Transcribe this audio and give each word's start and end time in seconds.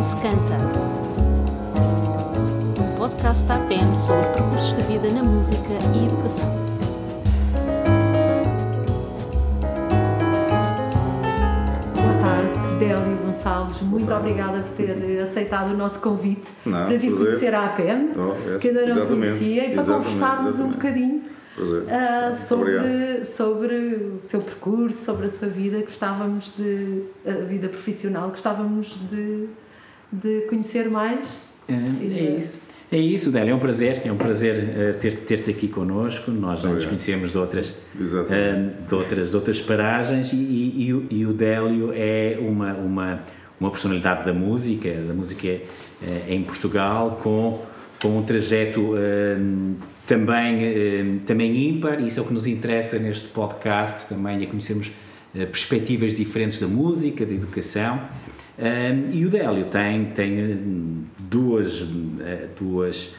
Não 0.00 0.04
se 0.04 0.16
canta. 0.16 0.56
Um 2.80 2.96
podcast 2.96 3.44
da 3.44 3.56
APM 3.56 3.94
sobre 3.94 4.26
percursos 4.28 4.72
de 4.72 4.80
vida 4.84 5.10
na 5.10 5.22
música 5.22 5.74
e 5.94 6.06
educação. 6.06 6.48
Boa 11.94 12.14
tarde, 12.22 12.78
Délio 12.78 13.16
Gonçalves. 13.26 13.80
Muito 13.82 14.12
obrigada 14.12 14.60
por 14.60 14.76
ter 14.86 15.20
aceitado 15.20 15.72
o 15.72 15.76
nosso 15.76 16.00
convite 16.00 16.50
Não, 16.64 16.86
para 16.86 16.96
vir 16.96 17.10
prazer. 17.12 17.26
conhecer 17.26 17.54
a 17.54 17.66
APM, 17.66 18.10
Oh, 18.16 18.54
é, 18.54 18.58
que 18.58 18.68
ainda 18.68 18.80
não 18.86 18.88
exatamente, 18.96 19.20
conhecia, 19.20 19.64
e 19.66 19.70
para 19.72 19.82
exatamente, 19.82 20.04
conversarmos 20.04 20.44
um 20.44 20.48
exatamente. 20.70 20.76
bocadinho 20.76 21.22
Prazer. 21.56 21.84
ah, 21.90 22.32
Obrigado. 22.32 22.34
sobre, 22.36 23.24
sobre 23.24 23.74
o 24.16 24.18
seu 24.20 24.40
percurso, 24.40 25.04
sobre 25.04 25.26
a 25.26 25.30
sua 25.30 25.48
vida. 25.48 25.78
Gostávamos 25.80 26.54
de. 26.56 27.02
a 27.26 27.32
vida 27.44 27.68
profissional, 27.68 28.30
gostávamos 28.30 28.98
de, 29.10 29.46
de 30.12 30.42
conhecer 30.42 30.88
mais. 30.90 31.36
É, 31.68 31.74
é 31.74 32.36
isso. 32.38 32.60
É 32.92 32.98
isso, 32.98 33.30
Délio, 33.30 33.52
é 33.52 33.54
um 33.54 33.60
prazer, 33.60 34.02
é 34.04 34.10
um 34.10 34.16
prazer 34.16 34.58
eh, 34.76 34.92
ter- 34.94 35.14
ter-te 35.18 35.50
aqui 35.50 35.68
connosco. 35.68 36.28
Nós 36.32 36.60
já 36.62 36.68
nos 36.70 36.84
conhecemos 36.88 37.30
de 37.30 37.38
outras, 37.38 37.72
eh, 38.34 38.70
de 38.88 38.94
outras, 38.94 39.30
de 39.30 39.36
outras 39.36 39.60
paragens 39.60 40.32
e, 40.32 40.36
e- 40.36 40.84
e 40.86 40.92
o- 40.94 41.06
e 41.08 41.24
o 41.24 41.32
Délio 41.32 41.92
é 41.94 42.36
uma, 42.40 42.72
uma, 42.74 43.20
uma 43.60 43.70
personalidade 43.70 44.24
da 44.24 44.32
música, 44.34 44.92
da 44.92 45.14
música 45.14 45.46
eh, 45.46 45.60
em 46.28 46.42
Portugal, 46.42 47.20
com, 47.22 47.60
com 48.02 48.18
um 48.18 48.24
trajeto 48.24 48.94
também, 50.06 51.20
também 51.26 51.68
ímpar. 51.68 52.00
Isso 52.02 52.18
é 52.18 52.22
o 52.22 52.26
que 52.26 52.34
nos 52.34 52.46
interessa 52.46 52.98
neste 52.98 53.28
podcast, 53.28 54.08
também 54.08 54.42
é 54.42 54.46
conhecermos 54.46 54.90
perspectivas 55.32 56.14
diferentes 56.14 56.58
da 56.58 56.66
música, 56.66 57.24
da 57.24 57.32
educação. 57.32 58.00
Um, 58.60 59.10
e 59.12 59.24
o 59.24 59.30
Délio 59.30 59.64
tem, 59.66 60.06
tem 60.06 60.38
hum, 60.52 61.04
duas, 61.18 61.82
eh, 62.20 62.46
duas, 62.58 63.14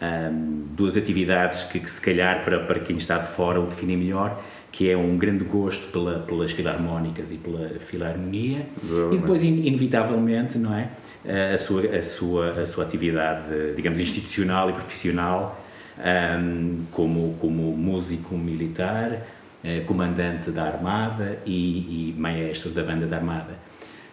hum, 0.00 0.64
duas 0.76 0.96
atividades 0.96 1.64
que, 1.64 1.80
que 1.80 1.90
se 1.90 2.00
calhar 2.00 2.44
para, 2.44 2.60
para 2.60 2.78
quem 2.80 2.96
está 2.96 3.18
de 3.18 3.28
fora 3.32 3.60
o 3.60 3.66
definem 3.66 3.96
melhor, 3.96 4.40
que 4.70 4.88
é 4.88 4.96
um 4.96 5.16
grande 5.16 5.42
gosto 5.42 5.90
pela, 5.90 6.20
pelas 6.20 6.52
filarmónicas 6.52 7.32
e 7.32 7.36
pela 7.36 7.70
filarmonia 7.80 8.66
e 9.12 9.16
depois, 9.18 9.42
in- 9.42 9.66
inevitavelmente, 9.66 10.56
não 10.58 10.72
é? 10.74 10.88
Eh, 11.24 11.54
A 11.54 11.58
sua, 11.58 11.82
a 11.96 12.02
sua, 12.02 12.60
a 12.60 12.66
sua 12.66 12.84
atividade, 12.84 13.52
eh, 13.52 13.72
digamos, 13.74 13.98
institucional 13.98 14.70
e 14.70 14.72
profissional 14.72 15.60
hum, 15.98 16.82
como, 16.92 17.34
como 17.40 17.76
músico 17.76 18.36
militar, 18.38 19.22
eh, 19.64 19.80
comandante 19.80 20.50
da 20.52 20.62
Armada 20.64 21.38
e, 21.44 22.10
e 22.10 22.14
maestro 22.16 22.70
da 22.70 22.84
banda 22.84 23.06
da 23.06 23.16
Armada. 23.16 23.65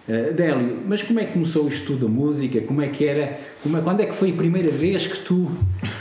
Uh, 0.07 0.33
Délio, 0.33 0.79
mas 0.85 1.01
como 1.01 1.19
é 1.21 1.25
que 1.25 1.31
começou 1.31 1.67
isto 1.69 1.85
tudo 1.87 2.05
da 2.07 2.11
música? 2.11 2.59
Como 2.61 2.81
é 2.81 2.89
que 2.89 3.05
era? 3.05 3.39
Como 3.61 3.77
é- 3.77 3.81
quando 3.81 4.01
é 4.01 4.05
que 4.05 4.13
foi 4.13 4.31
a 4.31 4.33
primeira 4.33 4.69
vez 4.69 5.07
que 5.07 5.19
tu 5.19 5.49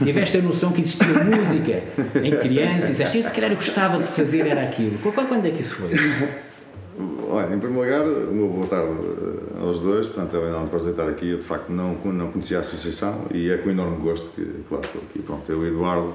tiveste 0.03 0.39
a 0.39 0.43
noção 0.43 0.73
que 0.73 0.81
existia 0.81 1.07
música 1.23 1.83
em 2.23 2.37
criança 2.39 2.89
e 2.89 2.91
disseste, 2.91 3.19
eu 3.19 3.23
se 3.23 3.33
calhar 3.33 3.51
eu 3.53 3.57
gostava 3.57 3.99
de 3.99 4.09
fazer 4.09 4.47
era 4.49 4.63
aquilo? 4.63 4.99
Qu- 4.99 5.13
Quando, 5.13 5.29
quando 5.29 5.47
é 5.47 5.51
que 5.53 5.61
isso 5.61 5.77
foi? 5.77 5.91
Olha, 7.31 7.55
em 7.55 7.59
primeiro 7.59 7.75
lugar, 7.91 8.05
uma 8.07 8.47
boa 8.49 8.67
tarde 8.67 8.91
eh, 8.93 9.61
aos 9.65 9.81
dois. 9.81 10.09
Portanto, 10.09 10.37
é 10.37 10.41
um 10.41 10.49
enorme 10.49 10.69
prazer 10.69 10.91
estar 10.91 11.09
aqui. 11.09 11.31
Eu, 11.31 11.39
de 11.39 11.45
facto, 11.45 11.71
não, 11.71 11.95
não 12.05 12.31
conhecia 12.31 12.59
a 12.59 12.61
associação 12.61 13.27
e 13.33 13.51
é 13.51 13.57
com 13.57 13.71
enorme 13.71 13.97
gosto 14.03 14.29
que, 14.35 14.45
claro, 14.69 14.85
estou 14.85 15.01
aqui. 15.09 15.21
Pronto, 15.23 15.51
eu 15.51 15.65
e 15.65 15.71
o 15.71 15.75
Eduardo 15.75 16.13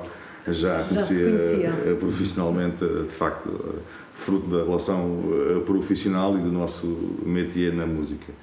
já 0.47 0.83
se 0.83 0.89
conhecia 0.89 1.25
conheciam. 1.25 1.73
eh, 1.85 1.95
profissionalmente, 1.99 2.85
de 2.85 3.13
facto, 3.13 3.75
fruto 4.17 4.47
da 4.47 4.63
relação 4.63 5.23
eh, 5.31 5.59
profissional 5.59 6.37
e 6.37 6.41
do 6.41 6.51
nosso 6.51 6.87
métier 7.23 7.71
na 7.71 7.85
música. 7.85 8.33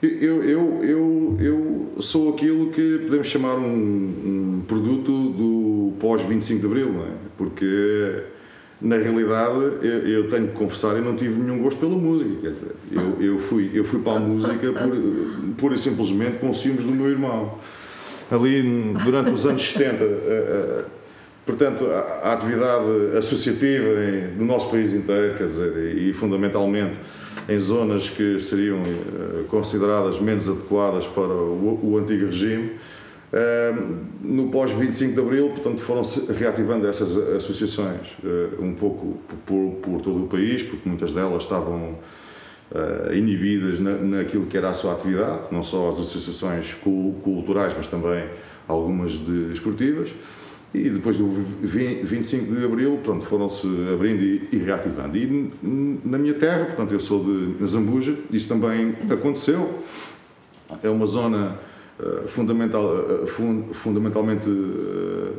Eu, 0.00 0.42
eu, 0.42 0.84
eu, 0.84 1.36
eu 1.40 1.92
sou 2.00 2.30
aquilo 2.30 2.70
que 2.70 3.00
podemos 3.04 3.26
chamar 3.26 3.56
um, 3.56 3.64
um 3.64 4.62
produto 4.66 5.12
do 5.12 5.92
pós-25 6.00 6.60
de 6.60 6.66
Abril, 6.66 6.92
não 6.92 7.02
é? 7.02 7.10
Porque, 7.36 8.22
na 8.80 8.96
realidade, 8.96 9.60
eu, 9.82 10.28
tenho 10.28 10.48
que 10.48 10.54
confessar, 10.54 10.96
eu 10.96 11.04
não 11.04 11.14
tive 11.14 11.38
nenhum 11.40 11.62
gosto 11.62 11.78
pela 11.78 11.96
música. 11.96 12.30
Quer 12.40 12.50
dizer, 12.50 12.72
eu, 12.90 13.22
eu, 13.24 13.38
fui, 13.38 13.70
eu 13.74 13.84
fui 13.84 14.00
para 14.00 14.16
a 14.16 14.20
música 14.20 14.72
por, 14.72 15.54
pura 15.56 15.74
e 15.74 15.78
simplesmente 15.78 16.38
com 16.38 16.52
ciúmes 16.54 16.84
do 16.84 16.92
meu 16.92 17.08
irmão. 17.08 17.58
Ali, 18.30 18.94
durante 19.04 19.30
os 19.30 19.46
anos 19.46 19.62
70, 19.62 20.02
eh, 20.02 20.06
eh, 20.26 20.84
Portanto, 21.44 21.84
a, 21.86 22.32
atividade 22.32 23.16
associativa 23.18 23.88
no 24.36 24.44
nosso 24.44 24.70
país 24.70 24.94
inteiro, 24.94 25.36
quer 25.36 25.48
dizer, 25.48 25.96
e, 25.96 26.12
fundamentalmente 26.12 26.98
em 27.48 27.58
zonas 27.58 28.08
que 28.08 28.38
seriam 28.38 28.78
eh, 28.78 29.44
consideradas 29.48 30.20
menos 30.20 30.48
adequadas 30.48 31.06
para 31.08 31.22
o, 31.32 31.98
antigo 32.00 32.26
regime, 32.26 32.72
eh, 33.32 33.74
no 34.22 34.50
pós-25 34.50 35.14
de 35.14 35.20
Abril, 35.20 35.48
portanto, 35.48 35.80
foram-se 35.80 36.30
reativando 36.32 36.86
essas 36.86 37.16
associações 37.16 38.16
eh, 38.24 38.48
um 38.60 38.74
pouco 38.74 39.18
por, 39.44 39.72
por 39.82 40.00
todo 40.02 40.24
o 40.24 40.28
país, 40.28 40.62
porque 40.62 40.88
muitas 40.88 41.12
delas 41.12 41.42
estavam 41.42 41.98
eh, 42.72 43.16
inibidas 43.16 43.80
na, 43.80 43.92
naquilo 43.94 44.46
que 44.46 44.56
era 44.56 44.70
a 44.70 44.74
sua 44.74 44.92
atividade, 44.92 45.40
não 45.50 45.64
só 45.64 45.88
as 45.88 45.98
associações 45.98 46.74
cu- 46.74 47.14
culturais, 47.24 47.74
mas 47.76 47.88
também 47.88 48.26
algumas 48.68 49.12
de 49.12 49.52
esportivas. 49.52 50.10
E 50.74 50.88
depois 50.88 51.18
do 51.18 51.26
vi- 51.60 52.00
25 52.02 52.54
de 52.54 52.64
Abril, 52.64 52.98
portanto, 53.04 53.26
foram-se 53.26 53.66
abrindo 53.92 54.22
e, 54.22 54.48
e 54.52 54.56
reativando. 54.56 55.16
E 55.18 55.52
na 55.62 56.16
minha 56.18 56.32
terra, 56.34 56.64
portanto, 56.64 56.92
eu 56.92 57.00
sou 57.00 57.22
de 57.22 57.66
Zambuja, 57.66 58.14
isso 58.32 58.48
também 58.48 58.94
aconteceu. 59.10 59.78
É 60.82 60.88
uma 60.88 61.04
zona 61.04 61.58
eh, 62.00 62.22
fundamental, 62.26 63.26
fun- 63.26 63.64
fundamentalmente, 63.72 64.48
eh, 64.48 65.32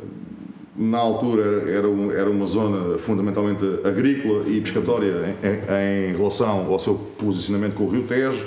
na 0.76 0.98
altura, 0.98 1.68
era, 1.68 1.88
um- 1.88 2.12
era 2.12 2.30
uma 2.30 2.46
zona 2.46 2.96
fundamentalmente 2.98 3.64
agrícola 3.82 4.44
e 4.48 4.60
pescatória 4.60 5.34
em, 5.42 5.48
em- 5.48 6.12
em 6.12 6.16
relação 6.16 6.66
ao 6.72 6.78
seu 6.78 6.94
posicionamento 6.94 7.74
com 7.74 7.84
o 7.84 7.88
Rio 7.90 8.04
Tejo. 8.04 8.46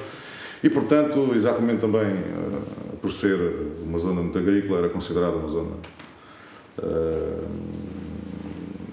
E, 0.63 0.69
portanto, 0.69 1.31
exatamente 1.35 1.81
também 1.81 2.07
por 3.01 3.11
ser 3.11 3.37
uma 3.85 3.99
zona 3.99 4.21
muito 4.21 4.37
agrícola, 4.37 4.79
era 4.79 4.89
considerada 4.89 5.35
uma 5.35 5.49
zona 5.49 5.71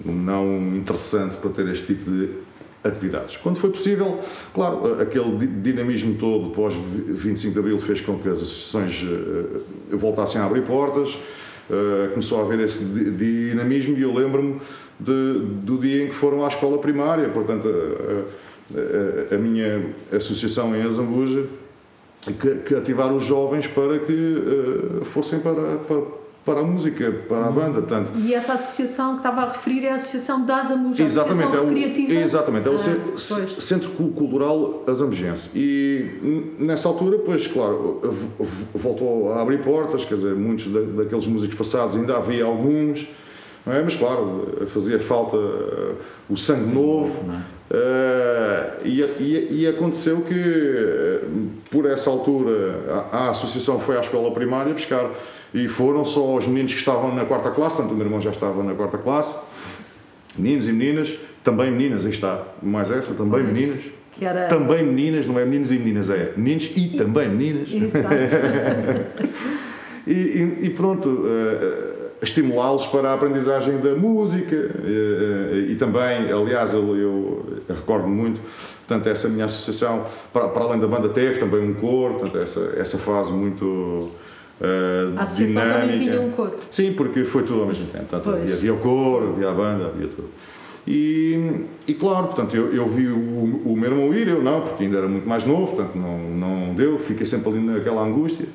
não 0.05 0.75
interessante 0.75 1.35
para 1.37 1.49
ter 1.51 1.67
este 1.69 1.87
tipo 1.95 2.09
de 2.09 2.29
atividades. 2.83 3.37
Quando 3.37 3.55
foi 3.57 3.71
possível, 3.71 4.19
claro, 4.53 5.01
aquele 5.01 5.37
di- 5.37 5.47
dinamismo 5.71 6.15
todo 6.15 6.51
pós 6.51 6.73
25 6.75 7.53
de 7.53 7.59
Abril 7.59 7.79
fez 7.79 8.01
com 8.01 8.19
que 8.19 8.29
as 8.29 8.41
associações 8.41 9.03
eh, 9.03 9.95
voltassem 9.95 10.39
a 10.39 10.45
abrir 10.45 10.61
portas, 10.61 11.17
eh, 11.69 12.09
começou 12.11 12.39
a 12.39 12.43
haver 12.43 12.59
esse 12.59 12.85
di- 12.85 13.09
dinamismo 13.11 13.97
e 13.97 14.03
eu 14.03 14.13
lembro-me 14.13 14.59
do 14.99 15.77
dia 15.79 16.03
em 16.05 16.07
que 16.09 16.15
foram 16.15 16.45
à 16.45 16.47
escola 16.47 16.77
primária, 16.77 17.27
portanto, 17.29 17.67
a, 17.67 19.31
a- 19.33 19.35
a 19.35 19.37
minha 19.39 19.83
associação 20.15 20.75
em 20.75 20.83
Azambuja, 20.83 21.45
que, 22.39 22.55
que 22.67 22.75
ativar 22.75 23.11
os 23.13 23.23
jovens 23.23 23.65
para 23.65 23.97
que 23.97 24.13
eh, 25.01 25.05
fossem 25.05 25.39
para, 25.39 25.77
para, 25.87 26.01
para 26.45 26.59
a 26.59 26.63
música, 26.63 27.11
para 27.27 27.47
a 27.47 27.51
banda, 27.51 27.81
portanto, 27.81 28.11
E 28.17 28.33
essa 28.33 28.53
associação 28.53 29.13
que 29.13 29.17
estava 29.17 29.41
a 29.41 29.49
referir 29.49 29.83
é 29.85 29.91
a 29.91 29.95
Associação 29.95 30.45
das 30.45 30.69
Amujas, 30.69 30.99
a 30.99 31.03
Exatamente, 31.03 31.55
é 31.55 31.59
o, 31.59 31.67
Recreativa. 31.67 32.13
exatamente, 32.13 32.67
é 32.67 32.71
o 32.71 32.75
Ah. 32.75 33.17
Centro 33.59 33.89
Cu- 33.91 34.09
Cultural 34.09 34.83
Azambujense. 34.87 35.49
E 35.57 36.53
nessa 36.59 36.87
altura, 36.87 37.17
pois, 37.17 37.47
claro, 37.47 37.99
voltou 38.75 39.33
a 39.33 39.41
abrir 39.41 39.63
portas, 39.63 40.05
quer 40.05 40.15
dizer, 40.15 40.35
muitos 40.35 40.67
da- 40.71 40.81
daqueles 41.03 41.25
músicos 41.25 41.55
passados 41.57 41.95
ainda 41.95 42.15
havia 42.17 42.45
alguns, 42.45 43.07
não 43.65 43.73
é? 43.73 43.81
mas 43.81 43.95
claro, 43.95 44.67
fazia 44.67 44.99
falta 44.99 45.35
eh, 45.37 45.93
o 46.29 46.37
sangue 46.37 46.71
novo. 46.71 47.23
não 47.25 47.33
é? 47.33 47.37
Eh, 47.71 48.71
e, 48.85 49.01
e- 49.01 49.47
e 49.61 49.67
aconteceu 49.67 50.21
que, 50.21 50.33
eh, 50.35 51.21
por 51.71 51.87
essa 51.87 52.11
altura, 52.11 53.07
a, 53.11 53.17
a 53.25 53.29
associação 53.31 53.79
foi 53.79 53.97
à 53.97 54.01
escola 54.01 54.29
primária 54.31 54.71
buscar 54.71 55.09
e 55.55 55.67
foram 55.69 56.03
só 56.03 56.35
os 56.35 56.45
meninos 56.45 56.73
que 56.73 56.79
estavam 56.79 57.15
na 57.15 57.23
quarta 57.23 57.49
classe, 57.49 57.77
tanto 57.77 57.93
o 57.93 57.95
meu 57.95 58.05
irmão 58.05 58.19
já 58.21 58.31
estava 58.31 58.61
na 58.61 58.73
quarta 58.75 58.97
classe, 58.97 59.37
meninos 60.37 60.67
e 60.67 60.73
meninas, 60.73 61.15
também 61.43 61.71
meninas, 61.71 62.03
aí 62.03 62.11
está, 62.11 62.43
mais 62.61 62.91
essa, 62.91 63.13
também 63.13 63.41
meninas. 63.41 63.83
Que 64.11 64.25
era... 64.25 64.47
Também 64.47 64.83
meninas, 64.83 65.25
não 65.27 65.39
é 65.39 65.45
meninos 65.45 65.71
e 65.71 65.77
meninas, 65.77 66.09
é 66.09 66.33
meninos 66.35 66.69
e 66.75 66.89
também 66.97 67.29
meninas. 67.29 67.69
E, 70.07 70.11
e- 70.13 70.65
e 70.67 70.69
pronto, 70.69 71.23
eh, 71.25 72.11
estimulá-los 72.21 72.85
para 72.85 73.09
a 73.09 73.13
aprendizagem 73.15 73.79
da 73.79 73.95
música 73.95 74.55
eh, 74.55 74.69
eh, 74.85 75.71
e 75.71 75.75
também, 75.77 76.31
aliás, 76.31 76.71
eu, 76.75 76.95
eu 76.95 77.45
recordo 77.67 78.07
muito, 78.07 78.39
portanto, 78.87 79.07
essa 79.09 79.27
minha 79.27 79.45
associação, 79.45 80.05
para, 80.31 80.47
para 80.49 80.63
além 80.63 80.79
da 80.79 80.85
banda, 80.87 81.09
teve 81.09 81.39
também 81.39 81.59
um 81.59 81.73
coro, 81.73 82.13
portanto, 82.19 82.37
essa, 82.37 82.73
essa 82.77 82.99
fase 82.99 83.31
muito 83.31 84.11
eh, 84.61 85.13
A 85.17 85.23
associação 85.23 85.61
também 85.61 85.97
dinâmica. 85.99 86.11
tinha 86.11 86.21
um 86.21 86.31
coro. 86.31 86.53
Sim, 86.71 86.93
porque 86.93 87.23
foi 87.25 87.43
tudo 87.43 87.61
ao 87.61 87.67
mesmo 87.67 87.85
tempo. 87.87 88.05
Portanto, 88.05 88.35
havia, 88.35 88.53
havia 88.55 88.73
o 88.73 88.77
coro, 88.77 89.29
havia 89.33 89.49
a 89.49 89.53
banda, 89.53 89.85
havia 89.87 90.07
tudo. 90.07 90.29
E, 90.87 91.65
e 91.87 91.93
claro, 91.95 92.27
portanto, 92.27 92.55
eu, 92.55 92.71
eu 92.73 92.87
vi 92.87 93.07
o, 93.07 93.17
o 93.65 93.75
meu 93.75 93.91
irmão 93.91 94.13
ir, 94.13 94.27
eu 94.27 94.41
não, 94.41 94.61
porque 94.61 94.83
ainda 94.83 94.99
era 94.99 95.07
muito 95.07 95.27
mais 95.27 95.43
novo, 95.45 95.75
portanto 95.75 95.95
não, 95.97 96.17
não 96.19 96.75
deu, 96.75 96.99
fiquei 96.99 97.25
sempre 97.25 97.49
ali 97.49 97.59
naquela 97.59 98.03
angústia. 98.03 98.45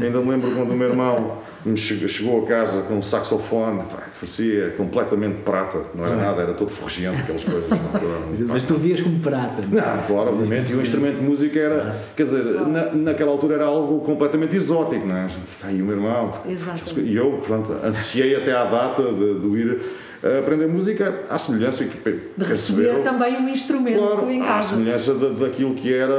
Ainda 0.00 0.20
me 0.20 0.30
lembro 0.30 0.52
quando 0.52 0.70
o 0.70 0.76
meu 0.76 0.90
irmão 0.90 1.38
me 1.64 1.76
chegou 1.76 2.44
a 2.44 2.46
casa 2.46 2.82
com 2.82 2.94
um 2.94 3.02
saxofone 3.02 3.82
pá, 3.90 4.02
que 4.02 4.20
parecia 4.20 4.70
completamente 4.76 5.38
prata, 5.42 5.82
não 5.92 6.06
era 6.06 6.14
nada, 6.14 6.42
era 6.42 6.54
todo 6.54 6.70
forjento, 6.70 7.18
aquelas 7.18 7.42
coisas. 7.42 7.68
Não, 7.68 8.46
Mas 8.46 8.62
tu 8.62 8.74
vias 8.74 9.00
como 9.00 9.18
prata. 9.18 9.62
não, 9.62 10.06
claro, 10.06 10.30
obviamente, 10.30 10.72
e 10.72 10.76
o 10.76 10.80
instrumento 10.80 11.16
de 11.16 11.24
música 11.24 11.58
era, 11.58 11.96
quer 12.16 12.22
dizer, 12.22 12.44
na, 12.44 12.92
naquela 12.92 13.32
altura 13.32 13.56
era 13.56 13.66
algo 13.66 14.00
completamente 14.00 14.54
exótico, 14.54 15.04
não 15.04 15.16
é? 15.16 15.26
Aí 15.64 15.82
o 15.82 15.84
meu 15.84 15.96
irmão, 15.96 16.30
Exato. 16.48 17.00
e 17.00 17.16
eu, 17.16 17.40
pronto, 17.44 17.74
ansiei 17.84 18.36
até 18.36 18.52
à 18.52 18.64
data 18.64 19.02
de, 19.02 19.40
de 19.40 19.58
ir 19.58 19.80
a 20.22 20.38
aprender 20.40 20.66
música 20.66 21.14
à 21.30 21.38
semelhança 21.38 21.84
que 21.84 22.10
De 22.36 22.44
receber 22.44 23.02
também 23.04 23.36
um 23.36 23.48
instrumento 23.48 23.98
Claro, 23.98 24.30
em 24.30 24.42
à 24.42 24.46
casa. 24.46 24.74
semelhança 24.74 25.14
da- 25.14 25.28
daquilo 25.46 25.74
que 25.74 25.92
era 25.94 26.12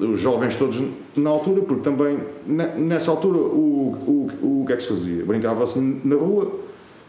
uh, 0.00 0.04
os 0.12 0.20
jovens 0.20 0.54
todos 0.56 0.80
na 1.16 1.30
altura, 1.30 1.62
porque 1.62 1.82
também 1.82 2.18
ne- 2.46 2.74
nessa 2.76 3.10
altura 3.10 3.38
o, 3.38 4.28
o, 4.42 4.60
o 4.62 4.64
que 4.66 4.72
é 4.72 4.76
que 4.76 4.82
se 4.82 4.88
fazia? 4.88 5.24
Brincava-se 5.24 5.78
na 6.04 6.14
rua 6.16 6.60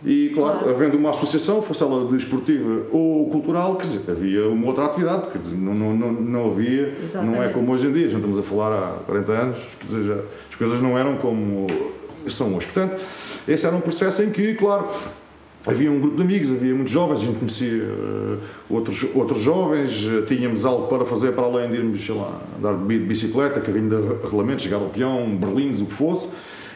e, 0.03 0.31
claro, 0.33 0.59
Claro. 0.59 0.69
havendo 0.75 0.97
uma 0.97 1.11
associação, 1.11 1.61
fosse 1.61 1.83
ela 1.83 2.05
desportiva 2.11 2.87
ou 2.91 3.29
cultural, 3.29 3.75
quer 3.75 3.83
dizer, 3.83 4.11
havia 4.11 4.47
uma 4.47 4.65
outra 4.65 4.85
atividade, 4.85 5.27
quer 5.31 5.37
dizer, 5.37 5.55
não, 5.55 5.75
não, 5.75 5.93
não, 5.95 6.11
não 6.11 6.51
havia, 6.51 6.81
não 6.87 6.89
é 6.89 7.03
Exatamente. 7.03 7.53
como 7.53 7.71
hoje 7.71 7.85
em 7.87 7.93
dia, 7.93 8.09
já 8.09 8.17
estamos 8.17 8.39
a 8.39 8.41
falar 8.41 8.71
há 8.75 8.93
40 9.05 9.31
anos, 9.31 9.57
quer 9.79 9.85
dizer, 9.85 10.03
já, 10.05 10.15
as 10.49 10.55
coisas 10.57 10.81
não 10.81 10.97
eram 10.97 11.17
como 11.17 11.67
são 12.27 12.55
hoje. 12.55 12.65
Portanto, 12.65 12.99
esse 13.47 13.63
era 13.65 13.75
um 13.75 13.81
processo 13.81 14.23
em 14.23 14.31
que, 14.31 14.55
claro, 14.55 14.87
Havia 15.65 15.91
um 15.91 15.99
grupo 15.99 16.17
de 16.17 16.23
amigos, 16.23 16.49
havia 16.49 16.73
muitos 16.73 16.91
jovens, 16.91 17.19
a 17.21 17.23
gente 17.25 17.37
conhecia 17.37 17.83
eh, 17.83 18.37
outros, 18.67 19.05
outros 19.13 19.41
jovens, 19.43 20.07
eh, 20.07 20.21
tínhamos 20.27 20.65
algo 20.65 20.87
para 20.87 21.05
fazer 21.05 21.33
para 21.33 21.43
além 21.45 21.69
de 21.69 21.75
irmos, 21.77 22.03
sei 22.03 22.15
lá, 22.15 22.41
andar 22.57 22.73
de 22.75 22.83
bi- 22.83 22.97
bicicleta, 22.97 23.59
carrinho 23.59 23.89
de 23.89 23.95
re- 23.95 24.15
regulamentos, 24.23 24.63
jogar 24.65 24.77
ao 24.77 24.89
peão, 24.89 25.35
berlindes, 25.37 25.79
o 25.79 25.85
que 25.85 25.93
fosse, 25.93 26.29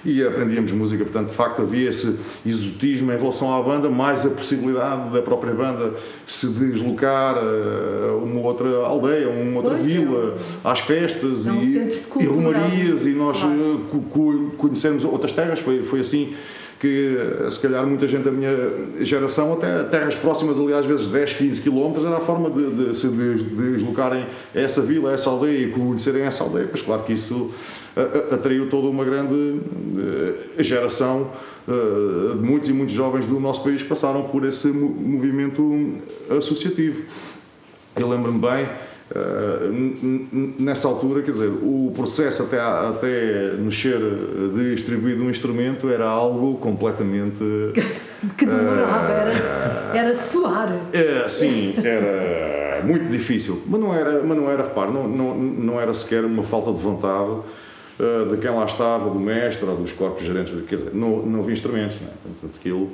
e 0.05 0.21
aprendíamos 0.23 0.71
música. 0.71 1.03
Portanto, 1.03 1.29
de 1.29 1.33
facto, 1.33 1.63
havia 1.63 1.89
esse 1.89 2.15
exotismo 2.45 3.11
em 3.11 3.17
relação 3.17 3.51
à 3.55 3.59
banda, 3.63 3.89
mais 3.89 4.23
a 4.23 4.29
possibilidade 4.29 5.09
da 5.09 5.19
própria 5.23 5.55
banda 5.55 5.95
se 6.27 6.47
deslocar 6.49 7.37
a 7.39 8.15
uma 8.17 8.39
outra 8.41 8.69
aldeia, 8.85 9.25
a 9.25 9.29
uma 9.31 9.61
outra 9.61 9.79
Pois 9.79 9.81
é. 9.81 9.83
vila, 9.83 10.37
às 10.63 10.79
festas 10.81 11.47
É 11.47 11.51
um 11.51 11.59
e, 11.59 12.01
e 12.21 12.25
romarias, 12.27 13.03
e 13.07 13.13
nós 13.13 13.39
Claro. 13.39 13.55
eh, 13.83 13.89
co- 13.89 13.99
co- 14.11 14.51
conhecermos 14.57 15.03
outras 15.05 15.33
terras, 15.33 15.57
foi, 15.57 15.81
foi 15.81 16.01
assim 16.01 16.35
que 16.79 17.17
eh, 17.17 17.49
se 17.49 17.59
calhar 17.59 17.85
muita 17.87 18.07
gente 18.07 18.23
da 18.23 18.31
minha 18.31 18.53
geração, 19.01 19.53
até 19.53 19.83
terras 19.83 20.15
próximas 20.15 20.59
ali 20.59 20.73
às 20.73 20.85
vezes 20.85 21.07
10, 21.07 21.33
15 21.33 21.61
quilómetros, 21.61 22.05
era 22.05 22.17
a 22.17 22.19
forma 22.21 22.49
de, 22.49 22.69
de 22.91 22.97
se 22.97 23.07
des- 23.07 23.43
deslocarem 23.43 24.25
a 24.53 24.59
essa 24.59 24.81
vila, 24.81 25.09
a 25.11 25.13
essa 25.13 25.29
aldeia 25.29 25.67
e 25.67 25.71
conhecerem 25.71 26.23
essa 26.23 26.43
aldeia, 26.43 26.67
pois 26.69 26.81
claro 26.81 27.03
que 27.03 27.13
isso 27.13 27.51
eh, 27.95 28.01
eh, 28.31 28.33
atraiu 28.35 28.69
toda 28.69 28.87
uma 28.87 29.03
grande 29.05 29.59
geração 30.59 31.31
de 31.67 32.45
muitos 32.47 32.69
e 32.69 32.73
muitos 32.73 32.93
jovens 32.93 33.25
do 33.25 33.39
nosso 33.39 33.63
país 33.63 33.81
que 33.81 33.87
passaram 33.89 34.23
por 34.23 34.45
esse 34.45 34.67
mo- 34.67 34.87
movimento 34.89 35.93
associativo. 36.37 37.03
Eu 37.95 38.07
lembro-me 38.09 38.37
bem, 38.39 38.67
eh, 39.13 39.69
nessa 40.57 40.87
altura, 40.87 41.21
quer 41.21 41.31
dizer, 41.31 41.49
o 41.49 41.91
processo 41.95 42.43
até, 42.43 42.59
até 42.59 43.53
mexer 43.59 43.99
de 43.99 44.73
distribuir 44.73 45.19
um 45.21 45.29
instrumento 45.29 45.89
era 45.89 46.07
algo 46.07 46.57
completamente. 46.57 47.43
Que 48.37 48.45
demorava, 48.47 49.11
era, 49.11 49.91
era 49.95 50.15
suar. 50.15 50.73
É, 50.91 51.27
sim, 51.27 51.75
era 51.83 52.81
muito 52.83 53.07
difícil. 53.11 53.61
Mas 53.67 53.79
não 53.79 53.93
era, 53.93 54.23
mas 54.23 54.35
não 54.35 54.49
era 54.49 54.63
repare, 54.63 54.91
não, 54.91 55.07
não, 55.07 55.37
não 55.37 55.79
era 55.79 55.93
sequer 55.93 56.25
uma 56.25 56.41
falta 56.41 56.71
de 56.71 56.79
vontade 56.79 57.41
eh, 57.99 58.25
de 58.29 58.37
quem 58.37 58.51
lá 58.51 58.65
estava, 58.65 59.09
do 59.09 59.19
mestre 59.19 59.65
ou 59.65 59.77
dos 59.77 59.91
corpos 59.91 60.23
gerentes. 60.23 60.53
Quer 60.67 60.75
dizer, 60.75 60.91
não, 60.93 61.25
não 61.25 61.39
havia 61.39 61.53
instrumentos, 61.53 61.97
não 62.01 62.07
é? 62.07 62.11
Portanto, 62.23 62.55
aquilo. 62.59 62.91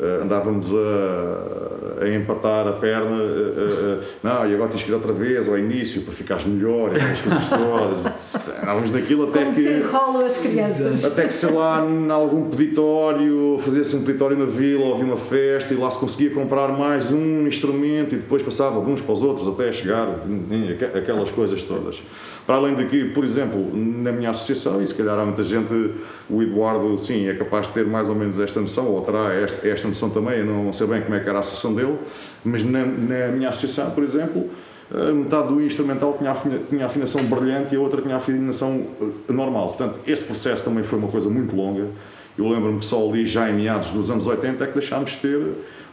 Eh, 0.00 0.20
andávamos 0.22 0.68
a, 0.74 2.04
a 2.04 2.08
empatar 2.08 2.66
a 2.68 2.72
perna, 2.72 3.16
eh, 3.22 4.00
eh, 4.00 4.06
não, 4.22 4.48
e 4.50 4.54
agora 4.54 4.70
tens 4.70 4.82
que 4.82 4.90
ir 4.90 4.94
outra 4.94 5.12
vez 5.12 5.48
ao 5.48 5.58
início 5.58 6.02
para 6.02 6.12
ficares 6.12 6.44
melhor, 6.44 6.92
e 6.92 6.96
aquelas 6.96 7.20
coisas 7.20 7.48
todas. 7.48 8.48
Andávamos 8.62 8.90
naquilo 8.90 9.24
até 9.28 9.40
Como 9.40 9.54
que. 9.54 9.62
se 9.62 9.68
enrolam 9.78 10.26
as 10.26 10.36
crianças. 10.36 11.04
Até 11.04 11.26
que, 11.26 11.34
sei 11.34 11.50
lá, 11.52 11.84
em 11.84 12.10
algum 12.10 12.48
peditório, 12.50 13.56
fazia-se 13.60 13.94
um 13.96 14.02
peditório 14.04 14.36
na 14.36 14.46
vila, 14.46 14.92
havia 14.94 15.04
uma 15.04 15.16
festa 15.16 15.72
e 15.72 15.76
lá 15.76 15.90
se 15.90 15.98
conseguia 15.98 16.30
comprar 16.30 16.68
mais 16.68 17.12
um 17.12 17.46
instrumento 17.46 18.14
e 18.14 18.18
depois 18.18 18.42
passava 18.42 18.84
de 18.84 18.90
uns 18.90 19.00
para 19.00 19.12
os 19.14 19.22
outros 19.22 19.46
até 19.48 19.72
chegar, 19.72 20.08
em 20.50 20.72
aqu- 20.72 20.96
aquelas 20.98 21.30
coisas 21.30 21.62
todas. 21.62 22.02
Para 22.46 22.56
além 22.56 22.74
de 22.74 22.84
que, 22.86 23.06
por 23.06 23.24
exemplo, 23.24 23.70
na 23.74 24.12
minha 24.12 24.30
associação, 24.30 24.82
e 24.82 24.86
se 24.86 24.94
calhar 24.94 25.18
há 25.18 25.24
muita 25.24 25.42
gente, 25.42 25.92
o 26.28 26.42
Eduardo, 26.42 26.96
sim, 26.98 27.26
é 27.26 27.32
capaz 27.34 27.68
de 27.68 27.72
ter 27.74 27.86
mais 27.86 28.06
ou 28.08 28.14
menos 28.14 28.38
esta 28.38 28.60
noção, 28.60 28.86
ou 28.88 29.00
terá 29.00 29.32
esta, 29.32 29.66
esta 29.66 29.83
noção 29.88 30.10
também, 30.10 30.38
eu 30.38 30.46
não 30.46 30.72
sei 30.72 30.86
bem 30.86 31.02
como 31.02 31.14
é 31.14 31.20
que 31.20 31.28
era 31.28 31.38
a 31.38 31.40
associação 31.40 31.74
dele, 31.74 31.98
mas 32.44 32.62
na, 32.62 32.84
na 32.84 33.28
minha 33.28 33.48
associação, 33.48 33.90
por 33.90 34.02
exemplo, 34.02 34.50
a 34.92 35.12
metade 35.12 35.48
do 35.48 35.62
instrumental 35.62 36.16
tinha, 36.18 36.34
tinha 36.68 36.86
afinação 36.86 37.22
brilhante 37.24 37.74
e 37.74 37.78
a 37.78 37.80
outra 37.80 38.02
tinha 38.02 38.16
afinação 38.16 38.86
eh, 39.00 39.32
normal. 39.32 39.68
Portanto, 39.68 39.98
esse 40.06 40.24
processo 40.24 40.64
também 40.64 40.84
foi 40.84 40.98
uma 40.98 41.08
coisa 41.08 41.28
muito 41.30 41.54
longa. 41.56 41.88
Eu 42.36 42.48
lembro-me 42.48 42.80
que 42.80 42.84
só 42.84 43.08
ali, 43.08 43.24
já 43.24 43.48
em 43.48 43.54
meados 43.54 43.90
dos 43.90 44.10
anos 44.10 44.26
80, 44.26 44.62
é 44.62 44.66
que 44.66 44.72
deixámos 44.74 45.12
de 45.12 45.16
ter 45.18 45.40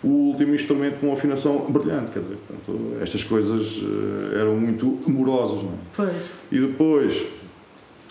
o 0.03 0.07
último 0.07 0.55
instrumento 0.55 0.99
com 0.99 1.13
afinação 1.13 1.65
brilhante. 1.69 2.11
Quer 2.11 2.19
dizer, 2.19 2.37
portanto, 2.47 2.97
estas 3.01 3.23
coisas 3.23 3.81
eh, 3.81 4.39
eram 4.39 4.55
muito 4.55 4.99
amorosas. 5.07 5.63
Não 5.63 5.71
é? 5.71 5.75
Pois. 5.95 6.13
E 6.51 6.59
depois, 6.59 7.23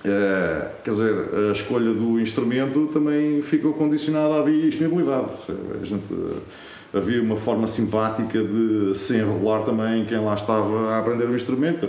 eh, 0.05 0.67
quer 0.83 0.91
dizer, 0.91 1.15
a 1.51 1.53
escolha 1.53 1.93
do 1.93 2.19
instrumento 2.21 2.87
também 2.93 3.43
ficou 3.43 3.73
condicionada 3.75 4.41
à 4.41 4.43
disponibilidade. 4.45 5.29
A 5.81 5.85
gente, 5.85 6.05
eh, 6.13 6.97
havia 6.99 7.23
uma 7.23 7.37
forma 7.37 7.67
simpática 7.69 8.43
de 8.43 8.99
se 8.99 9.17
enrolar 9.17 9.63
também 9.63 10.05
quem 10.07 10.19
lá 10.19 10.35
estava 10.35 10.93
a 10.93 10.99
aprender 10.99 11.25
o 11.25 11.37
instrumento. 11.37 11.89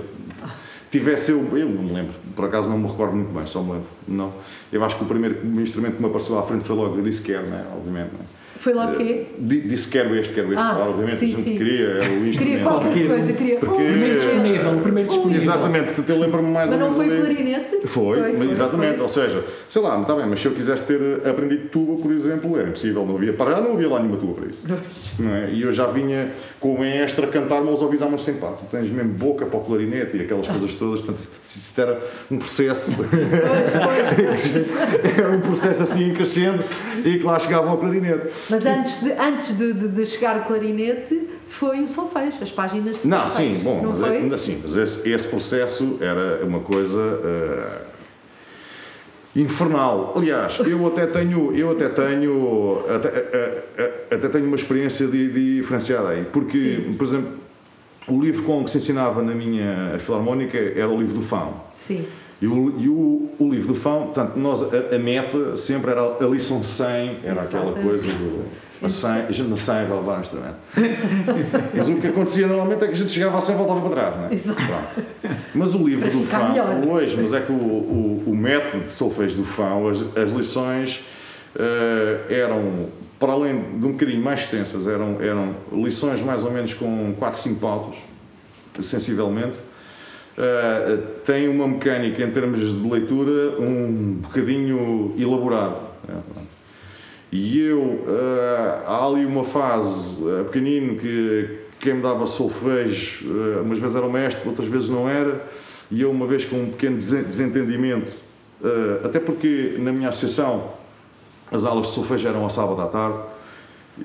Tivesse 0.92 1.32
eu, 1.32 1.40
eu 1.58 1.70
não 1.70 1.84
me 1.84 1.94
lembro, 1.94 2.14
por 2.36 2.46
acaso 2.46 2.70
não 2.70 2.78
me 2.78 2.88
recordo 2.88 3.16
muito 3.16 3.34
bem, 3.34 3.48
só 3.48 3.64
me 3.64 3.72
lembro. 3.72 3.88
Não. 4.06 4.34
Eu 4.74 4.84
acho 4.84 4.98
que 4.98 5.04
o 5.04 5.08
primeiro 5.08 5.46
instrumento 5.62 5.96
que 5.96 6.02
me 6.02 6.10
apareceu 6.10 6.38
à 6.38 6.44
frente 6.44 6.66
foi 6.66 6.76
logo 6.76 6.98
o 6.98 7.02
disse 7.02 7.22
quer, 7.22 7.44
né? 7.44 7.66
obviamente. 7.74 8.12
Né? 8.12 8.26
Foi 8.62 8.74
lá 8.76 8.92
o 8.92 8.96
quê? 8.96 9.24
Di- 9.40 9.62
Disse 9.62 9.88
quero 9.88 10.16
este, 10.16 10.36
quero 10.36 10.54
este. 10.54 10.62
Ah, 10.62 10.76
Claro, 10.76 10.92
obviamente 10.92 11.18
sim, 11.18 11.34
a 11.34 11.36
gente 11.36 11.50
sim. 11.50 11.58
queria, 11.58 11.88
era 11.88 11.98
o 11.98 12.02
Queria 12.10 12.30
instrumento. 12.30 12.64
qualquer 12.64 12.90
Qualquer 12.92 13.08
coisa, 13.08 13.34
queria. 13.34 13.56
Porque- 13.58 13.74
O 13.74 13.78
primeiro 13.78 14.20
disponível, 14.20 14.72
o 14.72 14.80
primeiro 14.82 15.10
disponível. 15.10 15.42
Exatamente, 15.42 15.86
portanto 15.86 16.10
eu 16.10 16.20
lembro-me 16.20 16.52
mais 16.52 16.70
Mas 16.70 16.80
ou 16.82 16.88
não 16.90 16.96
menos 16.96 17.08
foi 17.08 17.18
ali- 17.26 17.36
clarinete? 17.36 17.88
Foi, 17.88 18.20
mas 18.22 18.38
foi, 18.38 18.50
exatamente, 18.52 18.94
foi. 18.94 19.02
ou 19.02 19.10
seja, 19.10 19.44
sei 19.68 19.82
lá, 19.82 20.00
está 20.02 20.16
bem, 20.16 20.26
mas 20.28 20.40
se 20.40 20.46
eu 20.46 20.52
quisesse 20.52 20.86
ter 20.86 21.28
aprendido 21.28 21.70
tuba, 21.70 22.00
por 22.02 22.12
exemplo, 22.12 22.56
era 22.58 22.68
impossível, 22.68 23.04
não 23.04 23.16
havia, 23.16 23.34
para 23.34 23.52
já 23.56 23.62
não 23.62 23.74
havia 23.74 23.90
lá 23.90 23.98
nenhuma 24.00 24.18
tuba 24.18 24.34
para 24.34 24.46
isso. 24.46 24.64
Não 25.20 25.34
é? 25.36 25.50
E 25.52 25.64
eu 25.64 25.74
já 25.74 25.88
vinha 25.88 26.30
com 26.60 26.80
o 26.80 26.84
extra 26.84 27.26
cantar-me 27.26 27.68
aos 27.68 27.82
ouvidos 27.82 28.06
à 28.06 28.10
mão 28.10 28.20
sem 28.20 28.36
pato. 28.36 28.64
Tens 28.70 28.92
mesmo 28.92 29.12
boca 29.14 29.44
para 29.48 29.58
o 29.58 29.64
clarinete 29.64 30.16
e 30.18 30.22
aquelas 30.22 30.48
coisas 30.48 30.76
todas, 30.76 31.02
portanto, 31.02 31.28
isso- 31.44 31.82
era 31.82 32.00
um 32.30 32.38
processo, 32.38 32.92
era 35.18 35.32
um 35.36 35.42
processo 35.42 35.84
assim 35.84 36.14
crescendo 36.14 36.64
e 37.08 37.18
que 37.20 37.24
lá 37.24 37.38
chegava 37.40 37.70
ao 37.70 37.78
clarinete. 37.78 38.28
Mas 38.50 38.66
antes, 38.66 39.02
de, 39.04 39.12
antes 39.14 39.58
de, 39.58 39.74
de- 39.74 39.88
de 39.88 40.06
chegar 40.06 40.38
o 40.40 40.44
clarinete, 40.46 41.28
foi 41.48 41.82
o 41.82 41.88
solfejo, 41.88 42.38
as 42.42 42.52
páginas 42.52 43.00
de 43.00 43.08
Não, 43.08 43.28
solfejo. 43.28 43.56
sim, 43.58 43.64
bom, 43.64 43.82
Não 43.82 43.90
mas, 43.90 44.00
foi? 44.00 44.34
é, 44.34 44.38
sim, 44.38 44.60
mas 44.62 44.76
esse, 44.76 45.10
esse 45.10 45.28
processo 45.28 45.98
era 46.02 46.44
uma 46.46 46.60
coisa 46.60 47.00
eh, 47.24 47.82
infernal. 49.36 50.14
Aliás, 50.16 50.60
eu 50.60 50.86
até 50.88 51.06
tenho, 51.08 51.56
eu 51.56 51.72
até 51.72 51.90
tenho, 51.90 52.84
até, 52.90 53.08
eh, 53.10 53.64
eh, 53.78 54.16
até 54.16 54.28
tenho 54.30 54.46
uma 54.46 54.56
experiência 54.56 55.08
di- 55.08 55.30
diferenciada 55.58 56.10
aí, 56.10 56.26
porque, 56.32 56.84
Sim. 56.88 56.94
por 56.94 57.04
exemplo, 57.06 57.30
o 58.08 58.20
livro 58.22 58.44
com 58.44 58.64
que 58.64 58.72
se 58.72 58.78
ensinava 58.78 59.22
na 59.22 59.34
minha 59.34 59.96
filarmónica 60.00 60.58
era 60.58 60.90
o 60.90 61.00
livro 61.00 61.16
do 61.16 61.22
Fão. 61.22 61.62
Sim. 61.76 62.06
E 62.42 62.48
o, 62.48 62.80
e 62.80 62.90
o, 62.90 63.30
o 63.38 63.50
livro 63.50 63.74
do 63.74 63.76
Fão, 63.76 64.06
portanto, 64.06 64.36
nós, 64.36 64.62
a, 64.64 64.96
a 64.96 65.00
meta 65.00 65.56
sempre 65.58 65.92
era 65.92 66.02
a 66.02 66.26
lição 66.26 66.64
100, 66.64 67.20
era 67.24 67.42
aquela 67.42 67.66
Exatamente. 67.66 67.82
coisa 67.82 68.08
do. 68.08 68.44
A, 68.84 68.90
100, 68.90 69.12
a 69.12 69.32
gente 69.32 69.48
na 69.48 69.58
100 69.58 69.86
vai 69.86 69.98
levar 69.98 70.18
um 70.18 70.22
instrumento. 70.22 70.56
Mas 71.76 71.88
o 71.88 71.96
que 71.98 72.08
acontecia 72.08 72.48
normalmente 72.48 72.84
é 72.84 72.88
que 72.88 72.94
a 72.94 72.96
gente 72.96 73.12
chegava 73.12 73.38
a 73.38 73.42
100 73.42 73.54
e 73.54 73.58
voltava 73.60 73.82
para 73.82 73.90
trás, 73.92 74.18
não 74.18 74.26
é? 74.26 74.34
Exato. 74.34 74.60
Pronto. 74.60 75.38
Mas 75.54 75.76
o 75.76 75.88
livro 75.88 76.10
do 76.10 76.24
Fão, 76.24 76.50
melhor. 76.50 76.88
hoje, 76.88 77.16
mas 77.22 77.32
é 77.32 77.42
que 77.42 77.52
o, 77.52 77.56
o, 77.56 78.24
o 78.26 78.36
método 78.36 78.84
de 78.84 78.90
solfejo 78.90 79.38
do 79.38 79.46
Fão, 79.46 79.88
as, 79.88 80.00
as 80.18 80.32
lições 80.32 81.04
eh, 81.56 82.22
eram, 82.30 82.88
para 83.20 83.34
além 83.34 83.62
de 83.78 83.86
um 83.86 83.92
bocadinho 83.92 84.24
mais 84.24 84.42
extensas, 84.42 84.88
eram, 84.88 85.22
eram 85.22 85.54
lições 85.74 86.20
mais 86.22 86.44
ou 86.44 86.50
menos 86.50 86.74
com 86.74 87.14
4, 87.20 87.40
5 87.40 87.60
pautas, 87.60 87.96
sensivelmente. 88.80 89.58
Uh, 90.42 90.98
tem 91.24 91.48
uma 91.48 91.68
mecânica 91.68 92.24
em 92.24 92.32
termos 92.32 92.60
de 92.60 92.90
leitura 92.90 93.60
um 93.60 94.16
bocadinho 94.22 95.14
elaborada. 95.16 95.76
pronto. 96.08 96.52
E 97.32 97.66
eu, 97.66 97.80
uh, 97.80 98.86
há 98.86 99.06
ali 99.06 99.26
uma 99.26 99.46
fase 99.46 100.22
uh, 100.22 100.44
pequenino 100.46 100.98
que 100.98 101.60
quem 101.80 101.94
me 101.94 102.02
dava 102.02 102.28
solfejo, 102.28 103.26
uh, 103.26 103.62
umas 103.62 103.80
vezes 103.80 103.96
era 103.96 104.06
o 104.06 104.12
mestre, 104.12 104.50
outras 104.50 104.68
vezes 104.68 104.90
não 104.90 105.08
era, 105.08 105.42
e 105.90 106.02
eu, 106.02 106.12
uma 106.12 106.28
vez 106.28 106.44
com 106.44 106.58
um 106.58 106.70
pequeno 106.70 106.98
desentendimento, 106.98 108.12
até 109.04 109.20
porque 109.20 109.76
na 109.80 109.92
minha 109.92 110.10
associação 110.10 110.70
as 111.52 111.66
aulas 111.66 111.88
de 111.88 111.94
solfejo 111.94 112.28
eram 112.28 112.44
ao 112.44 112.50
sábado 112.50 112.82
à 112.82 112.88
tarde, 112.88 113.18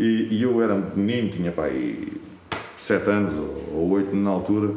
e, 0.01 0.29
e 0.31 0.43
eu 0.43 0.61
era 0.61 0.75
menino, 0.75 1.29
tinha 1.29 1.53
pai 1.53 2.09
sete 2.77 3.09
anos 3.09 3.33
ou 3.73 3.91
oito 3.91 4.17
na 4.17 4.31
altura, 4.31 4.71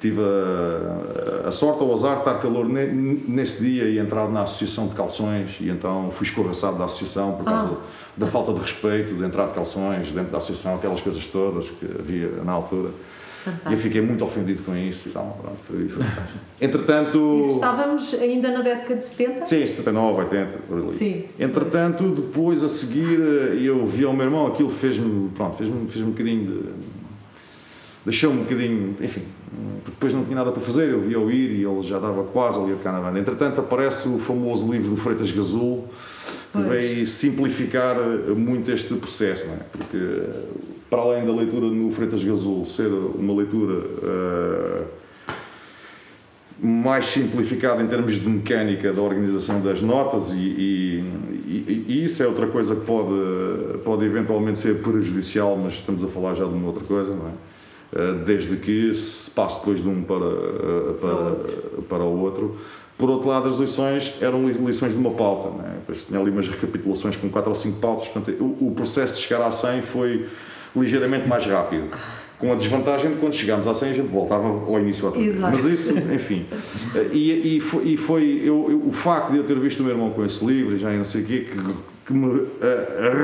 tive 0.00 0.20
a, 0.20 1.48
a, 1.48 1.52
sorte 1.52 1.82
ou 1.82 1.90
o 1.90 1.92
azar 1.92 2.14
de 2.14 2.18
estar 2.20 2.34
calor 2.40 2.68
nesse 2.68 3.62
dia 3.62 3.84
e 3.84 3.98
entrar 3.98 4.28
na 4.28 4.42
associação 4.42 4.86
de 4.86 4.94
calções 4.94 5.56
e 5.60 5.68
então 5.68 6.10
fui 6.12 6.26
escorraçado 6.26 6.78
da 6.78 6.84
associação 6.84 7.32
por 7.32 7.44
causa 7.44 7.74
ah. 7.74 7.76
da 8.16 8.26
falta 8.26 8.52
de 8.52 8.60
respeito 8.60 9.14
de 9.14 9.24
entrar 9.24 9.46
de 9.48 9.54
calções 9.54 10.12
dentro 10.12 10.30
da 10.30 10.38
associação, 10.38 10.76
aquelas 10.76 11.00
coisas 11.00 11.26
todas 11.26 11.68
que 11.68 11.86
havia 11.98 12.28
na 12.44 12.52
altura. 12.52 12.90
Fantástico. 13.44 13.70
E 13.70 13.72
eu 13.72 13.78
fiquei 13.78 14.00
muito 14.00 14.24
ofendido 14.24 14.62
com 14.62 14.76
isso 14.76 15.08
e 15.08 15.12
tal. 15.12 15.38
Pronto, 15.40 15.58
foi, 15.66 15.88
foi. 15.88 16.04
Entretanto. 16.60 17.40
Isso 17.40 17.54
estávamos 17.54 18.14
ainda 18.14 18.50
na 18.50 18.62
década 18.62 18.96
de 18.96 19.06
70? 19.06 19.44
Sim, 19.44 19.66
79, 19.66 20.22
80, 20.22 20.58
por 20.66 20.78
ali. 20.78 20.90
Sim. 20.90 21.24
Entretanto, 21.38 22.04
depois 22.10 22.62
a 22.64 22.68
seguir, 22.68 23.18
eu 23.62 23.86
vi 23.86 24.04
ao 24.04 24.12
meu 24.12 24.26
irmão, 24.26 24.48
aquilo 24.48 24.68
fez-me, 24.68 25.30
pronto, 25.30 25.56
fez-me 25.56 25.88
fez 25.88 26.04
um 26.04 26.10
bocadinho 26.10 26.46
de 26.46 26.98
deixou-me 28.04 28.40
um 28.40 28.42
bocadinho, 28.44 28.96
enfim, 29.00 29.22
depois 29.84 30.12
não 30.12 30.24
tinha 30.24 30.36
nada 30.36 30.52
para 30.52 30.60
fazer, 30.60 30.90
eu 30.90 31.00
via-o 31.00 31.30
ir 31.30 31.50
e 31.52 31.64
ele 31.64 31.82
já 31.82 31.98
dava 31.98 32.24
quase 32.24 32.58
ali 32.58 32.72
a 32.72 32.76
tocar 32.76 32.92
na 32.92 33.00
banda. 33.00 33.18
Entretanto, 33.18 33.60
aparece 33.60 34.08
o 34.08 34.18
famoso 34.18 34.70
livro 34.70 34.90
do 34.90 34.96
Freitas 34.96 35.30
Gazul, 35.30 35.84
que 36.52 36.60
veio 36.60 37.06
simplificar 37.06 37.96
muito 38.36 38.70
este 38.70 38.94
processo, 38.94 39.46
não 39.46 39.54
é? 39.54 39.58
Porque, 39.72 40.22
para 40.88 41.02
além 41.02 41.26
da 41.26 41.32
leitura 41.32 41.66
no 41.66 41.92
Freitas 41.92 42.22
Gazul 42.22 42.64
ser 42.64 42.88
uma 42.88 43.34
leitura 43.34 43.74
uh, 43.74 44.84
mais 46.60 47.06
simplificada 47.06 47.82
em 47.82 47.86
termos 47.86 48.14
de 48.14 48.28
mecânica 48.28 48.92
da 48.92 49.00
organização 49.00 49.60
das 49.60 49.82
notas, 49.82 50.32
e, 50.32 50.36
e, 50.36 51.04
e, 51.46 51.84
e, 51.88 52.04
isso 52.04 52.22
é 52.22 52.26
outra 52.26 52.46
coisa 52.46 52.74
que 52.74 52.84
pode, 52.84 53.78
pode 53.84 54.04
eventualmente 54.04 54.58
ser 54.58 54.76
prejudicial, 54.82 55.56
mas 55.56 55.74
estamos 55.74 56.02
a 56.02 56.08
falar 56.08 56.34
já 56.34 56.44
de 56.44 56.52
uma 56.52 56.66
outra 56.66 56.84
coisa, 56.84 57.14
não 57.14 57.28
é? 57.28 57.32
Eh, 57.90 58.14
desde 58.24 58.56
que 58.56 58.92
se 58.92 59.30
passe 59.30 59.60
depois 59.60 59.82
de 59.82 59.88
um 59.88 60.02
para, 60.02 60.26
eh, 60.26 60.92
para, 61.00 61.82
para 61.88 62.04
o 62.04 62.20
outro. 62.20 62.58
Por 62.98 63.08
outro 63.08 63.28
lado, 63.28 63.48
as 63.48 63.58
lições 63.58 64.14
eram 64.20 64.46
lições 64.46 64.92
de 64.92 64.98
uma 64.98 65.12
pauta, 65.12 65.48
né? 65.50 65.76
depois 65.76 66.04
tinha 66.04 66.20
ali 66.20 66.30
umas 66.30 66.48
recapitulações 66.48 67.16
com 67.16 67.30
quatro 67.30 67.48
ou 67.48 67.56
cinco 67.56 67.78
pautas, 67.78 68.08
portanto, 68.08 68.36
o, 68.42 68.68
o 68.68 68.72
processo 68.72 69.14
de 69.14 69.20
chegar 69.20 69.46
a 69.46 69.50
100 69.50 69.82
foi 69.82 70.26
ligeiramente 70.76 71.26
mais 71.26 71.46
rápido. 71.46 71.88
Com 72.38 72.52
a 72.52 72.56
desvantagem 72.56 73.12
de 73.12 73.16
quando 73.16 73.34
chegámos 73.34 73.66
a 73.66 73.74
100 73.74 73.90
a 73.90 73.94
gente 73.94 74.08
voltava 74.08 74.46
ao 74.48 74.78
início 74.80 75.06
outra 75.06 75.20
vez. 75.20 75.38
Mas 75.38 75.64
isso, 75.64 75.94
enfim. 75.96 76.44
Eh, 76.94 77.08
e, 77.12 77.56
e 77.56 77.60
foi, 77.60 77.84
e 77.84 77.96
foi 77.96 78.42
eu, 78.44 78.66
eu, 78.70 78.82
o 78.86 78.92
facto 78.92 79.30
de 79.30 79.38
eu 79.38 79.44
ter 79.44 79.58
visto 79.58 79.80
o 79.80 79.82
meu 79.84 79.92
irmão 79.92 80.10
com 80.10 80.24
esse 80.24 80.44
livro, 80.44 80.76
já 80.76 80.90
não 80.90 81.04
sei 81.04 81.22
o 81.22 81.24
quê, 81.24 81.46
que, 81.50 81.74
que 82.08 82.14
me 82.14 82.26
uh, 82.26 82.48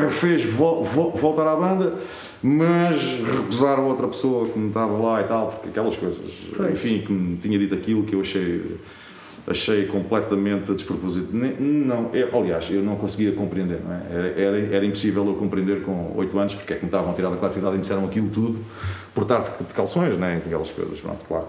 refez 0.03 0.45
vo, 0.45 0.85
vo, 0.85 1.11
voltar 1.13 1.47
à 1.47 1.57
banda, 1.57 1.95
mas 2.43 3.19
recusaram 3.19 3.89
outra 3.89 4.07
pessoa 4.07 4.47
que 4.47 4.59
me 4.59 4.69
estava 4.69 4.93
lá 4.99 5.23
e 5.23 5.25
tal, 5.25 5.53
porque 5.53 5.71
aquelas 5.71 5.97
coisas, 5.97 6.31
pois. 6.55 6.71
enfim, 6.71 6.99
que 7.01 7.11
me 7.11 7.39
tinha 7.39 7.59
dito 7.59 7.75
aquilo 7.75 8.03
que 8.03 8.15
eu 8.15 8.21
achei 8.21 8.77
achei 9.47 9.87
completamente 9.87 10.73
despropósito. 10.73 11.29
Não, 11.33 12.11
eu, 12.15 12.29
é, 12.29 12.39
aliás, 12.39 12.71
eu 12.71 12.83
não 12.83 12.97
conseguia 12.97 13.33
compreender, 13.33 13.81
não 13.83 13.93
é? 13.93 14.03
era, 14.11 14.41
era, 14.41 14.75
era, 14.77 14.85
impossível 14.85 15.27
eu 15.27 15.35
compreender 15.35 15.83
com 15.83 16.13
8 16.17 16.39
anos 16.39 16.55
porque 16.55 16.73
é 16.73 16.77
que 16.77 16.83
me 16.83 16.89
estavam 16.89 17.11
a 17.11 17.15
tirar 17.15 17.31
da 17.31 17.37
coletividade 17.37 17.75
e 17.75 17.77
me 17.77 17.83
disseram 17.83 18.05
aquilo 18.05 18.29
tudo 18.29 18.59
por 19.15 19.25
tarde 19.25 19.51
de, 19.59 19.65
de 19.65 19.75
calções, 19.75 20.17
não 20.17 20.27
é? 20.27 20.37
aquelas 20.37 20.71
coisas, 20.71 21.01
pronto, 21.01 21.25
claro. 21.27 21.47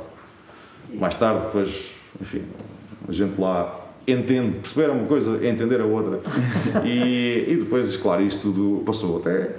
Mais 0.94 1.16
tarde, 1.16 1.46
depois, 1.46 1.92
enfim, 2.22 2.44
a 3.08 3.12
gente 3.12 3.40
lá 3.40 3.85
entende, 4.08 4.60
perceber 4.60 4.90
uma 4.92 5.06
coisa, 5.06 5.46
entender 5.46 5.82
a 5.82 5.86
outra. 5.86 6.20
e, 6.86 7.46
e 7.48 7.56
depois, 7.58 7.98
claro, 7.98 8.22
isso 8.22 8.40
tudo 8.40 8.84
passou 8.86 9.18
até 9.18 9.56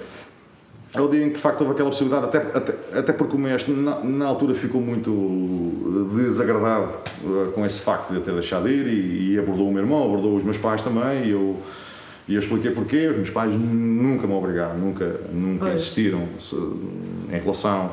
é 0.96 1.00
o 1.00 1.08
dia 1.08 1.24
em 1.24 1.28
que 1.28 1.34
de 1.34 1.40
facto 1.40 1.60
houve 1.60 1.74
aquela 1.74 1.90
possibilidade, 1.90 2.24
até, 2.24 2.38
até, 2.56 2.98
até 2.98 3.12
porque 3.12 3.36
o 3.36 3.38
mestre 3.38 3.74
na, 3.74 4.00
na, 4.00 4.24
altura 4.24 4.54
ficou 4.54 4.80
muito 4.80 6.10
desagradado 6.16 6.90
uh, 7.22 7.52
com 7.52 7.66
esse 7.66 7.80
facto 7.80 8.08
de 8.08 8.16
eu 8.16 8.22
ter 8.22 8.32
deixado 8.32 8.66
ir 8.66 8.86
e, 8.86 9.32
e, 9.32 9.38
abordou 9.38 9.68
o 9.68 9.72
meu 9.72 9.82
irmão, 9.82 10.02
abordou 10.04 10.34
os 10.34 10.42
meus 10.42 10.56
pais 10.56 10.82
também 10.82 11.26
e 11.26 11.30
eu, 11.32 11.56
e 12.26 12.34
eu 12.34 12.40
expliquei 12.40 12.70
porquê. 12.70 13.08
Os 13.08 13.16
meus 13.16 13.28
pais 13.28 13.54
nunca 13.54 14.26
me 14.26 14.32
obrigaram, 14.32 14.78
nunca, 14.78 15.20
nunca 15.30 15.70
insistiram 15.74 16.26
em 17.30 17.38
relação 17.38 17.92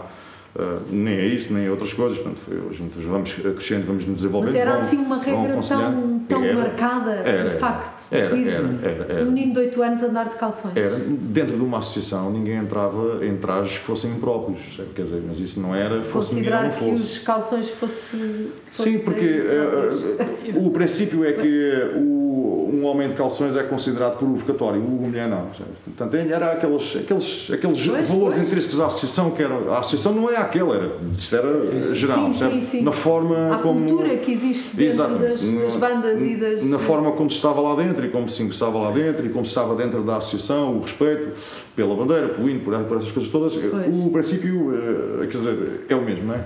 Uh, 0.55 0.79
nem 0.91 1.15
é 1.15 1.25
isso, 1.25 1.51
nem 1.51 1.65
é 1.65 1.71
outras 1.71 1.93
coisas. 1.93 2.19
Portanto, 2.19 2.39
foi, 2.45 2.75
gente 2.75 2.95
vamos 2.99 3.33
crescendo, 3.33 3.87
vamos 3.87 4.05
nos 4.05 4.17
desenvolvendo. 4.17 4.51
Mas 4.51 4.61
era 4.61 4.75
assim 4.75 4.97
uma 4.97 5.17
regra 5.17 5.59
tão, 5.59 6.19
tão 6.29 6.43
era, 6.43 6.55
marcada, 6.55 7.11
era, 7.11 7.55
o 7.55 7.57
facto 7.57 8.09
de 8.09 8.15
era, 8.15 8.35
era, 8.35 8.67
era, 8.83 9.13
era, 9.13 9.23
um 9.23 9.31
menino 9.31 9.53
de 9.53 9.59
8 9.61 9.81
anos 9.81 10.03
andar 10.03 10.29
de 10.29 10.35
calções. 10.35 10.77
Era. 10.77 10.95
Dentro 10.99 11.57
de 11.57 11.63
uma 11.63 11.79
associação, 11.79 12.29
ninguém 12.29 12.57
entrava 12.57 13.25
em 13.25 13.35
trajes 13.37 13.79
que 13.79 13.83
fossem 13.83 14.11
impróprios, 14.11 14.79
quer 14.95 15.01
dizer, 15.01 15.23
mas 15.27 15.39
isso 15.39 15.59
não 15.59 15.73
era, 15.73 16.03
fosse 16.03 16.35
Considerar 16.35 16.69
que 16.69 16.91
os 16.91 17.17
calções 17.17 17.69
fossem. 17.69 18.51
Sim, 18.71 18.99
porque 18.99 19.25
uh, 19.25 20.57
uh, 20.57 20.67
o 20.67 20.71
princípio 20.71 21.25
é 21.25 21.33
que 21.33 21.93
o, 21.95 22.69
um 22.73 22.85
homem 22.85 23.07
de 23.09 23.15
calções 23.15 23.55
é 23.55 23.63
considerado 23.63 24.17
provocatório, 24.17 24.79
o 24.79 24.83
mulher 24.83 25.27
não. 25.27 25.47
Portanto, 25.85 26.15
era 26.15 26.53
aqueles, 26.53 26.95
aqueles, 26.97 27.51
aqueles 27.51 27.87
pois, 27.87 28.07
valores 28.07 28.35
pois. 28.35 28.47
intrínsecos 28.47 28.79
à 28.79 28.87
associação, 28.87 29.31
que 29.31 29.43
era, 29.43 29.53
a 29.71 29.79
associação 29.79 30.13
não 30.13 30.29
é 30.29 30.35
aquele, 30.43 30.71
era, 30.71 30.91
isto 31.11 31.35
era 31.35 31.93
geral, 31.93 32.33
sim, 32.33 32.51
sim, 32.51 32.61
sim. 32.61 32.81
na 32.81 32.91
forma 32.91 33.55
a 33.55 33.57
como. 33.59 33.87
cultura 33.87 34.17
que 34.17 34.31
existe 34.31 34.75
dentro 34.75 35.17
das, 35.17 35.41
das, 35.41 35.75
bandas 35.75 36.21
e 36.21 36.35
das. 36.35 36.63
Na 36.63 36.79
forma 36.79 37.11
como 37.11 37.29
se 37.29 37.35
estava 37.37 37.59
lá 37.61 37.75
dentro 37.75 38.05
e 38.05 38.09
como 38.09 38.29
se 38.29 38.43
ingressava 38.43 38.77
lá 38.79 38.91
dentro 38.91 39.25
e 39.25 39.29
como 39.29 39.45
se 39.45 39.49
estava 39.49 39.75
dentro 39.75 40.03
da 40.03 40.17
associação, 40.17 40.77
o 40.77 40.81
respeito 40.81 41.31
pela 41.75 41.95
bandeira, 41.95 42.29
pelo 42.29 42.49
hino, 42.49 42.59
por, 42.61 42.77
por 42.83 42.97
essas 42.97 43.11
coisas 43.11 43.31
todas, 43.31 43.55
pois. 43.55 43.87
o 43.87 44.09
princípio, 44.11 44.73
eh, 45.21 45.27
quer 45.27 45.37
dizer, 45.37 45.85
é 45.89 45.95
o 45.95 46.01
mesmo, 46.01 46.25
não 46.27 46.35
é? 46.35 46.45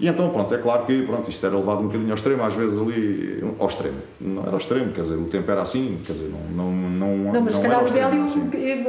E 0.00 0.06
então, 0.06 0.30
pronto, 0.30 0.54
é 0.54 0.58
claro 0.58 0.86
que 0.86 1.02
pronto, 1.02 1.28
isto 1.28 1.44
era 1.44 1.56
levado 1.56 1.80
um 1.80 1.86
bocadinho 1.86 2.10
ao 2.10 2.14
extremo, 2.14 2.44
às 2.44 2.54
vezes 2.54 2.78
ali, 2.78 3.42
ao 3.58 3.66
extremo. 3.66 3.96
Não 4.20 4.42
era 4.42 4.52
ao 4.52 4.58
extremo, 4.58 4.92
quer 4.92 5.02
dizer, 5.02 5.16
o 5.16 5.24
tempo 5.24 5.50
era 5.50 5.62
assim, 5.62 5.98
quer 6.06 6.12
dizer, 6.12 6.30
não. 6.30 6.48
Não, 6.68 6.72
não, 6.72 7.32
não 7.32 7.40
mas 7.42 7.54
se 7.54 7.62
calhar 7.62 7.84
o 7.84 7.90
Délio, 7.90 8.26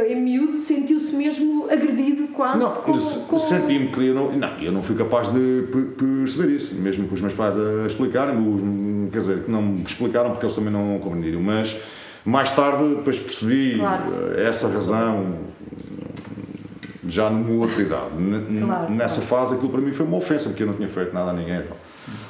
em 0.07 0.15
miúdo, 0.15 0.57
sentiu-se 0.57 1.15
mesmo 1.15 1.67
agredido 1.69 2.27
quase. 2.27 2.59
Não, 2.59 3.39
senti-me 3.39 3.87
que 3.87 4.07
eu 4.07 4.13
não, 4.13 4.31
não, 4.31 4.61
eu 4.61 4.71
não 4.71 4.83
fui 4.83 4.95
capaz 4.95 5.29
de 5.29 5.63
perceber 5.97 6.53
isso, 6.53 6.75
mesmo 6.75 7.07
com 7.07 7.15
os 7.15 7.21
meus 7.21 7.33
pais 7.33 7.55
a 7.57 7.87
explicarem, 7.87 9.09
quer 9.11 9.19
dizer, 9.19 9.43
que 9.43 9.51
não 9.51 9.61
me 9.61 9.83
explicaram 9.83 10.29
porque 10.31 10.45
eles 10.45 10.55
também 10.55 10.71
não 10.71 10.99
compreendiam, 10.99 11.41
mas 11.41 11.75
mais 12.23 12.51
tarde 12.51 12.95
depois 12.95 13.17
percebi 13.17 13.77
claro. 13.79 14.11
essa 14.37 14.67
razão 14.67 15.37
já 17.09 17.29
numa 17.29 17.65
outra 17.65 17.81
idade. 17.81 18.09
Claro, 18.65 18.91
Nessa 18.91 19.21
claro. 19.21 19.29
fase 19.29 19.55
aquilo 19.55 19.69
para 19.69 19.81
mim 19.81 19.91
foi 19.91 20.05
uma 20.05 20.17
ofensa, 20.17 20.49
porque 20.49 20.63
eu 20.63 20.67
não 20.67 20.73
tinha 20.75 20.87
feito 20.87 21.13
nada 21.13 21.31
a 21.31 21.33
ninguém. 21.33 21.63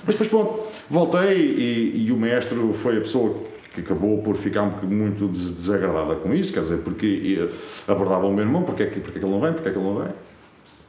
Mas 0.06 0.16
depois 0.16 0.28
pronto, 0.28 0.64
voltei 0.90 1.38
e, 1.38 2.06
e 2.08 2.12
o 2.12 2.18
mestre 2.18 2.58
foi 2.74 2.98
a 2.98 3.02
pessoa 3.02 3.36
que 3.74 3.82
acabou 3.82 4.22
por 4.22 4.36
ficar 4.36 4.64
muito 4.84 5.28
desagradada 5.28 6.16
com 6.16 6.34
isso, 6.34 6.52
quer 6.54 6.62
dizer, 6.62 6.78
porque 6.78 7.50
abordava 7.88 8.26
o 8.26 8.32
meu 8.34 8.44
irmão, 8.44 8.64
porque 8.64 8.84
é 8.84 8.86
que, 8.88 9.00
porque 9.00 9.18
é 9.18 9.22
que 9.22 9.26
ele 9.26 9.34
não 9.34 9.42
vem, 9.42 9.54
porque 9.54 9.70
é 9.70 9.72
que 9.72 9.78
ele 9.78 9.88
não 9.88 9.96
vem. 9.96 10.12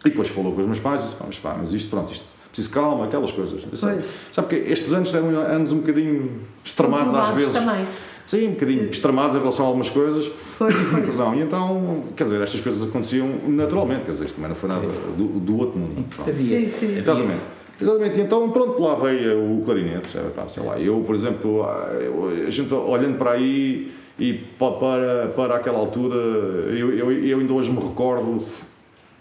E 0.04 0.08
depois 0.08 0.28
falou 0.28 0.54
com 0.54 0.60
os 0.60 0.66
meus 0.66 0.80
pais 0.80 1.02
e 1.02 1.04
disse, 1.04 1.16
mas, 1.24 1.38
pá, 1.38 1.56
mas 1.60 1.74
isto, 1.74 1.90
pronto, 1.90 2.10
isto, 2.12 2.24
preciso 2.50 2.72
calma, 2.72 3.04
aquelas 3.04 3.30
coisas. 3.32 3.62
Sabe, 3.78 4.02
sabe 4.32 4.48
que 4.48 4.72
estes 4.72 4.92
anos 4.92 5.14
eram 5.14 5.28
anos 5.28 5.72
um 5.72 5.78
bocadinho 5.80 6.40
extremados 6.64 7.14
às 7.14 7.34
vezes. 7.34 7.52
Também. 7.52 7.86
Sim, 8.26 8.48
um 8.48 8.52
bocadinho 8.52 8.90
extremados 8.90 9.36
em 9.36 9.38
relação 9.38 9.64
a 9.64 9.68
algumas 9.68 9.90
coisas. 9.90 10.26
Foi, 10.26 10.72
foi. 10.72 11.02
Perdão, 11.02 11.34
e 11.34 11.40
então, 11.40 12.04
quer 12.16 12.24
dizer, 12.24 12.40
estas 12.40 12.60
coisas 12.60 12.88
aconteciam 12.88 13.28
naturalmente, 13.48 14.04
quer 14.04 14.12
dizer, 14.12 14.26
isto 14.26 14.36
também 14.36 14.50
não 14.50 14.56
foi 14.56 14.68
nada 14.68 14.86
do, 15.16 15.26
do 15.40 15.58
outro 15.58 15.78
mundo. 15.78 16.04
Sim, 16.26 16.70
sim. 16.78 16.98
Exatamente. 16.98 17.40
Exatamente, 17.80 18.18
e 18.18 18.20
então 18.20 18.50
pronto, 18.50 18.78
lá 18.78 18.94
veio 18.94 19.56
o 19.56 19.62
clarinete, 19.64 20.10
sei 20.48 20.62
lá, 20.62 20.78
eu, 20.78 21.00
por 21.00 21.14
exemplo, 21.14 21.64
a 21.64 22.50
gente 22.50 22.74
olhando 22.74 23.16
para 23.16 23.30
aí 23.30 23.90
e 24.18 24.34
para, 24.34 25.28
para 25.34 25.56
aquela 25.56 25.78
altura, 25.78 26.14
eu, 26.14 26.94
eu, 26.94 27.10
eu 27.10 27.38
ainda 27.38 27.52
hoje 27.54 27.70
me 27.70 27.80
recordo 27.80 28.44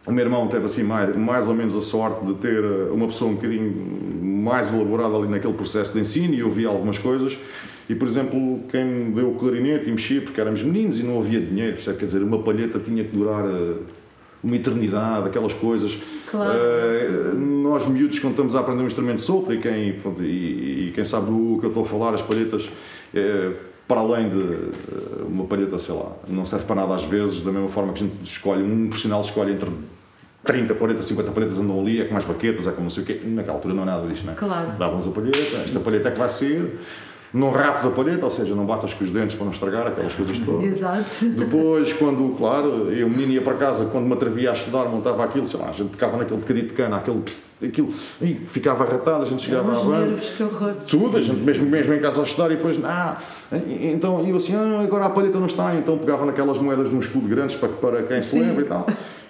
o 0.05 0.11
meu 0.11 0.25
irmão 0.25 0.47
teve 0.47 0.65
assim 0.65 0.83
mais, 0.83 1.15
mais 1.15 1.47
ou 1.47 1.53
menos 1.53 1.75
a 1.75 1.81
sorte 1.81 2.25
de 2.25 2.33
ter 2.35 2.63
uma 2.91 3.05
pessoa 3.05 3.31
um 3.31 3.35
bocadinho 3.35 3.71
mais 4.23 4.73
elaborada 4.73 5.15
ali 5.15 5.27
naquele 5.27 5.53
processo 5.53 5.93
de 5.93 5.99
ensino 5.99 6.33
e 6.33 6.39
eu 6.39 6.49
vi 6.49 6.65
algumas 6.65 6.97
coisas 6.97 7.37
e, 7.89 7.95
por 7.95 8.07
exemplo, 8.07 8.61
quem 8.69 8.85
me 8.85 9.15
deu 9.15 9.31
o 9.31 9.35
clarinete 9.35 9.89
e 9.89 9.91
mexia, 9.91 10.21
porque 10.21 10.39
éramos 10.39 10.61
meninos 10.61 10.99
e 10.99 11.03
não 11.03 11.17
havia 11.17 11.41
dinheiro, 11.41 11.73
percebe? 11.73 11.97
quer 11.97 12.05
dizer, 12.05 12.21
uma 12.21 12.37
palheta 12.43 12.77
tinha 12.77 13.03
que 13.03 13.09
durar 13.09 13.43
eh, 13.43 13.77
uma 14.43 14.55
eternidade, 14.55 15.27
aquelas 15.27 15.53
coisas. 15.53 15.97
Claro. 16.29 16.53
Uh, 16.53 17.35
nós, 17.35 17.87
miúdos, 17.87 18.19
quando 18.19 18.33
estamos 18.33 18.55
a 18.55 18.59
aprender 18.59 18.83
um 18.83 18.85
instrumento 18.85 19.21
sopro, 19.21 19.55
e 19.55 19.57
quem, 19.57 19.93
pronto, 19.93 20.21
e, 20.21 20.89
e, 20.89 20.91
quem 20.93 21.03
sabe 21.03 21.31
do 21.31 21.57
que 21.59 21.65
eu 21.65 21.69
estou 21.69 21.81
a 21.81 21.85
falar, 21.87 22.13
as 22.13 22.21
palhetas, 22.21 22.65
uh, 22.65 23.55
para 23.87 24.01
além 24.01 24.29
de 24.29 25.25
uma 25.27 25.45
palheta, 25.45 25.79
sei 25.79 25.95
lá, 25.95 26.11
não 26.27 26.45
serve 26.45 26.65
para 26.65 26.75
nada 26.75 26.93
às 26.93 27.03
vezes, 27.03 27.41
da 27.41 27.51
mesma 27.51 27.69
forma 27.69 27.91
que 27.91 28.03
a 28.03 28.07
gente 28.07 28.23
escolhe, 28.23 28.61
um 28.61 28.87
profissional 28.87 29.21
escolhe 29.21 29.53
entre 29.53 29.67
30, 30.43 30.75
40, 30.75 31.01
50 31.01 31.31
palhetas 31.31 31.59
andam 31.59 31.79
ali, 31.79 32.01
é 32.01 32.05
com 32.05 32.13
mais 32.13 32.23
baquetas, 32.23 32.67
é 32.67 32.71
com 32.71 32.83
não 32.83 32.91
sei 32.91 33.01
o 33.01 33.05
quê. 33.07 33.19
Naquela 33.25 33.57
altura 33.57 33.73
não 33.73 33.81
é 33.81 33.85
nada 33.87 34.07
disto, 34.07 34.25
não 34.25 34.33
é? 34.33 34.35
Claro. 34.35 34.77
Dávamos 34.77 35.07
a 35.07 35.09
palheta, 35.09 35.57
esta 35.65 35.79
palheta 35.79 36.09
é 36.09 36.11
que 36.11 36.19
vai 36.19 36.29
ser, 36.29 36.79
não 37.33 37.51
rates 37.51 37.85
a 37.85 37.89
palheta, 37.89 38.25
ou 38.25 38.31
seja, 38.31 38.55
não 38.55 38.65
batas 38.65 38.93
com 38.93 39.03
os 39.03 39.11
dentes 39.11 39.35
para 39.35 39.45
não 39.45 39.51
estragar, 39.51 39.87
aquelas 39.87 40.13
coisas 40.13 40.39
todas. 40.39 40.63
Exato. 40.63 41.25
Depois, 41.25 41.93
quando, 41.93 42.35
claro, 42.37 42.91
eu, 42.91 43.09
menino 43.09 43.33
ia 43.33 43.41
para 43.41 43.53
casa, 43.53 43.85
quando 43.85 44.05
me 44.05 44.13
atrevia 44.13 44.49
a 44.49 44.53
estudar, 44.53 44.85
montava 44.85 45.23
aquilo, 45.23 45.45
sei 45.45 45.59
lá, 45.59 45.69
a 45.69 45.71
gente 45.71 45.89
tocava 45.89 46.17
naquele 46.17 46.39
bocadinho 46.39 46.67
de 46.67 46.73
cana, 46.73 46.97
aquele, 46.97 47.23
aquilo, 47.63 47.89
e 48.21 48.33
ficava 48.33 48.83
arratado, 48.83 49.23
a 49.23 49.27
gente 49.27 49.43
chegava 49.43 49.71
à 49.71 49.83
banda. 49.83 50.17
Tudo, 50.87 51.17
a 51.17 51.21
gente 51.21 51.41
mesmo, 51.41 51.65
mesmo 51.67 51.93
em 51.93 51.99
casa 51.99 52.21
a 52.21 52.23
estudar 52.23 52.51
e 52.51 52.55
depois, 52.55 52.79
ah, 52.83 53.17
então 53.79 54.25
eu 54.27 54.35
assim, 54.35 54.55
ah, 54.55 54.81
agora 54.83 55.05
a 55.05 55.09
palheta 55.09 55.37
não 55.37 55.47
está, 55.47 55.75
então 55.75 55.97
pegava 55.97 56.25
naquelas 56.25 56.57
moedas 56.57 56.91
num 56.91 56.99
escudo 56.99 57.27
grandes 57.27 57.55
para, 57.55 57.69
para 57.69 58.03
quem 58.03 58.21
se 58.23 58.31
Sim. 58.31 58.39
lembra 58.41 58.61
e 58.63 58.67
tal. 58.67 58.87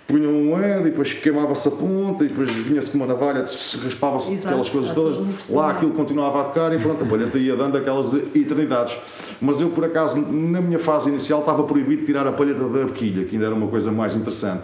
Punha 0.10 0.28
uma 0.28 0.58
moeda 0.58 0.88
e 0.88 0.90
depois 0.90 1.14
queimava-se 1.14 1.68
a 1.68 1.72
ponta 1.72 2.26
e 2.26 2.30
depois 2.30 2.50
vinha-se 2.50 2.90
com 2.90 2.98
uma 2.98 3.06
navalha, 3.06 3.44
raspava-se 3.84 4.34
aquelas 4.34 4.68
coisas 4.68 4.92
todas. 4.92 5.18
um. 5.18 5.56
Lá 5.56 5.70
aquilo 5.70 5.92
continuava 5.92 6.42
a 6.42 6.44
tocar 6.46 6.74
e 6.74 6.80
pronto, 6.80 7.04
a 7.04 7.08
palheta 7.08 7.38
ia 7.38 7.56
dando 7.56 7.78
aquelas 7.78 8.12
eternidades. 8.16 8.98
Mas 9.40 9.62
eu, 9.62 9.70
por 9.70 9.86
acaso, 9.86 10.20
na 10.20 10.62
minha 10.62 10.80
fase 10.80 11.12
inicial, 11.12 11.42
estava 11.42 11.62
proibido 11.62 12.06
tirar 12.06 12.26
a 12.26 12.32
palheta 12.32 12.60
da 12.60 12.86
bequilha, 12.86 13.24
que 13.26 13.36
ainda 13.36 13.46
era 13.46 13.54
uma 13.54 13.68
coisa 13.68 13.92
mais 13.92 14.16
interessante. 14.16 14.64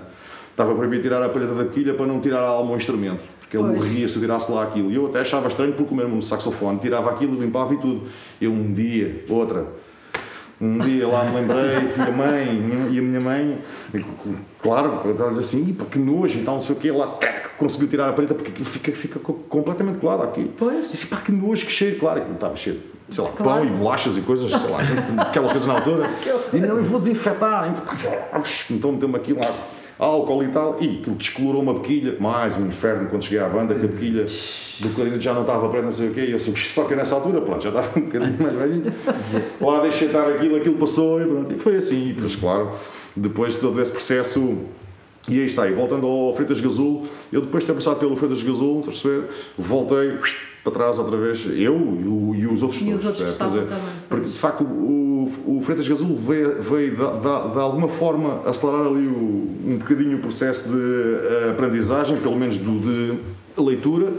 Estava 0.50 0.74
proibido 0.74 1.04
de 1.04 1.10
tirar 1.10 1.22
a 1.22 1.30
palheta 1.30 1.54
da 1.54 1.64
bequilha 1.64 1.94
para 1.94 2.08
não 2.08 2.20
tirar 2.20 2.40
a 2.40 2.48
alma 2.48 2.72
ao 2.72 2.78
instrumento, 2.78 3.22
porque 3.40 3.56
ele 3.56 3.68
morria 3.68 4.10
se 4.10 4.20
tirasse 4.20 4.52
lá 4.52 4.64
aquilo. 4.64 4.90
E 4.90 4.96
eu 4.96 5.06
até 5.06 5.20
achava 5.20 5.48
estranho 5.48 5.74
porque 5.74 5.94
o 5.94 5.96
meu 5.96 6.22
saxofone 6.24 6.80
tirava 6.80 7.12
aquilo, 7.12 7.40
limpava 7.40 7.72
e 7.76 7.78
tudo. 7.78 8.02
Eu 8.42 8.52
um 8.52 8.74
dia, 8.74 9.24
outra. 9.30 9.68
Um 10.66 10.80
dia 10.80 11.08
lá 11.08 11.24
me 11.26 11.36
lembrei, 11.36 11.88
fui 11.90 12.04
a 12.04 12.12
mãe 12.12 12.90
e 12.92 13.00
a 13.00 13.02
minha 13.02 13.20
mãe, 13.22 13.60
e, 13.94 14.06
claro, 14.62 15.02
dizer 15.30 15.40
assim, 15.42 15.68
"Ih, 15.70 15.74
pá, 15.74 15.86
que 15.86 16.00
nojo 16.00 16.40
e 16.40 16.44
tal, 16.44 16.56
não 16.56 16.62
sei 16.62 16.76
o 16.76 16.80
quê, 16.80 16.92
lá 16.92 17.08
tac, 17.08 17.50
conseguiu 17.58 17.88
tirar 17.88 18.10
a 18.10 18.14
palheta 18.14 18.34
porque 18.34 18.50
aquilo 18.52 18.66
fica, 18.66 18.92
fica 18.92 19.20
co- 19.20 19.34
completamente 19.48 20.00
colado 20.00 20.24
aqui. 20.24 20.52
Pois. 20.58 20.90
Disse, 20.92 21.08
pá, 21.08 21.18
que 21.18 21.32
nojo, 21.32 21.66
que 21.66 21.72
cheiro, 21.72 22.00
claro, 22.00 22.20
aquilo 22.20 22.36
estava 22.36 22.56
cheio, 22.56 22.80
sei 23.10 23.24
lá, 23.24 23.30
Claro. 23.32 23.62
pão 23.62 23.68
e 23.68 23.78
bolachas 23.78 24.18
e 24.18 24.22
coisas, 24.22 24.50
sei 24.50 24.70
lá, 24.70 24.80
aquelas 25.22 25.52
coisas 25.52 25.68
na 25.68 25.76
altura. 25.76 26.10
E 26.54 26.58
não, 26.58 26.78
eu 26.78 26.84
vou 26.84 27.00
desinfetar, 27.00 27.70
então, 27.70 27.84
então 28.72 28.92
meteu-me 28.94 29.16
aquilo 29.16 29.40
lá, 29.40 29.52
álcool 29.98 30.44
e 30.44 30.48
tal, 30.50 30.78
e 30.80 31.00
aquilo 31.00 31.16
descolorou 31.16 31.62
uma 31.62 31.74
bequilha, 31.74 32.18
mais 32.20 32.58
um 32.58 32.68
inferno 32.68 33.10
quando 33.10 33.24
cheguei 33.24 33.40
à 33.40 33.48
banda, 33.48 33.74
que 33.76 33.86
a 33.86 33.88
bequilha 33.88 34.26
do 34.80 34.90
clarinete 34.94 35.24
já 35.24 35.34
não 35.34 35.42
estava 35.42 35.70
preta, 35.70 35.86
não 35.86 35.92
sei 35.92 36.10
o 36.10 36.14
quê, 36.14 36.26
e 36.26 36.32
eu 36.32 36.38
assim, 36.38 36.54
só 36.56 36.84
que 36.84 36.96
nessa 36.96 37.16
altura, 37.16 37.42
pronto, 37.42 37.64
já 37.64 37.70
estava 37.70 38.00
um 38.00 38.04
bocadinho 38.04 38.42
mais 38.42 38.56
velhinho. 38.56 38.94
Lá 39.62 39.82
deixei 39.82 40.08
estar 40.08 40.28
aquilo, 40.28 40.58
aquilo 40.58 40.76
passou 40.76 41.22
e 41.22 41.26
pronto, 41.26 41.54
e 41.54 41.58
foi 41.58 41.78
assim, 41.78 42.10
e 42.10 42.14
depois, 42.14 42.36
claro, 42.36 42.72
depois 43.16 43.54
de 43.54 43.60
todo 43.60 43.82
esse 43.82 43.92
processo. 43.92 44.58
E 45.28 45.40
aí 45.40 45.46
está, 45.46 45.68
e 45.68 45.74
voltando 45.74 46.06
ao 46.06 46.34
Freitas 46.36 46.62
Gazul, 46.62 47.04
eu 47.34 47.42
depois 47.42 47.64
de 47.64 47.68
ter 47.68 47.74
passado 47.74 47.98
pelo 48.00 48.16
Freitas 48.16 48.44
Gazul, 48.44 48.80
estás 48.82 48.98
a 49.00 49.02
perceber, 49.02 49.28
voltei 49.58 50.14
para 50.64 50.72
trás 50.72 50.98
outra 51.00 51.18
vez, 51.18 51.46
eu 51.48 51.76
e, 52.36 52.40
e 52.42 52.48
os 52.48 52.62
outros 52.62 52.82
E 52.82 52.94
os 52.94 53.02
todos. 53.02 53.06
outros 53.22 53.36
que 53.36 53.44
é, 53.44 53.46
dizer, 53.46 53.62
também, 53.64 53.84
Porque 54.10 54.30
de 54.30 54.38
facto 54.40 54.64
o, 54.64 55.28
o 55.48 55.62
Freitas 55.64 55.88
Gazul 55.88 56.16
veio, 56.16 56.62
veio 56.62 56.92
de, 56.92 56.98
de- 56.98 57.54
de 57.54 57.60
alguma 57.60 57.88
forma 57.90 58.42
acelerar 58.46 58.86
ali 58.86 59.08
o- 59.08 59.48
um 59.68 59.78
bocadinho 59.80 60.18
o 60.18 60.22
processo 60.22 60.70
de 60.70 60.76
eh, 60.78 61.50
aprendizagem, 61.52 62.18
pelo 62.18 62.36
menos 62.36 62.58
do, 62.60 62.80
de 62.80 63.18
leitura. 63.58 64.14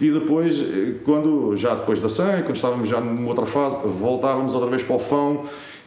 E 0.00 0.10
depois, 0.10 0.60
eh, 0.60 0.94
quando, 1.04 1.56
já 1.56 1.74
depois 1.74 2.00
da 2.00 2.08
SAM, 2.08 2.42
quando 2.42 2.56
estávamos 2.56 2.88
já 2.88 3.00
numa 3.00 3.28
outra 3.28 3.46
fase, 3.46 3.78
voltávamos 3.98 4.52
outra 4.54 4.68
vez 4.68 4.82
para 4.82 4.96
o 4.96 4.98
Fão 4.98 5.44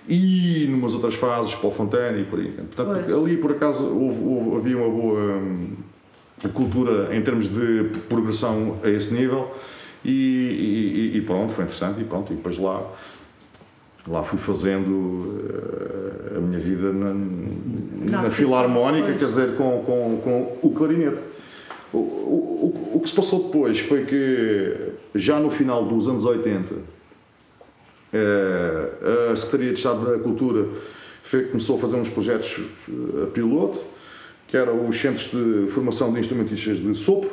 e 0.07 0.65
numas 0.69 0.93
outras 0.93 1.15
fases 1.15 1.53
para 1.55 1.67
o 1.67 1.71
Fontana 1.71 2.17
e 2.17 2.23
por 2.23 2.39
aí. 2.39 2.51
Portanto, 2.51 3.13
ali 3.15 3.37
por 3.37 3.51
acaso 3.51 3.85
houve, 3.87 4.23
houve- 4.23 4.57
havia 4.57 4.77
uma 4.77 4.89
boa 4.89 5.19
hum, 5.37 5.67
cultura 6.53 7.15
em 7.15 7.21
termos 7.21 7.47
de 7.47 7.89
progressão 8.07 8.77
a 8.83 8.89
esse 8.89 9.13
nível 9.13 9.51
e, 10.05 11.11
e- 11.13 11.17
e 11.17 11.21
pronto, 11.21 11.51
foi 11.53 11.65
interessante 11.65 11.99
e 12.01 12.03
pronto, 12.05 12.31
e 12.31 12.35
depois 12.35 12.57
lá 12.57 12.81
lá 14.07 14.23
fui 14.23 14.39
fazendo 14.39 15.41
eh, 16.33 16.37
a 16.37 16.39
minha 16.39 16.59
vida 16.59 16.93
na, 16.93 17.13
Na 17.13 18.21
associação, 18.21 18.31
filarmónica, 18.31 19.13
quer 19.15 19.25
dizer, 19.27 19.55
com, 19.57 19.83
com, 19.85 20.21
com 20.23 20.57
o 20.65 20.71
clarinete. 20.71 21.17
O, 21.91 21.97
o, 21.97 22.91
o, 22.93 22.97
o 22.97 22.99
que 23.01 23.09
se 23.09 23.15
passou 23.15 23.43
depois 23.43 23.79
foi 23.79 24.05
que, 24.05 24.75
já 25.13 25.41
no 25.41 25.49
final 25.49 25.83
dos 25.83 26.07
anos 26.07 26.23
80, 26.23 26.73
eh, 26.73 26.77
a 29.31 29.35
Secretaria 29.35 29.73
de 29.73 29.79
Estado 29.79 30.05
da 30.05 30.19
Cultura 30.19 30.65
começou 31.51 31.77
a 31.77 31.79
fazer 31.79 31.97
uns 31.97 32.09
projetos 32.09 32.61
eh, 32.89 33.25
piloto, 33.33 33.79
que 34.47 34.55
eram 34.55 34.87
os 34.87 34.99
Centros 34.99 35.29
de 35.29 35.69
Formação 35.71 36.13
de 36.13 36.19
Instrumentistas 36.19 36.77
de 36.77 36.95
Sopro, 36.95 37.29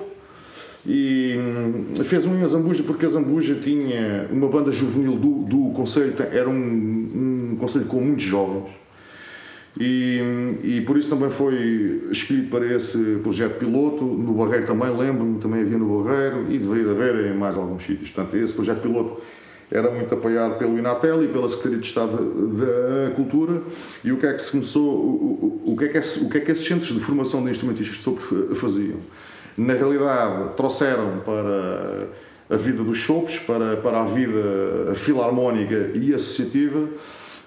e 0.86 1.36
hum, 1.38 2.04
fez 2.04 2.26
um 2.26 2.36
em 2.38 2.42
Azambuja 2.42 2.82
porque 2.82 3.06
a 3.06 3.08
Zambuja 3.08 3.54
tinha 3.54 4.28
uma 4.30 4.48
banda 4.48 4.70
juvenil 4.70 5.16
do, 5.16 5.44
do 5.44 5.72
Conselho, 5.72 6.12
era 6.32 6.48
um, 6.48 7.52
um 7.52 7.56
Conselho 7.56 7.86
com 7.86 8.00
muitos 8.00 8.24
jovens, 8.24 8.70
e, 9.78 10.20
hum, 10.22 10.58
e 10.62 10.80
por 10.82 10.98
isso 10.98 11.10
também 11.10 11.30
foi 11.30 12.08
escolhido 12.10 12.48
para 12.48 12.66
esse 12.74 12.98
projeto 13.22 13.58
piloto. 13.58 14.04
No 14.04 14.34
Barreiro 14.34 14.66
também, 14.66 14.88
lembro-me, 14.96 15.38
também 15.40 15.62
havia 15.62 15.78
no 15.78 16.02
Barreiro 16.02 16.46
e 16.48 16.58
deveria 16.58 16.84
de 16.84 16.90
haver 16.90 17.32
em 17.32 17.36
mais 17.36 17.56
alguns 17.56 17.82
sítios. 17.82 18.10
Portanto, 18.10 18.36
esse 18.36 18.54
projeto 18.54 18.82
piloto 18.82 19.20
era 19.70 19.90
muito 19.90 20.12
apoiado 20.14 20.58
pelo 20.58 20.78
Inatel 20.78 21.24
e 21.24 21.28
pela 21.28 21.48
Secretaria 21.48 21.78
de 21.78 21.86
Estado 21.86 22.16
da 22.16 23.14
Cultura. 23.14 23.62
E 24.04 24.12
o 24.12 24.16
que 24.16 24.26
é 24.26 24.32
que 24.32 24.42
se 24.42 24.52
começou, 24.52 24.82
o, 24.82 25.62
o, 25.66 25.72
o 25.72 25.76
que, 25.76 25.84
é 25.84 25.88
que, 25.88 25.98
o 25.98 26.28
que 26.28 26.38
é 26.38 26.40
que 26.40 26.52
esses 26.52 26.66
centros 26.66 26.92
de 26.92 27.00
formação 27.00 27.42
de 27.44 27.50
instrumentistas 27.50 27.98
sobre 27.98 28.22
faziam? 28.54 28.98
Na 29.56 29.74
realidade, 29.74 30.54
trouxeram 30.56 31.22
para 31.24 32.06
a 32.50 32.56
vida 32.56 32.82
dos 32.82 32.98
chopes, 32.98 33.38
para, 33.38 33.76
para 33.76 34.02
a 34.02 34.04
vida 34.04 34.94
filarmónica 34.94 35.90
e 35.94 36.14
associativa, 36.14 36.88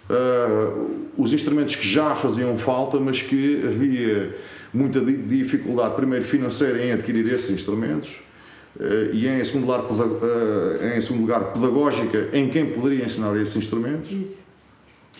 Uh, 0.09 0.89
os 1.17 1.33
instrumentos 1.33 1.75
que 1.75 1.85
já 1.85 2.15
faziam 2.15 2.57
falta, 2.57 2.97
mas 2.97 3.21
que 3.21 3.61
havia 3.67 4.33
muita 4.73 5.01
di- 5.01 5.17
dificuldade, 5.17 5.95
primeiro 5.95 6.23
financeira, 6.23 6.81
em 6.81 6.93
adquirir 6.93 7.27
esses 7.27 7.49
instrumentos 7.49 8.11
e 9.13 9.27
em 9.27 9.43
segundo, 9.43 9.65
lugar, 9.65 9.81
peda- 9.83 10.03
uh, 10.05 10.97
em 10.97 11.01
segundo 11.01 11.21
lugar 11.21 11.51
pedagógica 11.53 12.29
em 12.33 12.47
quem 12.49 12.67
poderia 12.67 13.05
ensinar 13.05 13.35
esses 13.37 13.55
instrumentos 13.55 14.11
Isso. 14.11 14.43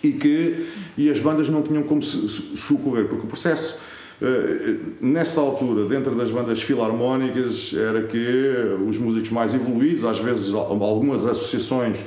e 0.02 0.12
que 0.12 0.66
e 0.96 1.10
as 1.10 1.18
bandas 1.18 1.48
não 1.48 1.62
tinham 1.62 1.82
como 1.82 2.02
socorrer, 2.02 3.06
porque 3.06 3.24
o 3.26 3.28
processo 3.28 3.78
eh, 4.20 4.74
nessa 5.00 5.40
altura, 5.40 5.84
dentro 5.86 6.14
das 6.16 6.30
bandas 6.30 6.60
filarmónicas, 6.60 7.72
era 7.72 8.02
que 8.02 8.52
os 8.88 8.98
músicos 8.98 9.30
mais 9.30 9.54
evoluídos, 9.54 10.04
às 10.04 10.18
vezes 10.18 10.52
al- 10.52 10.82
algumas 10.82 11.24
associações, 11.24 11.98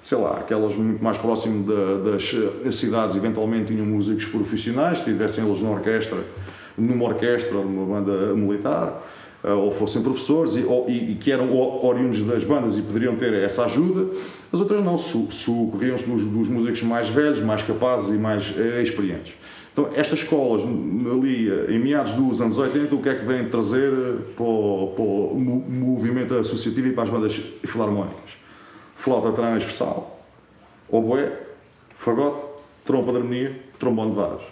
sei 0.00 0.16
lá, 0.18 0.38
aquelas 0.38 0.74
muito 0.76 1.02
mais 1.04 1.18
próximas 1.18 1.66
da- 1.66 2.10
das 2.12 2.34
eh, 2.64 2.72
cidades, 2.72 3.16
eventualmente 3.16 3.66
tinham 3.72 3.84
músicos 3.86 4.24
profissionais, 4.26 5.00
tivessem 5.00 5.44
eles 5.46 5.60
na 5.60 5.70
orquestra, 5.70 6.18
numa 6.76 7.04
orquestra 7.04 7.58
numa 7.58 7.84
banda 8.00 8.34
militar, 8.34 8.88
eh, 8.96 9.27
ou 9.44 9.70
fossem 9.72 10.02
professores 10.02 10.56
e, 10.56 10.64
ou- 10.64 10.88
e- 10.90 11.14
que 11.16 11.30
eram 11.30 11.56
oriundos 11.84 12.22
das 12.24 12.42
bandas 12.44 12.76
e 12.76 12.82
poderiam 12.82 13.14
ter 13.16 13.32
essa 13.34 13.64
ajuda, 13.64 14.08
as 14.52 14.58
outras 14.60 14.84
não, 14.84 14.98
socorriam-se 14.98 16.06
dos, 16.06 16.24
dos 16.24 16.48
músicos 16.48 16.82
mais 16.82 17.08
velhos, 17.08 17.40
mais 17.40 17.62
capazes 17.62 18.08
e 18.08 18.18
mais 18.18 18.52
eh, 18.58 18.82
experientes. 18.82 19.34
Então, 19.72 19.90
estas 19.94 20.20
escolas, 20.20 20.64
ali 20.64 21.48
eh, 21.48 21.66
em 21.70 21.78
meados 21.78 22.12
dos 22.14 22.40
anos 22.40 22.58
80, 22.58 22.92
o 22.94 23.00
que 23.00 23.08
é 23.10 23.14
que 23.14 23.24
vêm 23.24 23.44
trazer 23.48 23.92
eh, 23.92 24.16
para 24.34 24.44
o, 24.44 24.92
para 24.96 25.04
o 25.04 25.34
mo- 25.38 25.64
movimento 25.68 26.34
associativo 26.34 26.88
e 26.88 26.92
para 26.92 27.04
as 27.04 27.10
bandas 27.10 27.36
filarmónicas? 27.64 28.36
Flauta 28.96 29.30
transversal, 29.30 30.20
oboé, 30.90 31.32
fagote, 31.96 32.44
trompa 32.84 33.12
de 33.12 33.18
harmonia, 33.18 33.56
trombone 33.78 34.10
de 34.10 34.16
varas. 34.16 34.42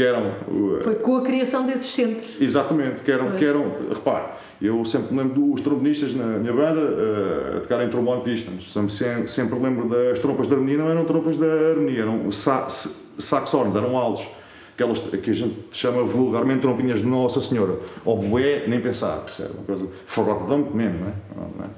Que 0.00 0.06
eram 0.06 0.28
uh, 0.48 0.80
Foi 0.82 0.94
com 0.94 1.16
a 1.18 1.20
criação 1.20 1.66
desses 1.66 1.92
centros. 1.92 2.40
Exatamente, 2.40 3.02
que 3.02 3.12
eram, 3.12 3.32
que 3.32 3.44
eram, 3.44 3.70
repare, 3.90 4.28
eu 4.62 4.82
sempre 4.86 5.12
me 5.12 5.22
lembro 5.22 5.42
dos 5.42 5.60
trombonistas 5.60 6.14
na 6.14 6.24
minha 6.38 6.54
banda 6.54 6.80
eh, 6.80 7.56
a 7.58 7.60
tocarem 7.60 7.90
trombone 7.90 8.22
pistons. 8.22 8.72
Sempre, 8.72 9.28
sempre, 9.28 9.58
lembro 9.58 9.86
das 9.90 10.18
trompas 10.18 10.48
de 10.48 10.54
harmonia, 10.54 10.78
não 10.78 10.88
eram 10.88 11.04
trompas 11.04 11.36
de 11.36 11.44
harmonia, 11.44 12.00
eram 12.00 12.32
sa 12.32 12.66
sax 12.66 13.52
horns, 13.52 13.74
eram 13.74 13.94
altos. 13.94 14.26
Aquelas 14.72 15.00
que 15.00 15.30
a 15.30 15.34
gente 15.34 15.54
chama 15.70 16.02
vulgarmente 16.02 16.60
trompinhas 16.60 17.00
de 17.00 17.06
Nossa 17.06 17.42
Senhora. 17.42 17.78
Oboé, 18.02 18.64
nem 18.66 18.80
pensar, 18.80 19.18
percebe? 19.18 19.50
Uma 19.52 19.64
coisa, 19.64 20.54
âmbito 20.54 20.74
mesmo, 20.74 21.08
é? 21.08 21.12
Não 21.36 21.66
é? 21.66 21.68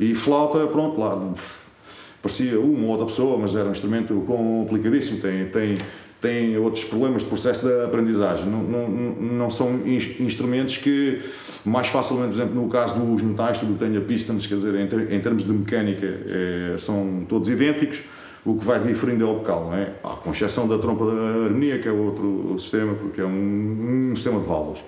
E 0.00 0.12
flauta, 0.12 0.66
pronto, 0.66 0.98
lá, 0.98 1.34
parecia 2.20 2.58
uma 2.58 2.86
ou 2.86 2.90
outra 2.90 3.06
pessoa, 3.06 3.38
mas 3.38 3.54
era 3.54 3.68
um 3.68 3.72
instrumento 3.72 4.14
complicadíssimo, 4.26 5.20
tem, 5.20 5.46
tem, 5.46 5.78
tem 6.20 6.56
outros 6.58 6.84
problemas 6.84 7.22
de 7.22 7.28
processo 7.28 7.66
de 7.66 7.84
aprendizagem. 7.84 8.46
Não, 8.46 8.62
não, 8.62 8.88
não 8.88 9.50
são 9.50 9.80
ins- 9.86 10.20
instrumentos 10.20 10.76
que, 10.76 11.20
mais 11.64 11.88
facilmente, 11.88 12.28
por 12.30 12.34
exemplo, 12.42 12.62
no 12.62 12.68
caso 12.68 12.98
dos 12.98 13.22
metais, 13.22 13.58
tudo 13.58 13.72
que 13.74 13.78
tenha 13.84 14.00
pistons, 14.00 14.46
quer 14.46 14.56
dizer, 14.56 14.74
em, 14.74 14.84
em 15.16 15.20
termos 15.20 15.44
de 15.44 15.52
mecânica, 15.52 16.06
eh, 16.06 16.74
são 16.78 17.24
todos 17.28 17.48
idênticos. 17.48 18.02
o 18.44 18.54
que 18.56 18.64
vai 18.64 18.80
diferindo 18.82 19.22
é 19.24 19.26
o 19.26 19.34
vocal, 19.36 19.66
não 19.66 19.74
é? 19.74 19.92
Com 20.22 20.30
exceção 20.30 20.66
da 20.66 20.78
trompa 20.78 21.04
da 21.04 21.12
harmonia, 21.44 21.78
que 21.78 21.86
é 21.86 21.92
outro 21.92 22.54
sistema, 22.58 22.94
porque 22.94 23.20
é 23.20 23.24
um, 23.24 24.10
um 24.12 24.16
sistema 24.16 24.40
de 24.40 24.46
válvulas. 24.46 24.80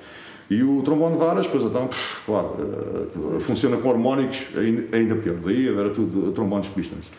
E 0.50 0.62
o 0.62 0.82
trombone 0.82 1.12
de 1.12 1.18
varas, 1.18 1.46
pois 1.46 1.62
então, 1.62 1.88
claro, 2.26 2.48
uh, 2.48 3.40
funciona 3.40 3.76
com 3.76 3.90
harmónicos 3.90 4.40
ainda, 4.92 5.14
pior. 5.16 5.36
Daí 5.44 5.68
era 5.68 5.90
tudo 5.90 6.32
trombones 6.32 6.68
pistons. 6.68 7.10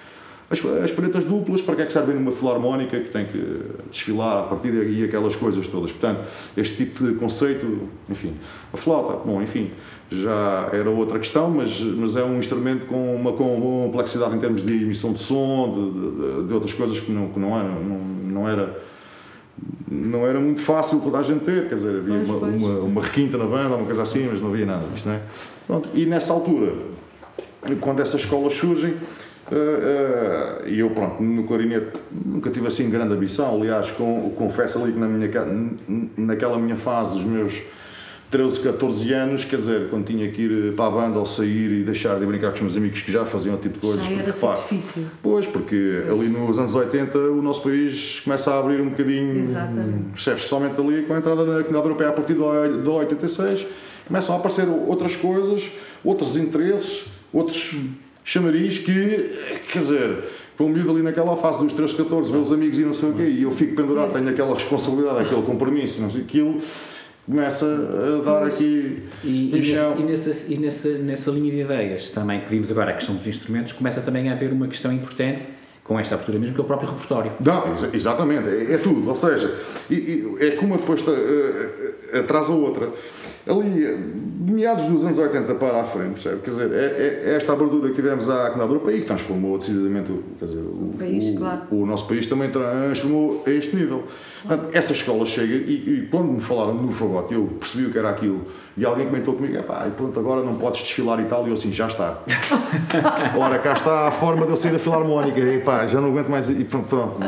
As, 0.54 1.16
as 1.16 1.26
duplas, 1.26 1.62
para 1.62 1.76
que 1.76 1.82
é 1.82 1.86
que 1.86 1.94
servem 1.94 2.16
numa 2.16 2.32
filarmónica 2.32 3.00
que 3.00 3.10
tem 3.10 3.26
que 3.26 3.62
desfilar 3.92 4.40
a 4.40 4.44
partir 4.44 4.72
daí 4.72 5.04
aquelas 5.04 5.36
coisas 5.36 5.68
todas? 5.68 5.92
Portanto, 5.92 6.28
este 6.56 6.78
tipo 6.78 7.04
de 7.04 7.16
conceito, 7.16 7.90
enfim, 8.10 8.36
a 8.72 8.78
flauta, 8.78 9.18
bom, 9.26 9.42
enfim, 9.42 9.72
já 10.12 10.70
era 10.72 10.90
outra 10.90 11.18
questão, 11.18 11.50
mas, 11.50 11.82
mas 11.82 12.16
é 12.16 12.24
um 12.24 12.38
instrumento 12.38 12.86
com 12.86 13.16
uma 13.16 13.34
complexidade 13.34 14.36
em 14.36 14.40
termos 14.40 14.64
de 14.64 14.74
emissão 14.74 15.14
de 15.14 15.20
som, 15.20 15.74
de, 15.74 16.42
de, 16.42 16.48
de 16.48 16.54
outras 16.54 16.74
coisas 16.74 17.00
que 17.00 17.12
não, 17.12 17.30
que 17.30 17.40
não, 17.40 17.58
era, 17.58 17.70
não, 17.70 17.98
não 17.98 18.50
era 18.50 18.84
não 19.90 20.26
era 20.26 20.40
muito 20.40 20.62
fácil 20.62 21.00
toda 21.00 21.20
a 21.20 21.24
gente 21.24 21.46
ter, 21.46 21.70
quer 21.70 21.76
dizer, 21.76 21.98
havia 21.98 22.16
pois, 22.16 22.30
uma, 22.30 22.40
pois. 22.40 22.56
Uma, 22.56 22.80
uma, 22.80 23.02
requinta 23.02 23.38
na 23.38 23.46
banda, 23.46 23.76
uma 23.76 23.86
coisa 23.86 24.02
assim, 24.02 24.28
mas 24.30 24.42
não 24.42 24.50
havia 24.50 24.66
nada 24.66 24.86
disto, 24.92 25.08
não 25.08 25.16
é? 25.16 25.22
Pronto, 25.68 25.90
e 25.94 26.06
nessa 26.06 26.34
altura, 26.34 26.74
quando 27.80 28.02
essas 28.02 28.22
escolas 28.22 28.54
surgem, 28.54 28.96
e 30.66 30.80
eu, 30.80 30.90
pronto, 30.90 31.22
no 31.22 31.44
clarinete 31.44 32.00
nunca 32.12 32.50
tive 32.50 32.68
assim 32.68 32.90
grande 32.90 33.14
ambição, 33.14 33.56
aliás, 33.56 33.92
com, 33.92 34.32
confesso 34.36 34.82
ali 34.82 34.94
que 34.94 35.00
na 35.00 35.08
minha, 35.08 35.30
naquela 36.18 36.58
minha 36.58 36.76
fase 36.76 37.12
dos 37.12 37.24
meus 37.24 37.62
13, 38.34 38.62
14 38.62 39.14
anos, 39.14 39.46
quer 39.46 39.58
dizer, 39.58 39.90
quando 39.92 40.06
tinha 40.06 40.28
que 40.32 40.42
ir 40.42 40.74
para 40.74 40.88
a 40.88 40.90
banda 40.90 41.20
ou 41.20 41.26
sair 41.26 41.72
e 41.72 41.84
deixar 41.84 42.20
de 42.20 42.26
brincar 42.26 42.50
com 42.50 42.56
os 42.56 42.62
meus 42.62 42.78
amigos 42.78 43.00
que 43.02 43.12
já 43.12 43.24
faziam 43.26 43.56
tipo 43.58 43.76
de 43.76 43.80
coisas. 43.80 44.04
Já 44.04 44.12
era 44.12 44.34
porque, 44.34 44.76
difícil. 44.76 45.06
Pois, 45.22 45.46
porque 45.46 46.04
pois. 46.08 46.20
ali 46.20 46.30
nos 46.30 46.58
anos 46.58 46.74
80 46.74 47.16
o 47.16 47.44
nosso 47.44 47.62
país 47.62 48.22
começa 48.22 48.52
a 48.52 48.60
abrir 48.60 48.82
um 48.82 48.90
bocadinho, 48.90 49.38
Exatamente. 49.38 50.16
especialmente 50.16 50.82
ali 50.82 51.04
com 51.04 51.14
a 51.14 51.18
entrada 51.20 51.44
na 51.44 51.52
Comunidade 51.60 51.86
Europeia 51.86 52.10
a 52.10 52.14
partir 52.14 52.34
de 52.34 52.42
86, 52.42 53.68
começam 54.08 54.34
a 54.34 54.40
aparecer 54.40 54.68
outras 54.68 55.16
coisas, 55.16 55.72
outros 56.04 56.36
interesses, 56.36 57.06
outros 57.32 57.76
chamariz 58.24 58.80
que, 58.80 59.62
quer 59.72 59.80
dizer, 59.80 60.24
com 60.58 60.66
o 60.66 60.70
miúdo 60.70 60.92
ali 60.92 61.02
naquela 61.02 61.36
fase 61.36 61.64
dos 61.64 61.74
13, 61.74 61.96
14, 61.96 62.32
ver 62.32 62.38
os 62.38 62.52
amigos 62.52 62.80
e 62.80 62.84
não 62.84 62.94
sei 62.94 63.10
o 63.10 63.14
quê, 63.14 63.24
e 63.24 63.44
eu 63.44 63.52
fico 63.52 63.76
pendurado, 63.76 64.14
tenho 64.14 64.30
aquela 64.30 64.54
responsabilidade, 64.54 65.22
aquele 65.22 65.42
compromisso, 65.42 66.02
não 66.02 66.10
sei 66.10 66.22
aquilo 66.22 66.62
começa 67.26 67.66
a 67.66 68.22
dar 68.24 68.46
aqui 68.46 69.02
e, 69.24 69.50
e, 69.50 69.52
nesse, 69.54 69.72
e, 69.72 70.04
nessa, 70.04 70.54
e 70.54 70.58
nessa, 70.58 70.90
nessa 70.98 71.32
linha 71.32 71.52
de 71.52 71.62
ideias 71.62 72.10
também 72.10 72.42
que 72.42 72.50
vimos 72.50 72.70
agora 72.70 72.92
a 72.92 72.94
questão 72.94 73.16
dos 73.16 73.26
instrumentos 73.26 73.72
começa 73.72 74.02
também 74.02 74.30
a 74.30 74.34
haver 74.34 74.52
uma 74.52 74.68
questão 74.68 74.92
importante 74.92 75.48
com 75.84 75.98
esta 76.00 76.16
abertura 76.16 76.38
mesmo 76.38 76.56
que 76.56 76.62
é 76.62 76.64
o 76.64 76.68
próprio 76.68 76.90
repertório. 76.90 77.32
Não, 77.40 77.74
exatamente, 77.94 78.48
é, 78.48 78.74
é 78.74 78.78
tudo 78.78 79.08
ou 79.08 79.16
seja, 79.16 79.54
é 80.40 80.52
como 80.52 80.74
uma 80.74 80.78
depois 80.78 81.02
uh, 81.02 82.20
atrás 82.20 82.50
a 82.50 82.54
outra 82.54 82.90
ali, 83.48 84.14
de 84.40 84.54
meados 84.54 84.86
dos 84.86 85.04
anos 85.04 85.18
80 85.18 85.56
para 85.56 85.82
a 85.82 85.84
frente, 85.84 86.14
percebe? 86.14 86.42
Quer 86.42 86.50
dizer, 86.50 86.72
é, 86.74 87.32
é 87.32 87.36
esta 87.36 87.52
abertura 87.54 87.90
que 87.90 87.96
tivemos 87.96 88.30
à 88.30 88.52
Comunidade 88.52 88.72
Europeia 88.72 89.00
que 89.02 89.06
transformou 89.06 89.58
decididamente 89.58 90.12
quer 90.40 90.46
dizer, 90.46 90.60
o, 90.60 90.92
o, 90.92 90.96
país, 90.98 91.36
o, 91.36 91.38
claro. 91.38 91.62
o, 91.72 91.86
nosso 91.86 92.08
país 92.08 92.28
também 92.28 92.50
transformou 92.50 93.44
a 93.46 93.50
este 93.50 93.76
nível. 93.76 94.04
Portanto, 94.42 94.70
essa 94.74 94.94
escola 94.94 95.26
chega 95.26 95.54
e, 95.54 95.74
e, 95.74 96.08
quando 96.10 96.32
me 96.32 96.42
falaram 96.42 96.76
no 96.76 96.92
fagote, 96.92 97.34
eu 97.34 97.46
percebi 97.60 97.88
o 97.88 97.92
que 97.92 97.98
era 97.98 98.10
aquilo 98.10 98.46
e 98.78 98.86
alguém 98.86 99.08
comentou 99.08 99.34
comigo: 99.34 99.62
pá, 99.64 99.88
pronto, 99.96 100.18
agora 100.20 100.42
não 100.42 100.56
podes 100.56 100.82
desfilar 100.82 101.20
e 101.20 101.26
tal. 101.26 101.46
E 101.46 101.50
eu 101.50 101.54
assim, 101.54 101.72
já 101.72 101.88
está. 101.88 102.20
Ora, 103.38 103.60
cá 103.60 103.74
está 103.74 104.08
a 104.08 104.12
forma 104.12 104.46
de 104.46 104.52
eu 104.52 104.58
sair 104.58 104.72
da 104.72 104.80
filarmónica. 104.80 105.40
E 105.40 105.60
pá, 105.60 105.86
já 105.86 106.00
não 106.00 106.10
aguento 106.10 106.30
mais. 106.30 106.50
E 106.50 106.64
pronto. 106.64 106.88
pronto 106.88 107.20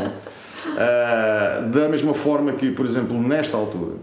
uh, 0.76 1.70
da 1.70 1.90
mesma 1.90 2.14
forma 2.14 2.54
que, 2.54 2.72
por 2.72 2.86
exemplo, 2.86 3.20
nesta 3.22 3.58
altura 3.58 3.94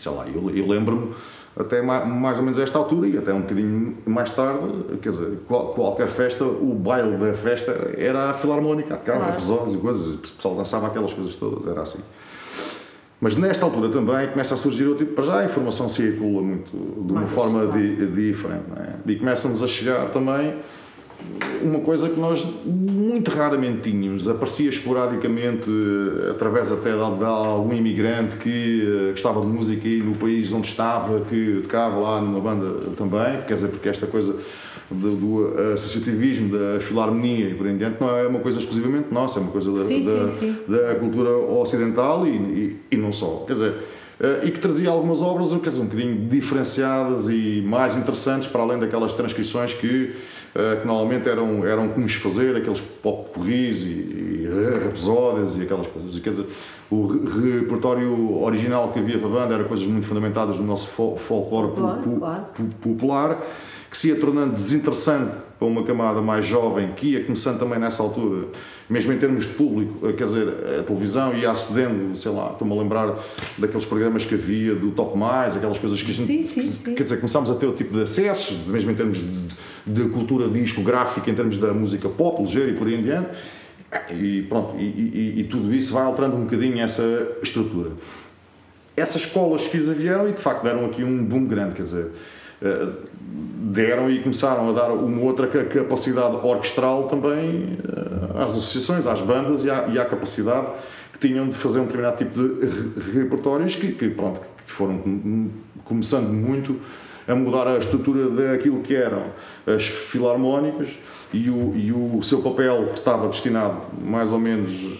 sei 0.00 0.12
lá, 0.12 0.26
eu, 0.26 0.50
eu 0.50 0.66
lembro-me 0.66 1.12
até 1.58 1.82
mais 1.82 2.38
ou 2.38 2.44
menos 2.44 2.58
a 2.58 2.62
esta 2.62 2.78
altura 2.78 3.08
e 3.08 3.18
até 3.18 3.32
um 3.34 3.40
bocadinho 3.40 3.98
mais 4.06 4.32
tarde, 4.32 4.60
quer 5.02 5.10
dizer, 5.10 5.38
qual, 5.46 5.74
qualquer 5.74 6.08
festa, 6.08 6.44
o 6.44 6.74
baile 6.74 7.16
da 7.16 7.34
festa 7.34 7.92
era 7.96 8.30
a 8.30 8.34
filarmónica, 8.34 8.96
de 8.96 9.02
carros, 9.02 9.24
claro. 9.24 9.38
episódios 9.38 9.74
e 9.74 9.76
coisas, 9.78 10.14
o 10.14 10.18
pessoal 10.18 10.54
dançava 10.54 10.86
aquelas 10.86 11.12
coisas 11.12 11.34
todas, 11.36 11.66
era 11.66 11.82
assim. 11.82 12.00
Mas 13.20 13.36
nesta 13.36 13.66
altura 13.66 13.90
também 13.90 14.28
começa 14.28 14.54
a 14.54 14.56
surgir 14.56 14.86
outro 14.86 15.04
tipo, 15.04 15.14
para 15.14 15.24
já 15.24 15.40
a 15.40 15.44
informação 15.44 15.88
circula 15.88 16.40
muito, 16.40 16.70
de 16.70 17.12
uma 17.12 17.20
mais 17.20 17.32
forma 17.32 17.66
di, 17.66 18.06
diferente, 18.06 18.64
é? 18.76 19.10
e 19.10 19.16
começam-nos 19.16 19.62
a 19.62 19.66
chegar 19.66 20.08
também 20.10 20.56
uma 21.62 21.80
coisa 21.80 22.08
que 22.08 22.18
nós 22.18 22.46
muito 22.64 23.30
raramente 23.30 23.90
tínhamos, 23.90 24.26
aparecia 24.26 24.68
esporadicamente, 24.68 25.68
eh, 25.68 26.30
através 26.30 26.70
até 26.70 26.92
de, 26.92 27.24
algum 27.24 27.72
imigrante 27.72 28.36
que 28.36 28.82
uh, 28.82 29.10
gostava 29.10 29.40
de 29.40 29.46
música 29.46 29.86
e 29.86 29.98
no 29.98 30.14
país 30.14 30.50
onde 30.52 30.68
estava, 30.68 31.20
que 31.20 31.60
tocava 31.62 31.98
lá 31.98 32.20
numa 32.20 32.40
banda 32.40 32.90
também, 32.96 33.42
quer 33.46 33.54
dizer, 33.54 33.68
porque 33.68 33.88
esta 33.88 34.06
coisa 34.06 34.36
do, 34.90 35.16
do 35.16 35.72
associativismo, 35.74 36.56
da 36.56 36.80
filarmonia 36.80 37.50
e 37.50 37.54
por 37.54 37.66
em 37.66 37.76
diante, 37.76 38.00
não 38.00 38.16
é 38.16 38.26
uma 38.26 38.40
coisa 38.40 38.58
exclusivamente 38.58 39.08
nossa, 39.12 39.38
é 39.38 39.42
uma 39.42 39.52
coisa 39.52 39.70
da, 39.70 39.84
sim, 39.84 40.04
da, 40.04 40.28
sim, 40.28 40.38
sim. 40.38 40.56
da 40.66 40.94
cultura 40.96 41.30
ocidental 41.30 42.26
e, 42.26 42.30
e, 42.30 42.76
e 42.92 42.96
não 42.96 43.12
só. 43.12 43.44
Quer 43.46 43.52
dizer, 43.54 43.74
Uh, 44.20 44.44
e 44.46 44.50
que 44.50 44.60
trazia 44.60 44.90
algumas 44.90 45.22
obras 45.22 45.48
quer 45.48 45.70
dizer, 45.70 45.80
um 45.80 45.86
bocadinho 45.86 46.28
diferenciadas 46.28 47.30
e 47.30 47.64
mais 47.66 47.96
interessantes 47.96 48.46
para 48.46 48.60
além 48.60 48.78
daquelas 48.78 49.14
transcrições 49.14 49.72
que 49.72 50.12
eh, 50.12 50.14
que 50.80 50.86
normalmente 50.86 51.28
eram, 51.28 51.64
eram 51.64 51.88
comuns 51.88 52.14
fazer, 52.14 52.56
aqueles 52.56 52.80
pop 52.80 53.30
corris 53.32 53.82
e, 53.82 53.86
e 53.86 54.30
episódios 54.86 55.56
e 55.56 55.62
aquelas 55.62 55.86
coisas. 55.86 56.18
Quer 56.18 56.30
dizer, 56.30 56.46
o 56.90 57.06
repertório 57.06 58.42
original 58.42 58.90
que 58.92 58.98
havia 58.98 59.18
para 59.18 59.28
a 59.28 59.30
banda 59.30 59.54
era 59.54 59.64
coisas 59.64 59.86
muito 59.86 60.06
fundamentadas 60.06 60.58
no 60.58 60.66
nosso 60.66 60.88
folclore 60.88 61.72
claro, 61.76 62.18
claro. 62.18 62.44
popular, 62.82 63.38
que 63.90 63.98
se 63.98 64.08
ia 64.08 64.16
tornando 64.16 64.52
desinteressante 64.52 65.36
para 65.58 65.66
uma 65.66 65.82
camada 65.82 66.22
mais 66.22 66.46
jovem 66.46 66.92
que 66.96 67.08
ia 67.08 67.24
começando 67.24 67.58
também 67.58 67.78
nessa 67.78 68.02
altura, 68.02 68.46
mesmo 68.88 69.12
em 69.12 69.18
termos 69.18 69.46
de 69.46 69.52
público, 69.54 70.06
eh, 70.06 70.12
quer 70.12 70.24
dizer, 70.26 70.48
a 70.78 70.82
televisão 70.84 71.34
ia 71.34 71.50
acedendo, 71.50 72.16
sei 72.16 72.30
lá, 72.30 72.52
estou-me 72.52 72.72
a 72.72 72.80
lembrar 72.80 73.18
daqueles 73.58 73.84
programas 73.84 74.24
que 74.24 74.34
havia 74.34 74.76
do 74.76 74.92
Top 74.92 75.18
Mais, 75.18 75.56
aquelas 75.56 75.78
coisas 75.78 76.00
que 76.00 76.12
a 76.12 76.14
gente, 76.14 76.26
sim, 76.26 76.42
sim, 76.44 76.62
sim. 76.62 76.94
quer 76.94 77.02
dizer, 77.02 77.16
começámos 77.16 77.50
a 77.50 77.54
ter 77.56 77.66
o 77.66 77.72
tipo 77.72 77.92
de 77.92 78.04
acessos, 78.04 78.64
mesmo 78.66 78.92
em 78.92 78.94
termos 78.94 79.18
de, 79.18 79.48
de 79.86 80.08
cultura 80.10 80.48
discográfica, 80.48 81.28
em 81.28 81.34
termos 81.34 81.58
da 81.58 81.74
música 81.74 82.08
pop, 82.08 82.40
ligeira 82.42 82.70
e 82.70 82.74
por 82.74 82.86
aí 82.86 82.94
em 82.94 83.02
diante, 83.02 83.30
e 84.12 84.42
pronto, 84.42 84.78
e, 84.78 84.84
e, 84.84 85.40
e 85.40 85.44
tudo 85.44 85.74
isso 85.74 85.92
vai 85.92 86.04
alterando 86.04 86.36
um 86.36 86.44
bocadinho 86.44 86.80
essa 86.80 87.32
estrutura. 87.42 87.90
Essas 88.96 89.22
escolas 89.22 89.64
FISA 89.64 89.92
vieram 89.92 90.28
e 90.28 90.32
de 90.32 90.40
facto 90.40 90.62
deram 90.62 90.86
aqui 90.86 91.02
um 91.02 91.24
boom 91.24 91.46
grande, 91.46 91.74
quer 91.74 91.82
dizer, 91.82 92.06
deram 92.60 94.10
e 94.10 94.20
começaram 94.20 94.68
a 94.68 94.72
dar 94.72 94.90
uma 94.90 95.22
outra 95.22 95.46
capacidade 95.46 96.36
orquestral 96.36 97.04
também 97.04 97.78
eh, 97.84 98.42
às 98.42 98.50
associações, 98.50 99.06
às 99.06 99.20
bandas 99.20 99.64
e 99.64 99.70
à, 99.70 99.86
e 99.88 99.98
à 99.98 100.04
capacidade 100.04 100.68
que 101.12 101.18
tinham 101.18 101.48
de 101.48 101.56
fazer 101.56 101.80
um 101.80 101.84
determinado 101.84 102.16
tipo 102.16 102.34
de 102.34 103.18
repertórios 103.18 103.76
que, 103.76 103.92
que, 103.92 104.10
pronto, 104.10 104.40
que 104.40 104.72
foram 104.72 105.00
começando 105.84 106.28
muito 106.28 106.76
a 107.28 107.34
mudar 107.34 107.68
a 107.68 107.78
estrutura 107.78 108.28
daquilo 108.28 108.80
que 108.80 108.94
eram 108.94 109.26
as 109.66 109.86
filarmónicas 109.86 110.98
e 111.32 111.48
o, 111.48 111.76
e 111.76 111.92
o 111.92 112.22
seu 112.22 112.42
papel 112.42 112.86
que 112.86 112.98
estava 112.98 113.28
destinado 113.28 113.86
mais 114.02 114.32
ou 114.32 114.38
menos 114.38 114.98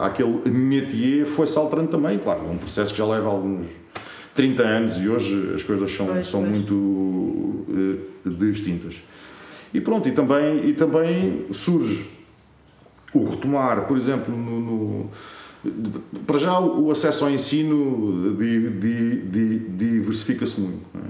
àquele 0.00 0.40
métier 0.50 1.24
foi-se 1.24 1.56
alterando 1.56 1.88
também, 1.88 2.18
claro, 2.18 2.40
é 2.48 2.50
um 2.50 2.58
processo 2.58 2.92
que 2.92 2.98
já 2.98 3.06
leva 3.06 3.28
alguns 3.28 3.66
30 4.38 4.62
anos 4.62 4.96
e 4.98 5.08
hoje 5.08 5.52
as 5.52 5.64
coisas 5.64 5.92
são, 5.92 6.06
pois, 6.06 6.28
são 6.28 6.42
pois. 6.42 6.52
muito 6.52 6.72
uh, 6.72 7.98
distintas. 8.24 8.94
E 9.74 9.80
pronto, 9.80 10.08
e 10.08 10.12
também, 10.12 10.68
e 10.68 10.72
também 10.74 11.46
surge 11.50 12.06
o 13.12 13.28
retomar, 13.28 13.88
por 13.88 13.96
exemplo, 13.96 14.32
no, 14.32 14.60
no 14.60 15.10
para 16.24 16.38
já 16.38 16.56
o 16.60 16.88
acesso 16.92 17.24
ao 17.24 17.30
ensino 17.32 18.36
diversifica-se 19.76 20.60
muito. 20.60 20.86
É? 20.94 21.00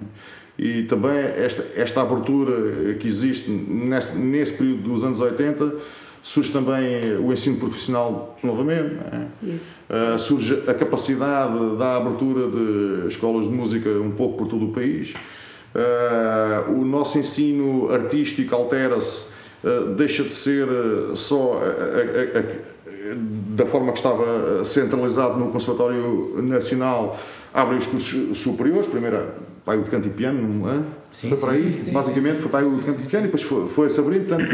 E 0.59 0.85
também 0.85 1.19
esta, 1.19 1.67
esta 1.77 2.01
abertura 2.01 2.95
que 2.95 3.07
existe 3.07 3.51
nesse, 3.51 4.17
nesse 4.17 4.55
período 4.55 4.85
dos 4.85 5.05
anos 5.05 5.21
80 5.21 5.77
surge 6.23 6.53
também 6.53 7.17
o 7.17 7.33
ensino 7.33 7.57
profissional 7.57 8.39
novamente, 8.43 8.97
é? 9.13 10.15
uh, 10.15 10.19
surge 10.19 10.63
a 10.67 10.75
capacidade 10.75 11.77
da 11.77 11.97
abertura 11.97 12.49
de 12.49 13.09
escolas 13.09 13.47
de 13.47 13.53
música 13.53 13.89
um 13.91 14.11
pouco 14.11 14.39
por 14.39 14.49
todo 14.49 14.67
o 14.67 14.73
país. 14.73 15.15
Uh, 15.75 16.73
o 16.73 16.85
nosso 16.85 17.19
ensino 17.19 17.91
artístico 17.93 18.55
altera-se, 18.55 19.27
uh, 19.65 19.95
deixa 19.95 20.25
de 20.25 20.33
ser 20.33 20.67
só 21.15 21.61
da 23.15 23.65
forma 23.65 23.93
que 23.93 23.99
estava 23.99 24.65
centralizado 24.65 25.39
no 25.39 25.51
Conservatório 25.51 26.43
Nacional, 26.43 27.19
abrem 27.55 27.79
os 27.79 27.87
cursos 27.87 28.39
superiores, 28.39 28.87
pai 29.69 29.77
o 29.77 29.83
de 29.83 29.91
canto 29.91 30.09
e 30.09 30.11
piano, 30.11 30.49
não 30.49 30.71
é? 30.71 30.81
Sim, 31.13 31.29
foi 31.29 31.39
para 31.39 31.53
aí, 31.53 31.73
sim, 31.73 31.85
sim, 31.85 31.93
basicamente 31.93 32.41
foi 32.41 32.51
para 32.51 32.61
aí 32.61 32.65
o 32.65 32.77
de 32.77 32.87
canto 32.87 33.03
e 33.03 33.05
piano 33.05 33.27
e 33.27 33.31
depois 33.31 33.43
foi-se 33.71 33.97
foi 33.97 34.05
abrindo, 34.05 34.27
portanto, 34.27 34.49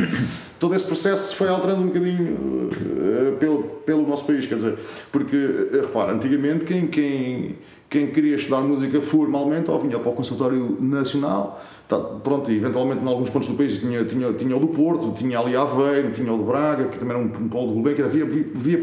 todo 0.59 0.75
esse 0.75 0.87
processo 0.87 1.29
se 1.29 1.37
foi 1.37 1.49
alterando 1.49 1.83
um 1.83 1.87
bocadinho 1.87 2.33
uh, 2.33 3.37
pelo, 3.39 3.63
pelo 3.87 4.09
nosso 4.09 4.27
país, 4.27 4.45
quer 4.45 4.57
dizer, 4.57 4.77
porque, 5.13 5.37
uh, 5.37 5.83
repara, 5.83 6.13
antigamente 6.13 6.65
quem, 6.65 6.89
quem, 6.89 7.55
quem 7.89 8.09
queria 8.09 8.35
estudar 8.35 8.61
música 8.63 9.01
formalmente 9.01 9.71
ou 9.71 9.79
vinha 9.79 10.01
para 10.01 10.11
o 10.11 10.15
Conservatório 10.15 10.79
Nacional, 10.81 11.65
tá, 11.89 11.97
pronto, 11.97 12.51
e 12.51 12.57
eventualmente 12.57 13.05
em 13.05 13.07
alguns 13.07 13.31
pontos 13.31 13.49
do 13.49 13.55
país 13.55 13.79
tinha, 13.79 14.05
tinha, 14.05 14.33
tinha 14.33 14.57
o 14.57 14.59
do 14.59 14.67
Porto, 14.67 15.13
tinha 15.17 15.39
ali 15.39 15.55
Aveiro, 15.55 16.11
tinha 16.11 16.33
o 16.33 16.39
de 16.39 16.45
Braga, 16.45 16.87
que 16.87 16.99
também 16.99 17.17
era 17.17 17.25
um, 17.25 17.45
um 17.45 17.49
polo 17.49 17.69
do 17.69 17.75
Gulbenkian, 17.75 18.07
havia, 18.07 18.25
havia, 18.25 18.47
havia 18.57 18.83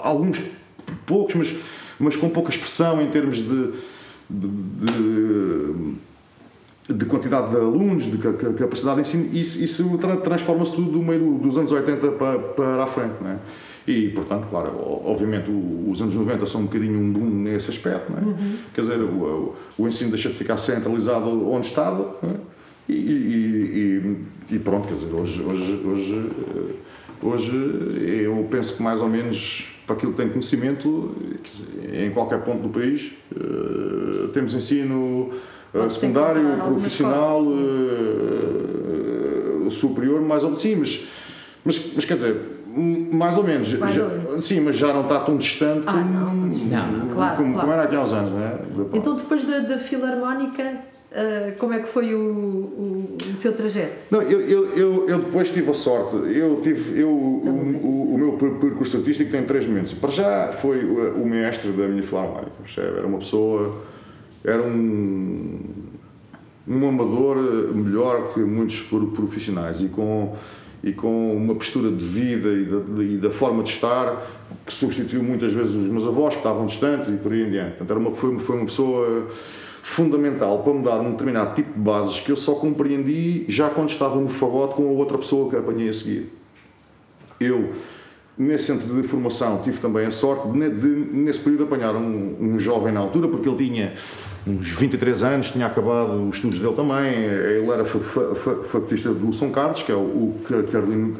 alguns 0.00 0.42
poucos, 1.06 1.34
mas, 1.34 1.56
mas 1.98 2.14
com 2.14 2.28
pouca 2.28 2.50
expressão 2.50 3.00
em 3.00 3.06
termos 3.06 3.38
de, 3.38 3.72
de, 4.28 4.48
de 4.48 5.96
de 6.88 7.04
quantidade 7.04 7.50
de 7.50 7.56
alunos, 7.56 8.04
de 8.04 8.16
capacidade 8.16 9.02
de 9.02 9.08
ensino, 9.08 9.36
isso, 9.36 9.62
isso 9.62 9.98
transforma-se 10.22 10.76
tudo 10.76 10.92
do 10.92 11.02
meio 11.02 11.38
dos 11.38 11.58
anos 11.58 11.72
80 11.72 12.12
para, 12.12 12.38
para 12.38 12.84
a 12.84 12.86
frente. 12.86 13.14
Não 13.20 13.30
é? 13.30 13.38
E, 13.86 14.08
portanto, 14.10 14.46
claro, 14.50 14.72
obviamente 15.04 15.48
os 15.50 16.00
anos 16.00 16.14
90 16.14 16.46
são 16.46 16.62
um 16.62 16.64
bocadinho 16.64 16.98
um 16.98 17.12
boom 17.12 17.24
nesse 17.24 17.70
aspecto, 17.70 18.12
não 18.12 18.18
é? 18.18 18.22
Uhum. 18.22 18.56
quer 18.74 18.80
dizer, 18.80 19.00
o, 19.00 19.54
o, 19.78 19.88
ensino 19.88 20.10
deixa 20.10 20.28
de 20.28 20.34
ficar 20.34 20.56
centralizado 20.56 21.48
onde 21.48 21.68
estava 21.68 22.16
é? 22.22 22.34
e, 22.88 22.94
e, 22.94 24.54
e, 24.54 24.58
pronto, 24.58 24.88
quer 24.88 24.94
dizer, 24.94 25.12
hoje, 25.14 25.40
hoje, 25.40 25.82
hoje, 25.84 26.30
hoje 27.22 27.56
eu 28.24 28.46
penso 28.50 28.76
que 28.76 28.82
mais 28.82 29.00
ou 29.00 29.08
menos 29.08 29.75
para 29.86 29.96
aquilo 29.96 30.12
que 30.12 30.18
tem 30.18 30.28
conhecimento, 30.28 31.14
em 31.92 32.10
qualquer 32.10 32.42
ponto 32.42 32.62
do 32.62 32.68
país, 32.68 33.12
eh, 33.34 34.26
temos 34.32 34.52
ensino 34.52 35.30
uh, 35.72 35.88
secundário, 35.90 36.58
profissional, 36.58 37.40
uh, 37.40 37.56
superior, 39.70 40.20
mais 40.20 40.42
ou 40.42 40.50
menos. 40.50 40.62
Sim, 40.62 40.74
mas, 40.76 41.06
mas, 41.64 41.92
mas 41.94 42.04
quer 42.04 42.16
dizer, 42.16 42.36
mais 43.12 43.38
ou 43.38 43.44
menos. 43.44 43.72
Mais 43.74 43.94
já, 43.94 44.02
ou 44.02 44.10
menos. 44.10 44.44
Sim, 44.44 44.60
mas 44.60 44.76
já 44.76 44.92
não 44.92 45.02
está 45.02 45.20
tão 45.20 45.36
distante 45.36 45.84
ah, 45.86 45.92
como, 45.92 46.04
não, 46.12 46.34
não, 46.34 46.48
claro, 47.14 47.36
como, 47.36 47.52
claro. 47.52 47.68
como, 47.68 47.72
era 47.72 47.84
aqui 47.84 47.94
há 47.94 48.02
uns 48.02 48.12
anos. 48.12 48.32
Não 48.32 48.42
é? 48.42 48.58
Então, 48.92 49.14
depois 49.14 49.44
da, 49.44 49.60
da 49.60 49.78
Filarmónica, 49.78 50.80
Uh, 51.12 51.56
como 51.58 51.72
é 51.72 51.78
que 51.78 51.88
foi 51.88 52.14
o, 52.14 52.18
o, 52.18 53.16
o, 53.32 53.36
seu 53.36 53.52
trajeto? 53.54 54.02
Não, 54.10 54.20
eu, 54.22 54.40
eu, 54.40 55.08
eu, 55.08 55.18
depois 55.20 55.50
tive 55.50 55.70
a 55.70 55.74
sorte. 55.74 56.16
Eu 56.16 56.60
tive 56.62 57.00
eu, 57.00 57.08
o, 57.08 58.14
o, 58.14 58.18
meu 58.18 58.32
percurso 58.32 58.98
artístico 58.98 59.30
tem 59.30 59.44
três 59.44 59.66
momentos. 59.66 59.92
Para 59.94 60.10
já 60.10 60.52
foi 60.52 60.84
o, 60.84 61.22
o 61.22 61.26
mestre 61.26 61.70
da 61.70 61.86
minha 61.86 62.02
filarmónica. 62.02 62.52
Era 62.76 63.06
uma 63.06 63.18
pessoa 63.18 63.82
era 64.46 64.62
um, 64.62 65.58
um 66.68 66.88
amador 66.88 67.36
melhor 67.74 68.32
que 68.32 68.38
muitos 68.38 68.80
profissionais 68.80 69.80
e 69.80 69.88
com, 69.88 70.36
e 70.84 70.92
com 70.92 71.36
uma 71.36 71.52
postura 71.56 71.90
de 71.90 72.04
vida 72.04 72.48
e 72.48 72.64
da, 72.64 73.02
e 73.02 73.16
da 73.16 73.30
forma 73.30 73.64
de 73.64 73.70
estar 73.70 74.24
que 74.64 74.72
substituiu 74.72 75.20
muitas 75.22 75.52
vezes 75.52 75.74
os 75.74 75.88
meus 75.88 76.06
avós 76.06 76.34
que 76.34 76.40
estavam 76.40 76.66
distantes 76.66 77.08
e 77.08 77.16
por 77.16 77.32
aí 77.32 77.42
em 77.42 77.50
diante. 77.50 77.70
Portanto, 77.70 77.90
era 77.90 77.98
uma, 77.98 78.12
foi, 78.12 78.38
foi 78.38 78.56
uma 78.56 78.66
pessoa 78.66 79.28
fundamental 79.88 80.64
para 80.64 80.74
me 80.74 80.82
dar 80.82 80.98
um 81.00 81.12
determinado 81.12 81.54
tipo 81.54 81.72
de 81.72 81.78
bases 81.78 82.18
que 82.18 82.32
eu 82.32 82.36
só 82.36 82.56
compreendi 82.56 83.44
já 83.46 83.70
quando 83.70 83.90
estava 83.90 84.16
no 84.16 84.28
fagote 84.28 84.74
com 84.74 84.82
a 84.88 84.90
outra 84.90 85.16
pessoa 85.16 85.48
que 85.48 85.56
apanhei 85.56 85.88
a 85.88 85.92
seguir. 85.92 86.32
Eu 87.38 87.72
Nesse 88.38 88.66
centro 88.66 89.00
de 89.00 89.08
formação 89.08 89.62
tive 89.62 89.78
também 89.78 90.04
a 90.04 90.10
sorte 90.10 90.46
de, 90.48 90.68
de 90.68 90.88
nesse 91.16 91.40
período, 91.40 91.64
apanhar 91.64 91.94
um, 91.96 92.36
um, 92.38 92.58
jovem 92.58 92.92
na 92.92 93.00
altura, 93.00 93.28
porque 93.28 93.48
ele 93.48 93.56
tinha 93.56 93.94
uns 94.46 94.72
23 94.72 95.22
anos, 95.22 95.50
tinha 95.52 95.64
acabado 95.64 96.28
os 96.28 96.36
estudos 96.36 96.58
dele 96.58 96.74
também, 96.74 97.14
ele 97.14 97.70
era 97.70 97.82
facultista 97.86 99.10
do 99.14 99.32
São 99.32 99.50
Carlos, 99.50 99.82
que 99.82 99.90
é 99.90 99.94
o, 99.94 100.00
o 100.00 100.40
Carolino 100.70 101.16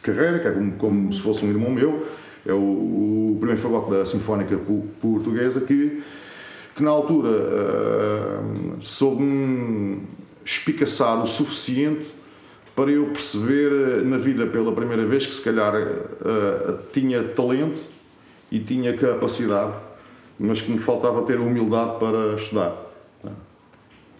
Carreira, 0.00 0.38
que 0.38 0.46
é 0.46 0.52
como, 0.52 0.72
como, 0.74 1.12
se 1.12 1.20
fosse 1.20 1.44
um 1.44 1.48
irmão 1.48 1.72
meu, 1.72 2.06
é 2.46 2.52
o, 2.52 2.56
o 2.56 3.36
primeiro 3.40 3.60
fagote 3.60 3.90
da 3.90 4.06
Sinfónica 4.06 4.56
Portuguesa, 5.00 5.60
que, 5.60 6.04
que 6.74 6.82
na 6.82 6.90
altura 6.90 7.28
uh, 7.28 8.76
soube-me 8.80 10.02
espicaçar 10.44 11.22
o 11.22 11.26
suficiente 11.26 12.08
para 12.74 12.90
eu 12.90 13.06
perceber 13.06 14.04
na 14.04 14.16
vida 14.18 14.46
pela 14.46 14.72
primeira 14.72 15.06
vez 15.06 15.24
que 15.24 15.34
se 15.34 15.42
calhar 15.42 15.74
uh, 15.74 16.78
tinha 16.92 17.22
talento 17.22 17.80
e 18.50 18.58
tinha 18.58 18.96
capacidade, 18.96 19.72
mas 20.38 20.60
que 20.60 20.72
me 20.72 20.78
faltava 20.78 21.22
ter 21.22 21.38
a 21.38 21.40
humildade 21.40 21.98
para 21.98 22.34
estudar. 22.34 22.76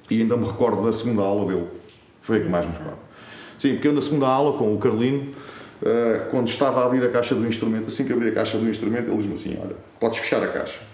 E 0.09 0.21
ainda 0.21 0.37
me 0.37 0.47
recordo 0.47 0.85
da 0.85 0.93
segunda 0.93 1.23
aula 1.23 1.51
dele, 1.51 1.67
foi 2.23 2.38
a 2.38 2.40
que 2.40 2.49
mais 2.49 2.67
me 2.67 2.73
recordo. 2.73 2.99
Sim, 3.59 3.73
porque 3.75 3.88
eu 3.88 3.93
na 3.93 4.03
segunda 4.03 4.29
aula 4.29 4.57
com 4.59 4.75
o 4.75 4.79
Carlino, 4.79 5.33
uh, 5.83 6.31
quando 6.31 6.47
estava 6.47 6.83
a 6.83 6.87
abrir 6.87 7.05
a 7.05 7.09
caixa 7.09 7.35
do 7.35 7.47
instrumento, 7.47 7.87
assim 7.87 8.05
que 8.05 8.12
abri 8.12 8.29
a 8.29 8.33
caixa 8.33 8.59
do 8.59 8.69
instrumento, 8.69 9.09
ele 9.09 9.17
diz-me 9.17 9.33
assim: 9.33 9.59
Olha, 9.61 9.75
podes 9.99 10.19
fechar 10.19 10.43
a 10.43 10.49
caixa. 10.49 10.93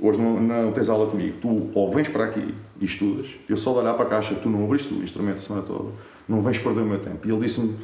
Hoje 0.00 0.20
não, 0.20 0.40
não 0.40 0.72
tens 0.72 0.88
aula 0.88 1.10
comigo. 1.10 1.38
Tu 1.40 1.70
ou 1.74 1.92
vens 1.92 2.08
para 2.08 2.24
aqui 2.24 2.54
e 2.80 2.84
estudas, 2.84 3.28
eu 3.48 3.56
só 3.56 3.72
de 3.72 3.78
olhar 3.80 3.94
para 3.94 4.04
a 4.04 4.08
caixa, 4.08 4.34
tu 4.34 4.48
não 4.48 4.64
abriste 4.64 4.92
o 4.94 5.02
instrumento 5.02 5.38
a 5.38 5.42
semana 5.42 5.64
toda, 5.64 5.90
não 6.28 6.42
vens 6.42 6.58
perder 6.58 6.80
o 6.80 6.86
meu 6.86 6.98
tempo. 6.98 7.26
E 7.26 7.30
ele 7.30 7.40
disse-me 7.40 7.76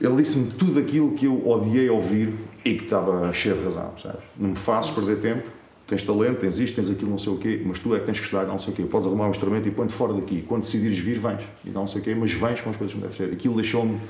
ele 0.00 0.16
disse-me 0.16 0.50
tudo 0.52 0.80
aquilo 0.80 1.12
que 1.12 1.26
eu 1.26 1.48
odiei 1.48 1.88
ouvir 1.88 2.34
e 2.64 2.74
que 2.74 2.84
estava 2.84 3.32
cheio 3.32 3.56
de 3.56 3.64
razão, 3.64 3.92
sabes? 4.02 4.20
Não 4.36 4.50
me 4.50 4.56
fazes 4.56 4.90
perder 4.90 5.20
tempo, 5.20 5.48
tens 5.86 6.02
talento, 6.02 6.40
tens 6.40 6.58
isto, 6.58 6.76
tens 6.76 6.90
aquilo, 6.90 7.10
não 7.10 7.18
sei 7.18 7.32
o 7.32 7.36
quê, 7.36 7.62
mas 7.64 7.78
tu 7.78 7.94
é 7.94 8.00
que 8.00 8.06
tens 8.06 8.18
que 8.18 8.24
estudar, 8.24 8.46
não 8.46 8.58
sei 8.58 8.72
o 8.72 8.76
quê. 8.76 8.82
Podes 8.84 9.06
arrumar 9.06 9.26
um 9.26 9.30
instrumento 9.30 9.68
e 9.68 9.70
põe-te 9.70 9.92
fora 9.92 10.14
daqui. 10.14 10.42
Quando 10.48 10.62
decidires 10.62 10.98
vir, 10.98 11.18
vens. 11.18 11.42
E 11.64 11.70
não 11.70 11.86
sei 11.86 12.00
o 12.00 12.04
quê, 12.04 12.14
mas 12.14 12.32
vens 12.32 12.60
com 12.60 12.70
as 12.70 12.76
coisas 12.76 12.94
que 12.94 13.00
deve 13.00 13.14
ser. 13.14 13.32
Aquilo 13.32 13.54
deixou-me 13.54 14.00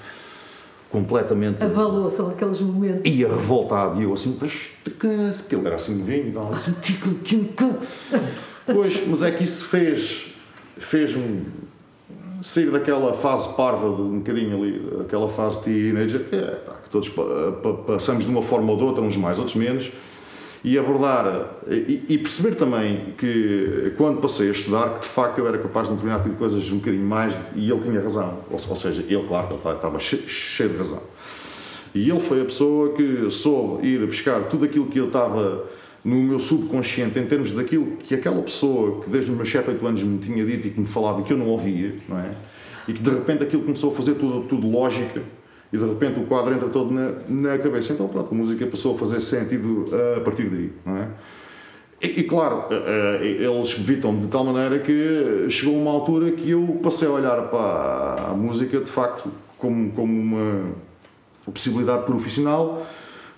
completamente. 0.92 1.64
Avalou, 1.64 2.08
são 2.10 2.28
aqueles 2.28 2.60
momentos. 2.60 3.10
Ia 3.10 3.26
revoltado, 3.26 4.00
e 4.00 4.04
eu 4.04 4.12
assim, 4.12 4.34
porque 4.34 5.08
ele 5.56 5.66
era 5.66 5.76
assim 5.76 5.96
de 5.96 6.02
vinho 6.02 6.28
e 6.28 6.32
tal, 6.32 6.52
assim, 6.52 6.74
pois, 8.66 9.06
mas 9.08 9.22
é 9.22 9.30
que 9.30 9.42
isso 9.42 9.64
fez, 9.64 10.34
fez-me 10.76 11.46
sair 12.42 12.70
daquela 12.70 13.14
fase 13.14 13.56
parva, 13.56 13.88
de 13.88 14.02
um 14.02 14.18
bocadinho 14.18 14.62
ali, 14.62 15.00
aquela 15.00 15.28
fase 15.28 15.62
teenager, 15.62 16.24
que, 16.24 16.36
é, 16.36 16.58
que 16.84 16.90
todos 16.90 17.10
passamos 17.86 18.24
de 18.24 18.30
uma 18.30 18.42
forma 18.42 18.70
ou 18.72 18.76
de 18.76 18.84
outra, 18.84 19.02
uns 19.02 19.16
mais, 19.16 19.38
outros 19.38 19.56
menos, 19.56 19.90
e 20.64 20.78
abordar 20.78 21.56
e, 21.68 22.04
e, 22.08 22.18
perceber 22.18 22.54
também 22.54 23.14
que 23.18 23.92
quando 23.96 24.20
passei 24.20 24.48
a 24.48 24.52
estudar 24.52 24.94
que 24.94 25.00
de 25.00 25.08
facto 25.08 25.38
eu 25.38 25.48
era 25.48 25.58
capaz 25.58 25.88
de 25.88 25.94
determinar 25.94 26.18
tipo 26.18 26.34
de 26.34 26.36
coisas 26.36 26.70
um 26.70 26.76
bocadinho 26.76 27.04
mais 27.04 27.34
e 27.56 27.68
ele 27.68 27.80
tinha 27.80 28.00
razão. 28.00 28.38
Ou, 28.48 28.58
ou 28.68 28.76
seja 28.76 29.02
ele 29.02 29.26
claro 29.26 29.60
ele 29.64 29.74
estava 29.74 29.98
cheio, 29.98 30.28
cheio 30.28 30.70
de 30.70 30.76
razão. 30.76 31.02
E 31.94 32.08
ele 32.08 32.20
foi 32.20 32.40
a 32.40 32.44
pessoa 32.44 32.94
que 32.94 33.28
soube 33.30 33.86
ir 33.86 34.06
buscar 34.06 34.44
tudo 34.44 34.64
aquilo 34.64 34.86
que 34.86 34.98
eu 34.98 35.08
estava 35.08 35.68
no 36.04 36.16
meu 36.16 36.38
subconsciente 36.38 37.18
em 37.18 37.26
termos 37.26 37.52
daquilo 37.52 37.96
que 37.96 38.14
aquela 38.14 38.40
pessoa 38.42 39.02
que 39.02 39.10
desde 39.10 39.30
os 39.30 39.36
meus 39.36 39.50
7, 39.50 39.68
8 39.68 39.86
anos 39.86 40.02
me 40.02 40.18
tinha 40.18 40.44
dito 40.44 40.68
e 40.68 40.70
que 40.70 40.80
me 40.80 40.86
falava 40.86 41.20
e 41.20 41.24
que 41.24 41.32
eu 41.32 41.36
não 41.36 41.46
ouvia 41.48 41.94
não 42.08 42.18
é? 42.18 42.34
E 42.88 42.92
que 42.92 43.00
de 43.00 43.10
repente 43.10 43.44
aquilo 43.44 43.62
começou 43.62 43.92
a 43.92 43.94
fazer 43.94 44.14
tudo 44.14 44.46
tudo 44.48 44.68
lógica 44.68 45.22
e 45.72 45.78
de 45.78 45.84
repente 45.84 46.20
o 46.20 46.24
quadro 46.24 46.54
entra 46.54 46.68
todo 46.68 46.92
na, 46.92 47.12
na 47.28 47.58
cabeça. 47.58 47.92
Então, 47.92 48.06
pronto, 48.08 48.28
a 48.32 48.34
música 48.34 48.66
passou 48.66 48.94
a 48.94 48.98
fazer 48.98 49.20
sentido 49.20 49.88
a 50.16 50.20
partir 50.20 50.50
daí, 50.50 50.70
não 50.84 50.96
é? 50.96 51.08
E, 52.02 52.20
e 52.20 52.22
claro, 52.24 52.64
eh, 52.70 53.20
eh, 53.22 53.44
eles 53.44 53.78
evitam 53.78 54.18
de 54.18 54.26
tal 54.26 54.44
maneira 54.44 54.80
que 54.80 55.46
chegou 55.48 55.80
uma 55.80 55.92
altura 55.92 56.32
que 56.32 56.50
eu 56.50 56.80
passei 56.82 57.06
a 57.06 57.12
olhar 57.12 57.42
para 57.42 58.30
a 58.30 58.34
música 58.34 58.80
de 58.80 58.90
facto 58.90 59.30
como, 59.56 59.92
como 59.92 60.12
uma 60.12 60.72
possibilidade 61.52 62.04
profissional, 62.04 62.84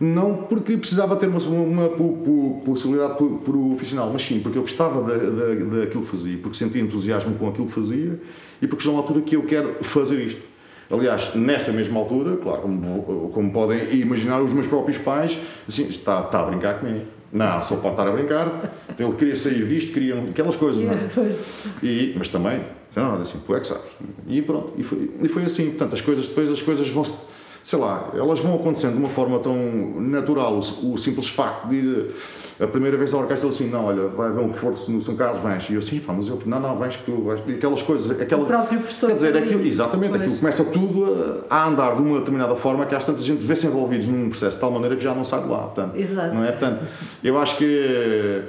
não 0.01 0.35
porque 0.35 0.79
precisava 0.79 1.15
ter 1.17 1.29
uma, 1.29 1.39
uma, 1.41 1.89
uma 1.89 2.61
possibilidade 2.65 3.19
profissional, 3.45 4.11
mas 4.11 4.23
sim 4.23 4.41
porque 4.41 4.57
eu 4.57 4.63
gostava 4.63 5.03
da, 5.03 5.15
da, 5.15 5.81
daquilo 5.81 6.03
que 6.03 6.11
fazia, 6.11 6.39
porque 6.39 6.57
sentia 6.57 6.81
entusiasmo 6.81 7.35
com 7.35 7.49
aquilo 7.49 7.67
que 7.67 7.73
fazia 7.73 8.19
e 8.63 8.67
porque 8.67 8.83
chegou 8.83 8.99
uma 8.99 9.03
altura 9.03 9.21
que 9.21 9.37
eu 9.37 9.43
quero 9.43 9.77
fazer 9.85 10.19
isto. 10.25 10.54
Aliás, 10.91 11.35
nessa 11.35 11.73
mesma 11.73 11.99
altura, 12.01 12.37
claro, 12.37 12.63
como, 12.63 13.31
como 13.31 13.53
podem 13.53 13.95
imaginar, 13.95 14.41
os 14.41 14.53
meus 14.53 14.67
próprios 14.67 14.99
pais, 14.99 15.39
assim, 15.69 15.85
está, 15.85 16.21
está 16.21 16.41
a 16.41 16.45
brincar 16.45 16.79
comigo. 16.79 17.07
Não, 17.33 17.63
só 17.63 17.77
pode 17.77 17.95
estar 17.95 18.07
a 18.07 18.13
brincar. 18.13 18.73
Ele 18.97 19.13
queria 19.15 19.35
sair 19.35 19.67
disto, 19.67 19.93
queria 19.93 20.15
aquelas 20.31 20.57
coisas, 20.57 20.85
não 20.85 20.93
é? 20.93 20.99
E, 21.83 22.15
mas 22.17 22.29
também, 22.29 22.63
não, 22.95 23.21
assim, 23.21 23.41
tu 23.45 23.55
é 23.55 23.61
que 23.61 23.67
sabes. 23.67 23.85
E 24.29 24.41
pronto, 24.41 24.73
e 24.79 24.83
foi, 24.83 25.11
e 25.21 25.29
foi 25.29 25.43
assim. 25.43 25.71
Portanto, 25.71 25.95
as 25.95 26.01
coisas, 26.01 26.29
depois 26.29 26.51
as 26.51 26.63
coisas 26.63 26.89
vão-se 26.89 27.34
sei 27.65 27.79
lá, 27.79 28.11
elas 28.15 28.41
vão 28.41 28.57
acontecendo 28.57 28.93
de 28.93 28.99
uma 28.99 29.09
forma 29.09 29.39
tão 29.39 29.57
natural, 29.99 30.59
o, 30.59 30.99
simples 30.99 31.29
facto 31.29 31.67
de 31.69 31.77
ir 31.77 32.15
a 32.61 32.67
primeira 32.67 32.95
vez 32.99 33.15
à 33.15 33.17
orquestra 33.17 33.49
assim, 33.49 33.71
não, 33.71 33.87
olha, 33.87 34.07
vai 34.09 34.29
haver 34.29 34.45
um 34.45 34.49
reforço 34.49 34.93
no 34.93 35.01
São 35.01 35.17
Carlos, 35.17 35.43
vens. 35.43 35.71
E 35.71 35.73
eu 35.73 35.79
assim, 35.79 35.99
pá, 35.99 36.13
mas 36.13 36.29
eu, 36.29 36.39
não, 36.45 36.61
não, 36.61 36.79
vens 36.79 36.97
que 36.97 37.05
tu 37.05 37.23
vais. 37.23 37.43
E 37.47 37.55
aquelas 37.55 37.81
coisas, 37.81 38.21
aquela, 38.21 38.43
o 38.43 38.47
próprio 38.47 38.81
professor. 38.81 39.07
Quer 39.07 39.15
dizer, 39.15 39.37
aquilo, 39.39 39.67
exatamente, 39.67 40.11
pois. 40.11 40.23
aquilo 40.23 40.39
começa 40.39 40.65
tudo 40.67 41.45
a, 41.49 41.57
a, 41.57 41.67
andar 41.67 41.97
de 41.97 42.03
uma 42.03 42.19
determinada 42.19 42.55
forma 42.55 42.85
que 42.85 42.95
às 42.95 43.07
tantas 43.07 43.25
gente 43.25 43.43
vê-se 43.43 43.67
envolvidos 43.67 44.07
num 44.09 44.29
processo 44.29 44.59
de 44.59 44.61
tal 44.61 44.71
maneira 44.71 44.95
que 44.95 45.03
já 45.03 45.15
não 45.15 45.25
sai 45.25 45.43
de 45.43 45.49
lá. 45.49 45.63
Portanto, 45.63 45.97
Exato. 45.97 46.35
Não 46.35 46.45
é? 46.45 46.53
Portanto, 46.53 46.85
eu 47.25 47.39
acho 47.39 47.57
que, 47.57 48.43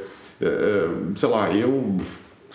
sei 1.16 1.30
lá, 1.30 1.50
eu 1.52 1.96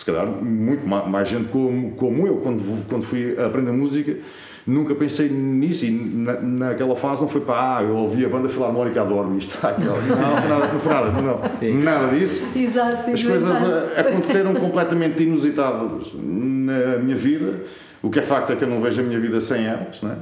se 0.01 0.05
calhar 0.05 0.25
muito 0.25 0.87
mais 0.87 1.29
gente 1.29 1.49
como, 1.49 1.91
como 1.91 2.25
eu, 2.25 2.37
quando, 2.37 2.87
quando 2.87 3.03
fui 3.03 3.37
aprender 3.39 3.71
música, 3.71 4.17
nunca 4.65 4.95
pensei 4.95 5.29
nisso 5.29 5.85
e 5.85 5.91
na, 5.91 6.41
naquela 6.41 6.95
fase 6.95 7.21
não 7.21 7.29
foi 7.29 7.41
para, 7.41 7.77
ah, 7.77 7.83
eu 7.83 7.95
ouvi 7.95 8.25
a 8.25 8.29
banda 8.29 8.49
filarmónica 8.49 8.99
adoro 8.99 9.37
isto, 9.37 9.55
ah, 9.61 9.75
não, 9.77 10.01
não 10.01 10.41
foi 10.41 10.49
nada, 10.49 10.73
não 10.73 10.79
foi 10.79 10.91
nada, 10.91 11.11
não, 11.11 11.83
nada 11.83 12.17
disso. 12.17 12.43
Exato, 12.55 13.11
As 13.11 13.23
coisas 13.23 13.57
aconteceram 13.95 14.55
completamente 14.55 15.21
inusitadas 15.21 16.11
na 16.15 16.97
minha 16.97 17.15
vida, 17.15 17.61
o 18.01 18.09
que 18.09 18.17
é 18.17 18.23
facto 18.23 18.53
é 18.53 18.55
que 18.55 18.63
eu 18.63 18.69
não 18.69 18.81
vejo 18.81 19.01
a 19.01 19.03
minha 19.03 19.19
vida 19.19 19.39
sem 19.39 19.67
elas, 19.67 20.01
não 20.01 20.13
é? 20.13 20.15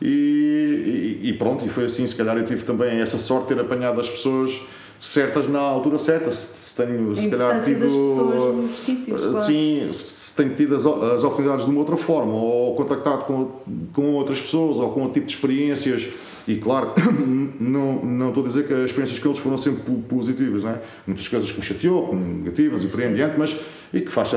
E, 0.00 1.18
e, 1.24 1.30
e 1.30 1.32
pronto, 1.32 1.66
e 1.66 1.68
foi 1.68 1.86
assim, 1.86 2.06
se 2.06 2.14
calhar 2.14 2.36
eu 2.36 2.44
tive 2.44 2.64
também 2.64 3.00
essa 3.00 3.18
sorte 3.18 3.48
de 3.48 3.54
ter 3.56 3.60
apanhado 3.60 4.00
as 4.00 4.08
pessoas 4.08 4.60
certas 5.04 5.46
na 5.48 5.60
altura 5.60 5.98
certa, 5.98 6.32
se 6.32 6.74
tenho 6.74 7.14
se 7.14 7.28
calhar 7.28 7.62
tido 7.62 8.66
sítios, 8.74 9.20
claro. 9.20 9.40
sim, 9.40 9.86
se 9.92 10.34
tenho 10.34 10.54
tido 10.54 10.74
as, 10.74 10.86
as 10.86 11.22
oportunidades 11.22 11.66
de 11.66 11.70
uma 11.70 11.80
outra 11.80 11.96
forma, 11.96 12.32
ou 12.32 12.74
contactado 12.74 13.24
com, 13.24 13.50
com 13.92 14.14
outras 14.14 14.40
pessoas, 14.40 14.78
ou 14.78 14.90
com 14.92 15.00
outro 15.00 15.14
tipo 15.14 15.26
de 15.26 15.34
experiências, 15.34 16.08
e 16.48 16.56
claro, 16.56 16.92
não, 17.60 18.02
não 18.02 18.28
estou 18.28 18.42
a 18.42 18.46
dizer 18.46 18.66
que 18.66 18.72
as 18.72 18.86
experiências 18.86 19.18
que 19.18 19.28
eles 19.28 19.38
foram 19.38 19.58
sempre 19.58 19.94
positivas, 20.08 20.64
não 20.64 20.70
é? 20.70 20.80
muitas 21.06 21.28
coisas 21.28 21.50
que 21.50 21.58
me 21.58 21.64
chateou, 21.64 22.14
negativas 22.14 22.82
e 22.82 22.86
por 22.86 23.00
aí 23.00 23.10
em 23.10 23.14
diante, 23.14 23.38
mas 23.38 23.54
e 23.92 24.00
que 24.00 24.10
faz, 24.10 24.30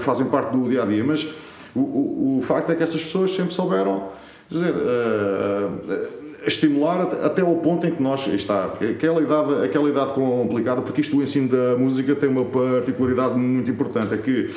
fazem 0.00 0.26
parte 0.26 0.56
do 0.56 0.68
dia 0.68 0.84
a 0.84 0.86
dia, 0.86 1.02
mas 1.02 1.26
o, 1.74 1.80
o, 1.80 2.38
o 2.38 2.42
facto 2.42 2.70
é 2.70 2.76
que 2.76 2.82
essas 2.84 3.02
pessoas 3.02 3.32
sempre 3.32 3.52
souberam 3.52 4.04
dizer, 4.48 4.72
uh, 4.72 6.25
estimular 6.46 7.02
até 7.22 7.42
ao 7.42 7.56
ponto 7.56 7.86
em 7.86 7.90
que 7.90 8.02
nós 8.02 8.26
está 8.28 8.66
aquela 8.66 9.20
idade 9.20 9.64
aquela 9.64 9.88
idade 9.88 10.12
complicada 10.12 10.80
porque 10.82 11.00
isto 11.00 11.16
o 11.16 11.22
ensino 11.22 11.48
da 11.48 11.76
música 11.76 12.14
tem 12.14 12.28
uma 12.28 12.44
particularidade 12.44 13.36
muito 13.36 13.70
importante 13.70 14.14
é 14.14 14.16
que 14.16 14.50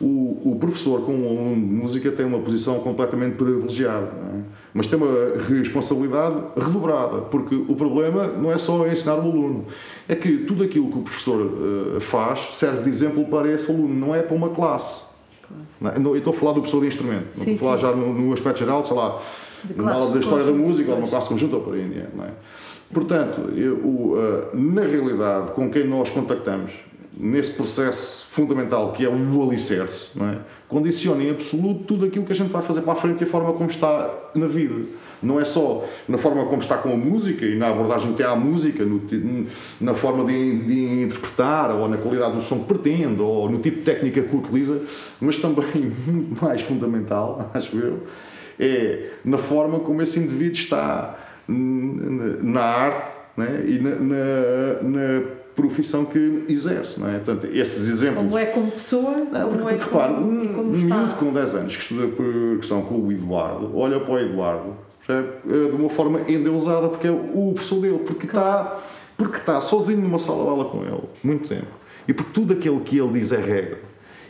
o, 0.00 0.52
o 0.52 0.56
professor 0.58 1.02
com 1.02 1.12
um 1.12 1.28
aluno 1.28 1.54
de 1.54 1.72
música 1.74 2.10
tem 2.10 2.26
uma 2.26 2.40
posição 2.40 2.80
completamente 2.80 3.36
privilegiada 3.36 4.06
é? 4.06 4.40
mas 4.74 4.86
tem 4.86 4.98
uma 4.98 5.42
responsabilidade 5.48 6.36
redobrada 6.56 7.22
porque 7.22 7.54
o 7.54 7.74
problema 7.74 8.26
não 8.26 8.52
é 8.52 8.58
só 8.58 8.86
ensinar 8.86 9.14
o 9.14 9.22
aluno 9.22 9.66
é 10.08 10.14
que 10.14 10.38
tudo 10.38 10.64
aquilo 10.64 10.90
que 10.90 10.98
o 10.98 11.02
professor 11.02 11.40
uh, 11.40 12.00
faz 12.00 12.48
serve 12.52 12.82
de 12.82 12.90
exemplo 12.90 13.24
para 13.26 13.50
esse 13.50 13.70
aluno 13.70 13.94
não 13.94 14.14
é 14.14 14.22
para 14.22 14.34
uma 14.34 14.48
classe. 14.48 15.12
Não, 15.80 15.92
eu 16.12 16.16
estou 16.16 16.32
a 16.32 16.36
falar 16.36 16.52
do 16.52 16.60
professor 16.60 16.80
de 16.80 16.86
instrumento 16.86 17.36
não 17.36 17.44
estou 17.44 17.54
a 17.54 17.58
falar 17.58 17.76
já 17.76 17.92
no, 17.94 18.14
no 18.14 18.32
aspecto 18.32 18.60
geral 18.60 18.82
sei 18.82 18.96
lá 18.96 19.20
aula 19.92 20.12
da 20.12 20.20
história 20.20 20.44
da 20.44 20.52
música 20.52 20.90
ou 20.90 20.96
de 20.96 21.02
uma 21.02 21.10
classe 21.10 21.28
conjunta 21.28 21.56
ou 21.56 21.62
por 21.62 21.74
aí 21.74 22.08
não 22.14 22.24
é? 22.24 22.30
Portanto, 22.92 23.50
eu, 23.56 23.76
o, 23.76 24.14
uh, 24.14 24.56
na 24.58 24.82
realidade, 24.82 25.52
com 25.52 25.70
quem 25.70 25.86
nós 25.86 26.10
contactamos, 26.10 26.72
nesse 27.16 27.52
processo 27.52 28.26
fundamental 28.26 28.92
que 28.92 29.04
é 29.04 29.08
o 29.08 29.42
alicerce, 29.42 30.08
não 30.14 30.28
é? 30.28 30.38
condiciona 30.68 31.22
em 31.22 31.30
absoluto 31.30 31.84
tudo 31.84 32.06
aquilo 32.06 32.24
que 32.24 32.32
a 32.32 32.34
gente 32.34 32.50
vai 32.50 32.62
fazer 32.62 32.80
para 32.80 32.94
a 32.94 32.96
frente 32.96 33.20
e 33.20 33.24
a 33.24 33.26
forma 33.26 33.52
como 33.52 33.68
está 33.68 34.10
na 34.34 34.46
vida. 34.46 34.86
Não 35.22 35.38
é 35.38 35.44
só 35.44 35.84
na 36.08 36.18
forma 36.18 36.44
como 36.46 36.60
está 36.60 36.78
com 36.78 36.92
a 36.92 36.96
música 36.96 37.44
e 37.44 37.54
na 37.54 37.68
abordagem 37.68 38.12
que 38.12 38.16
tem 38.16 38.26
à 38.26 38.34
música, 38.34 38.82
no, 38.84 39.00
na 39.80 39.94
forma 39.94 40.24
de, 40.24 40.58
de, 40.64 41.02
interpretar, 41.02 41.70
ou 41.70 41.88
na 41.88 41.98
qualidade 41.98 42.34
do 42.34 42.40
som 42.40 42.60
que 42.60 42.64
pretende, 42.64 43.20
ou 43.20 43.48
no 43.48 43.60
tipo 43.60 43.78
de 43.78 43.82
técnica 43.82 44.22
que 44.22 44.34
utiliza, 44.34 44.80
mas 45.20 45.38
também 45.38 45.92
muito 46.06 46.42
mais 46.42 46.62
fundamental, 46.62 47.50
acho 47.54 47.76
eu, 47.76 48.00
é 48.62 49.10
na 49.24 49.38
forma 49.38 49.80
como 49.80 50.00
esse 50.00 50.18
indivíduo 50.18 50.54
está 50.54 51.18
na 51.48 52.60
arte 52.60 53.12
né? 53.36 53.64
e 53.66 53.78
na, 53.78 53.90
na, 53.96 54.82
na, 54.82 55.42
profissão 55.54 56.06
que 56.06 56.44
exerce. 56.48 56.98
Não 56.98 57.08
é? 57.08 57.18
Portanto, 57.18 57.46
esses 57.52 57.86
exemplos. 57.86 58.24
Como 58.24 58.38
é 58.38 58.46
como 58.46 58.70
pessoa, 58.70 59.10
não, 59.18 59.48
porque, 59.48 59.58
como 59.58 59.68
é 59.68 59.72
repare, 59.72 60.14
como, 60.14 60.26
um, 60.26 60.54
como 60.54 60.70
um 60.70 60.76
miúdo 60.78 61.14
com 61.16 61.32
10 61.32 61.54
anos 61.54 61.76
que 61.76 61.82
estuda 61.82 62.08
percussão 62.08 62.82
com 62.82 62.94
o 62.94 63.12
Eduardo, 63.12 63.70
olha 63.76 64.00
para 64.00 64.14
o 64.14 64.18
Eduardo 64.18 64.76
percebe? 65.06 65.28
de 65.44 65.76
uma 65.76 65.90
forma 65.90 66.20
endeusada, 66.26 66.88
porque 66.88 67.06
é 67.06 67.10
o 67.10 67.52
professor 67.54 67.80
dele, 67.80 67.98
porque 67.98 68.26
está, 68.26 68.80
porque 69.16 69.36
está 69.36 69.60
sozinho 69.60 70.00
numa 70.00 70.18
sala 70.18 70.42
de 70.44 70.48
aula 70.48 70.64
com 70.66 70.82
ele, 70.84 71.02
muito 71.22 71.48
tempo. 71.48 71.66
E 72.08 72.14
porque 72.14 72.32
tudo 72.32 72.54
aquilo 72.54 72.80
que 72.80 72.98
ele 72.98 73.12
diz 73.12 73.32
é 73.32 73.36
regra. 73.36 73.78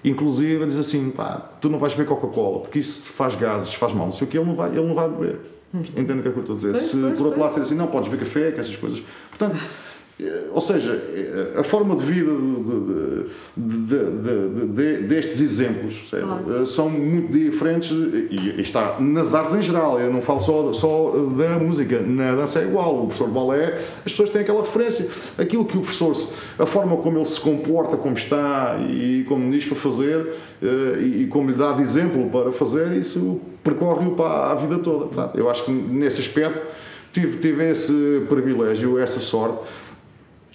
Inclusive, 0.05 0.67
diz 0.67 0.77
assim: 0.77 1.11
pá, 1.11 1.51
tu 1.61 1.69
não 1.69 1.79
vais 1.79 1.95
beber 1.95 2.09
Coca-Cola, 2.09 2.61
porque 2.61 2.79
isso 2.81 3.11
faz 3.12 3.35
gases, 3.35 3.73
faz 3.75 3.93
mal, 3.93 4.07
não 4.07 4.12
sei 4.12 4.27
o 4.27 4.31
que, 4.31 4.37
ele 4.38 4.47
não 4.47 4.55
vai, 4.55 4.71
ele 4.71 4.87
não 4.87 4.95
vai 4.95 5.09
beber. 5.09 5.38
Entende 5.75 6.19
o 6.19 6.23
que 6.23 6.29
é 6.29 6.33
que 6.33 6.38
eu 6.38 6.41
estou 6.41 6.55
a 6.55 6.57
dizer? 6.57 6.73
Pois, 6.73 6.85
Se 6.85 6.91
pois, 6.97 7.03
por 7.17 7.27
outro 7.27 7.31
pois. 7.31 7.38
lado 7.38 7.55
ser 7.55 7.61
assim, 7.62 7.75
não, 7.75 7.87
podes 7.87 8.09
beber 8.11 8.25
café, 8.27 8.53
que 8.53 8.61
essas 8.61 8.77
coisas. 8.77 9.03
Portanto, 9.31 9.59
ou 10.53 10.61
seja, 10.61 10.93
eh, 10.93 11.59
a 11.59 11.63
forma 11.63 11.95
de 11.95 12.03
vida 12.03 12.31
de, 13.57 13.87
de, 13.87 13.97
de, 13.97 14.67
de, 14.67 14.97
destes 15.07 15.41
exemplos? 15.41 16.09
Claro. 16.11 16.63
Eh, 16.63 16.67
são 16.67 16.91
muito 16.91 17.33
diferentes 17.33 17.91
e 17.91 18.61
está 18.61 18.97
nas 19.01 19.35
artes 19.35 19.55
em 19.55 19.63
geral. 19.63 19.99
Eu 19.99 20.13
não 20.13 20.21
falo 20.21 20.41
só, 20.41 20.73
só 20.73 21.15
da 21.37 21.59
música, 21.59 22.01
na 22.01 22.35
dança 22.35 22.61
é 22.61 22.65
igual. 22.65 22.97
O 22.97 23.07
professor 23.07 23.29
de 23.29 23.35
balé, 23.35 23.79
as 24.05 24.13
pessoas 24.13 24.31
têm 24.31 24.43
aquela 24.43 24.61
referência. 24.61 25.09
Aquilo 25.39 25.65
que 25.65 25.77
o 25.77 25.81
professor, 25.81 26.13
a 26.59 26.67
forma 26.67 26.97
como 26.99 27.19
ele 27.19 27.25
se 27.25 27.41
comporta, 27.41 27.97
como 27.97 28.15
está 28.15 28.79
e 28.89 29.25
como 29.29 29.51
diz 29.51 29.65
para 29.65 29.77
fazer 29.77 30.35
e 31.01 31.27
como 31.31 31.51
lhe 31.51 31.57
dá 31.57 31.73
de 31.73 31.83
exemplo 31.83 32.29
para 32.31 32.53
fazer, 32.53 32.93
isso 32.93 33.41
percorre-o 33.65 34.13
para 34.13 34.53
a 34.53 34.55
vida 34.55 34.79
toda. 34.79 35.31
Eu 35.35 35.49
acho 35.51 35.65
que 35.65 35.71
nesse 35.71 36.21
aspecto 36.21 36.61
tive, 37.13 37.39
tive 37.39 37.71
esse 37.71 38.23
privilégio, 38.29 38.99
essa 38.99 39.21
sorte 39.21 39.61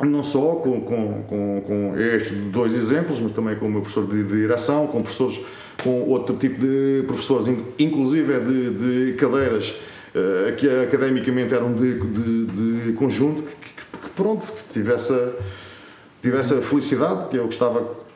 não 0.02 0.24
só 0.24 0.56
com, 0.56 0.82
com, 0.82 1.24
com, 1.24 1.62
com, 1.66 1.98
estes 1.98 2.38
dois 2.52 2.76
exemplos, 2.76 3.20
mas 3.20 3.32
também 3.32 3.56
com 3.56 3.66
o 3.66 3.70
meu 3.70 3.82
professor 3.82 4.08
de, 4.08 4.24
direção, 4.24 4.88
com 4.88 5.02
professores, 5.02 5.40
com 5.84 6.04
outro 6.04 6.36
tipo 6.36 6.60
de 6.60 7.04
professores, 7.08 7.48
inclusive 7.80 8.34
é 8.34 8.40
de, 8.40 8.70
de 9.10 9.14
cadeiras 9.14 9.72
uh, 10.14 10.56
que 10.56 10.70
academicamente 10.70 11.54
eram 11.54 11.74
de, 11.74 12.00
de, 12.00 12.46
de 12.86 12.94
conjunto, 12.94 13.42
que, 13.42 13.56
que, 13.56 13.98
que, 14.04 14.10
pronto, 14.16 14.46
tivesse 14.72 15.14
tivesse 16.22 16.54
a 16.54 16.62
felicidade, 16.62 17.30
que 17.30 17.38
eu 17.38 17.46
gostava 17.46 18.07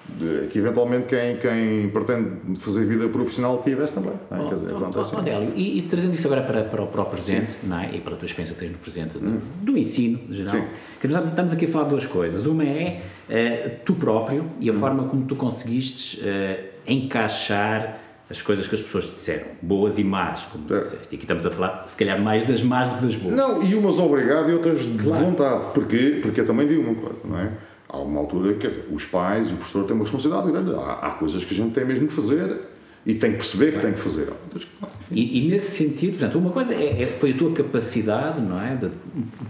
que 0.51 0.59
eventualmente 0.59 1.07
quem, 1.07 1.37
quem 1.37 1.89
pretende 1.89 2.59
fazer 2.59 2.85
vida 2.85 3.07
profissional 3.09 3.61
tivesse 3.63 3.93
também. 3.93 4.13
Não 4.29 4.45
é? 4.45 4.49
Quer 4.49 4.55
dizer, 4.55 4.73
pronto, 4.73 4.97
é 4.97 5.01
assim. 5.01 5.15
Odélio, 5.15 5.53
e, 5.55 5.79
e, 5.79 5.81
trazendo 5.83 6.13
isso 6.13 6.27
agora 6.27 6.41
para, 6.41 6.63
para, 6.63 6.83
o, 6.83 6.87
para 6.87 7.01
o 7.01 7.05
presente, 7.05 7.57
não 7.63 7.79
é? 7.79 7.95
e 7.95 8.01
para 8.01 8.13
a 8.13 8.17
tua 8.17 8.25
experiência 8.25 8.53
que 8.53 8.59
tens 8.61 8.71
no 8.71 8.77
presente, 8.77 9.17
do, 9.17 9.41
do 9.63 9.77
ensino 9.77 10.19
geral, 10.29 10.55
Sim. 10.55 10.63
que 10.99 11.07
nós 11.07 11.29
estamos 11.29 11.53
aqui 11.53 11.65
a 11.65 11.69
falar 11.69 11.85
de 11.85 11.89
duas 11.91 12.05
coisas. 12.05 12.45
Uma 12.45 12.63
é 12.63 13.01
uh, 13.29 13.71
tu 13.85 13.93
próprio 13.93 14.45
e 14.59 14.69
a 14.69 14.73
forma 14.73 15.05
como 15.05 15.25
tu 15.25 15.35
conseguiste 15.35 16.21
uh, 16.21 16.71
encaixar 16.87 17.99
as 18.29 18.41
coisas 18.41 18.65
que 18.65 18.75
as 18.75 18.81
pessoas 18.81 19.05
te 19.05 19.15
disseram, 19.15 19.47
boas 19.61 19.97
e 19.99 20.03
más, 20.05 20.41
como 20.51 20.63
tu 20.63 20.73
É. 20.73 20.79
disseste. 20.79 21.07
E 21.11 21.15
aqui 21.15 21.25
estamos 21.25 21.45
a 21.45 21.51
falar, 21.51 21.83
se 21.85 21.97
calhar, 21.97 22.19
mais 22.19 22.45
das 22.45 22.61
más 22.61 22.87
do 22.87 22.95
que 22.95 23.01
das 23.03 23.15
boas. 23.17 23.35
Não, 23.35 23.61
e 23.61 23.75
umas 23.75 23.99
obrigado 23.99 24.49
e 24.49 24.53
outras 24.53 24.79
de 24.83 24.89
vontade. 24.89 25.73
Porquê? 25.73 26.19
Porque 26.21 26.39
eu 26.39 26.45
também 26.47 26.65
digo 26.65 26.81
uma 26.81 26.95
coisa, 26.95 27.19
não 27.25 27.37
é? 27.37 27.51
Há 27.93 27.97
uma 27.97 28.21
altura, 28.21 28.53
quer 28.53 28.69
dizer, 28.69 28.85
os 28.89 29.05
pais 29.05 29.49
e 29.49 29.53
o 29.53 29.57
professor 29.57 29.83
têm 29.85 29.93
uma 29.95 30.05
responsabilidade 30.05 30.49
grande. 30.49 30.71
Há, 30.73 30.93
há 30.93 31.09
coisas 31.11 31.43
que 31.43 31.53
a 31.53 31.57
gente 31.57 31.73
tem 31.73 31.83
mesmo 31.83 32.07
que 32.07 32.13
fazer 32.13 32.61
e 33.05 33.15
tem 33.15 33.31
que 33.31 33.37
perceber 33.37 33.73
que 33.73 33.79
tem 33.79 33.91
que 33.91 33.99
fazer. 33.99 34.27
Que 34.49 34.65
não. 34.81 34.89
E, 35.11 35.45
e 35.45 35.49
nesse 35.49 35.71
sentido, 35.75 36.11
portanto, 36.11 36.37
uma 36.37 36.51
coisa 36.51 36.73
é, 36.73 37.01
é- 37.03 37.05
foi 37.05 37.31
a 37.31 37.33
tua 37.35 37.51
capacidade, 37.51 38.39
não 38.39 38.61
é? 38.61 38.75
De 38.75 38.89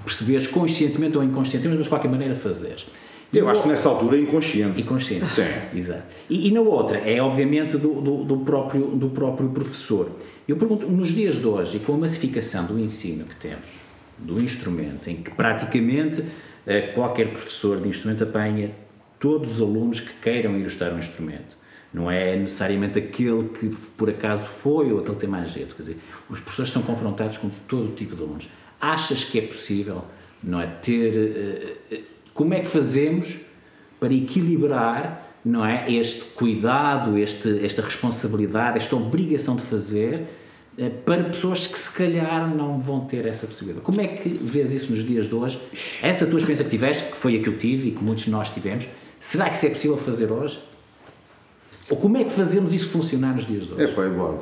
perceberes 0.04 0.48
conscientemente 0.48 1.16
ou 1.18 1.24
inconscientemente, 1.24 1.78
mas 1.78 1.84
de 1.86 1.90
qualquer 1.90 2.10
maneira 2.10 2.34
fazeres. 2.34 2.88
Eu 3.32 3.48
acho 3.48 3.62
que 3.62 3.70
nessa 3.70 3.88
altura 3.88 4.18
é 4.18 4.22
inconsciente. 4.22 4.82
Inconsciente. 4.82 5.36
Sim. 5.36 5.44
Exato. 5.74 6.04
E, 6.30 6.48
e 6.48 6.52
na 6.52 6.62
outra, 6.62 6.98
é 6.98 7.22
obviamente 7.22 7.78
do, 7.78 8.02
do, 8.02 8.24
do 8.26 8.38
próprio, 8.38 8.88
do 8.88 9.10
próprio 9.10 9.50
professor. 9.50 10.10
Eu 10.48 10.58
pergunto, 10.58 10.86
nos 10.88 11.10
dias 11.14 11.36
de 11.36 11.46
hoje, 11.48 11.78
e 11.78 11.80
com 11.80 11.94
a 11.94 11.98
massificação 11.98 12.66
do 12.66 12.78
ensino 12.80 13.24
que 13.24 13.36
temos, 13.36 13.68
do 14.18 14.42
instrumento, 14.42 15.10
em 15.10 15.18
que 15.18 15.32
praticamente 15.32 16.24
qualquer 16.94 17.32
professor 17.32 17.80
de 17.82 17.90
instrumento 17.90 18.24
apanha 18.24 18.72
todos 19.20 19.56
os 19.56 19.62
alunos 19.62 20.00
que 20.00 20.14
queiram 20.22 20.58
ir 20.58 20.66
estudar 20.66 20.94
um 20.94 21.00
instrumento. 21.00 21.58
Não 21.94 22.10
é 22.10 22.36
necessariamente 22.36 22.98
aquele 22.98 23.50
que 23.50 23.70
por 23.98 24.10
acaso 24.10 24.46
foi 24.46 24.92
ou 24.92 25.00
aquele 25.00 25.16
que 25.16 25.22
tem 25.22 25.30
mais 25.30 25.52
jeito. 25.52 25.76
Quer 25.76 25.82
dizer, 25.82 25.98
os 26.30 26.40
professores 26.40 26.72
são 26.72 26.82
confrontados 26.82 27.38
com 27.38 27.50
todo 27.68 27.90
o 27.90 27.92
tipo 27.92 28.16
de 28.16 28.24
alunos. 28.24 28.50
Achas 28.80 29.24
que 29.24 29.38
é 29.38 29.42
possível, 29.42 30.06
não 30.44 30.60
é, 30.62 30.68
ter... 30.68 31.14
eh, 31.14 31.78
eh, 31.92 32.02
como 32.34 32.54
é 32.54 32.62
que 32.62 32.68
fazemos 32.68 33.38
para 34.00 34.14
equilibrar 34.14 35.28
não 35.44 35.66
é 35.66 35.92
este 35.92 36.24
cuidado 36.24 37.18
este 37.18 37.64
esta 37.66 37.82
responsabilidade 37.82 38.78
esta 38.78 38.96
obrigação 38.96 39.56
de 39.56 39.64
fazer 39.64 40.14
eh, 40.14 40.26
para 40.90 41.26
pessoas 41.26 41.68
que 41.68 41.78
se 41.78 41.92
calhar 41.92 42.54
não 42.54 42.80
vão 42.80 43.02
ter 43.02 43.26
essa 43.26 43.46
possibilidade. 43.46 43.86
Como 43.86 44.02
é 44.02 44.08
que 44.08 44.30
vês 44.30 44.74
isso 44.74 44.92
nos 44.92 45.04
dias 45.04 45.28
de 45.28 45.36
hoje? 45.36 45.62
Essa 46.02 46.26
tua 46.26 46.38
experiência 46.38 46.66
que 46.66 46.72
tiveste, 46.72 47.12
que 47.12 47.18
foi 47.18 47.38
a 47.38 47.42
que 47.42 47.50
eu 47.50 47.58
tive 47.58 47.90
e 47.90 47.92
que 47.92 48.04
muitos 48.04 48.26
de 48.26 48.32
nós 48.32 48.50
tivemos, 48.50 48.88
será 49.20 49.50
que 49.50 49.58
isso 49.58 49.66
é 49.66 49.70
possível 49.70 49.98
fazer 49.98 50.32
hoje? 50.32 50.60
Ou 51.90 51.98
como 51.98 52.18
é 52.18 52.24
que 52.24 52.32
fazemos 52.32 52.74
isso 52.74 52.90
funcionar 52.90 53.36
nos 53.36 53.46
dias 53.46 53.66
de 53.66 53.74
hoje? 53.74 53.84
É 53.84 53.88
pá, 53.88 54.06
Eduardo. 54.06 54.42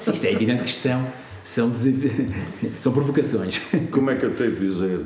Sim, 0.00 0.12
isto 0.12 0.26
é 0.26 0.32
evidente 0.32 0.64
que 0.64 0.72
são, 0.72 1.06
são, 1.44 1.72
são 2.82 2.92
provocações. 2.92 3.60
Como 3.90 4.10
é 4.10 4.16
que 4.16 4.24
eu 4.24 4.34
tenho 4.34 4.52
de 4.52 4.60
dizer? 4.60 5.00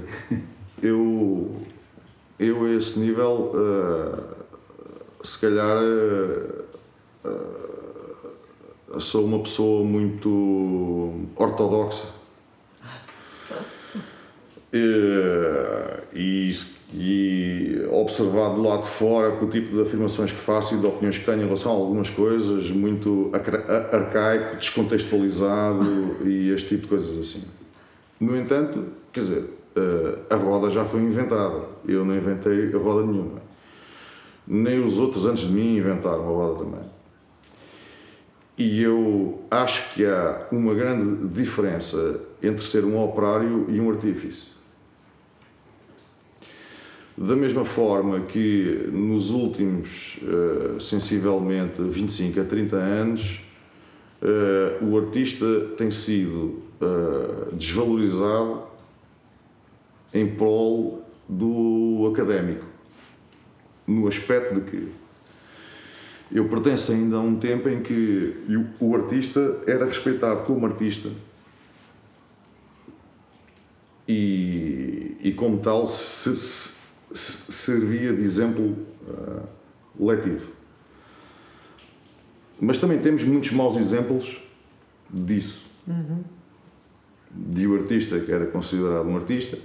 Eu, 0.82 1.60
eu 2.38 2.64
a 2.64 2.70
esse 2.70 2.98
nível, 2.98 3.52
uh, 3.54 5.26
se 5.26 5.38
calhar, 5.38 5.76
uh, 5.76 6.64
uh, 7.28 7.69
sou 8.98 9.24
uma 9.24 9.38
pessoa 9.40 9.84
muito 9.84 11.26
ortodoxa. 11.36 12.06
E, 14.72 16.52
e 16.92 17.86
observado 17.90 18.54
do 18.54 18.62
lado 18.62 18.82
de 18.82 18.88
fora 18.88 19.32
com 19.32 19.46
o 19.46 19.48
tipo 19.48 19.74
de 19.74 19.82
afirmações 19.82 20.32
que 20.32 20.38
faço 20.38 20.74
e 20.74 20.78
de 20.78 20.86
opiniões 20.86 21.18
que 21.18 21.24
tenho 21.24 21.42
em 21.42 21.44
relação 21.44 21.72
a 21.72 21.74
algumas 21.74 22.10
coisas, 22.10 22.70
muito 22.70 23.30
arcaico, 23.92 24.56
descontextualizado 24.56 26.16
e 26.26 26.50
este 26.50 26.70
tipo 26.70 26.82
de 26.82 26.88
coisas 26.88 27.18
assim. 27.18 27.42
No 28.18 28.36
entanto, 28.36 28.86
quer 29.12 29.20
dizer, 29.20 29.44
a 30.28 30.36
roda 30.36 30.70
já 30.70 30.84
foi 30.84 31.00
inventada. 31.00 31.62
Eu 31.86 32.04
não 32.04 32.16
inventei 32.16 32.72
a 32.74 32.78
roda 32.78 33.06
nenhuma. 33.06 33.40
Nem 34.46 34.84
os 34.84 34.98
outros 34.98 35.26
antes 35.26 35.44
de 35.44 35.52
mim 35.52 35.76
inventaram 35.76 36.22
a 36.22 36.26
roda 36.26 36.64
também. 36.64 36.99
E 38.60 38.82
eu 38.82 39.42
acho 39.50 39.94
que 39.94 40.04
há 40.04 40.46
uma 40.52 40.74
grande 40.74 41.28
diferença 41.28 42.20
entre 42.42 42.62
ser 42.62 42.84
um 42.84 43.02
operário 43.02 43.64
e 43.70 43.80
um 43.80 43.90
artífice. 43.90 44.48
Da 47.16 47.34
mesma 47.34 47.64
forma 47.64 48.20
que 48.20 48.86
nos 48.92 49.30
últimos, 49.30 50.18
uh, 50.18 50.78
sensivelmente, 50.78 51.80
25 51.80 52.38
a 52.38 52.44
30 52.44 52.76
anos, 52.76 53.40
uh, 54.20 54.84
o 54.84 54.98
artista 54.98 55.46
tem 55.78 55.90
sido 55.90 56.62
uh, 56.82 57.56
desvalorizado 57.56 58.64
em 60.12 60.26
prol 60.26 61.02
do 61.26 62.12
académico, 62.12 62.66
no 63.86 64.06
aspecto 64.06 64.56
de 64.56 64.70
que 64.70 64.99
eu 66.32 66.48
pertenço 66.48 66.92
ainda 66.92 67.16
a 67.16 67.20
um 67.20 67.36
tempo 67.36 67.68
em 67.68 67.82
que 67.82 68.36
o 68.78 68.94
artista 68.94 69.58
era 69.66 69.84
respeitado 69.84 70.44
como 70.44 70.64
artista 70.66 71.10
e, 74.06 75.16
e 75.20 75.32
como 75.32 75.58
tal 75.58 75.86
se, 75.86 76.36
se, 76.36 76.76
se 77.12 77.52
servia 77.52 78.12
de 78.12 78.22
exemplo 78.22 78.76
uh, 79.08 79.42
letivo. 79.98 80.52
Mas 82.60 82.78
também 82.78 82.98
temos 82.98 83.24
muitos 83.24 83.50
maus 83.52 83.76
exemplos 83.76 84.40
disso. 85.08 85.70
Uhum. 85.86 86.22
De 87.30 87.66
o 87.66 87.72
um 87.72 87.76
artista 87.76 88.20
que 88.20 88.30
era 88.30 88.46
considerado 88.46 89.06
um 89.06 89.16
artista 89.16 89.58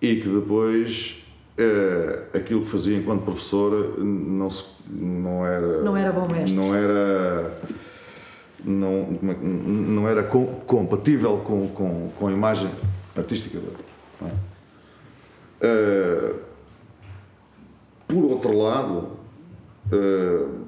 e 0.00 0.16
que 0.16 0.28
depois 0.28 1.22
é, 1.56 2.24
aquilo 2.34 2.62
que 2.62 2.68
fazia 2.68 2.96
enquanto 2.96 3.22
professora 3.22 3.96
não, 3.98 4.50
se, 4.50 4.64
não 4.92 5.46
era. 5.46 5.82
Não 5.82 5.96
era 5.96 6.12
bom 6.12 6.28
mestre. 6.28 6.54
Não 6.54 6.74
era. 6.74 7.58
Não, 8.64 9.18
é 9.22 9.34
não 9.42 10.08
era 10.08 10.22
com, 10.22 10.46
compatível 10.66 11.38
com, 11.38 11.68
com, 11.68 12.10
com 12.10 12.26
a 12.28 12.32
imagem 12.32 12.70
artística 13.16 13.58
dele. 13.58 13.76
É? 14.22 14.52
Uh, 15.64 16.38
por 18.06 18.24
outro 18.24 18.56
lado, 18.56 19.16
uh, 19.92 20.66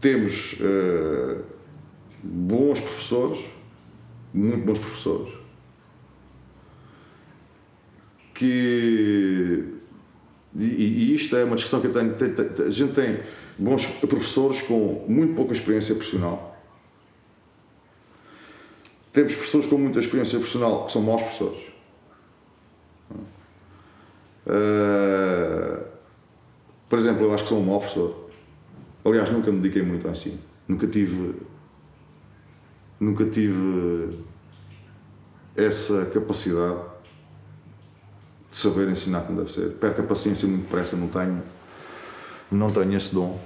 temos 0.00 0.54
uh, 0.54 1.44
bons 2.22 2.80
professores, 2.80 3.44
muito 4.34 4.66
bons 4.66 4.78
professores, 4.78 5.32
que. 8.34 9.77
E, 10.58 10.64
e 10.64 11.14
isto 11.14 11.36
é 11.36 11.44
uma 11.44 11.54
discussão 11.54 11.80
que 11.80 11.86
eu 11.86 11.92
tenho, 11.92 12.14
tem, 12.14 12.34
tem, 12.34 12.66
A 12.66 12.70
gente 12.70 12.92
tem 12.92 13.20
bons 13.56 13.86
professores 13.86 14.60
com 14.60 15.04
muito 15.08 15.34
pouca 15.34 15.52
experiência 15.52 15.94
profissional. 15.94 16.56
Temos 19.12 19.34
professores 19.34 19.66
com 19.66 19.78
muita 19.78 20.00
experiência 20.00 20.38
profissional 20.38 20.86
que 20.86 20.92
são 20.92 21.02
maus 21.02 21.22
professores. 21.22 21.62
Uh, 24.46 25.84
por 26.88 26.98
exemplo, 26.98 27.24
eu 27.24 27.34
acho 27.34 27.44
que 27.44 27.50
sou 27.50 27.58
um 27.58 27.64
mau 27.64 27.78
professor. 27.78 28.28
Aliás, 29.04 29.30
nunca 29.30 29.52
me 29.52 29.60
dediquei 29.60 29.82
muito 29.82 30.06
ao 30.06 30.12
ensino. 30.12 30.38
Nunca 30.66 30.86
tive. 30.86 31.34
Nunca 32.98 33.24
tive 33.26 34.18
essa 35.54 36.06
capacidade 36.06 36.80
de 38.50 38.56
saber 38.56 38.88
ensinar 38.88 39.22
como 39.22 39.38
deve 39.40 39.52
ser. 39.52 39.70
Perco 39.72 40.02
a 40.02 40.04
paciência 40.04 40.48
muito 40.48 40.62
depressa, 40.62 40.96
não 40.96 41.08
tenho, 41.08 41.42
não 42.50 42.68
tenho 42.68 42.96
esse 42.96 43.14
dom. 43.14 43.38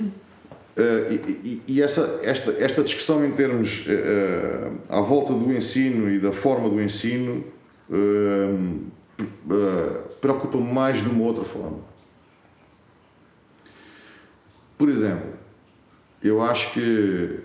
Uh, 0.00 1.12
e, 1.42 1.62
e 1.66 1.82
essa, 1.82 2.20
esta, 2.22 2.50
esta 2.62 2.82
discussão 2.82 3.24
em 3.24 3.32
termos 3.32 3.86
uh, 3.86 4.76
à 4.90 5.00
volta 5.00 5.32
do 5.32 5.50
ensino 5.50 6.10
e 6.10 6.18
da 6.18 6.32
forma 6.32 6.68
do 6.68 6.78
ensino 6.82 7.42
uh, 7.88 8.84
preocupa-me 10.20 10.70
mais 10.70 11.02
de 11.02 11.08
uma 11.08 11.24
outra 11.24 11.44
forma. 11.44 11.78
Por 14.76 14.90
exemplo, 14.90 15.30
eu 16.22 16.42
acho 16.42 16.74
que 16.74 17.40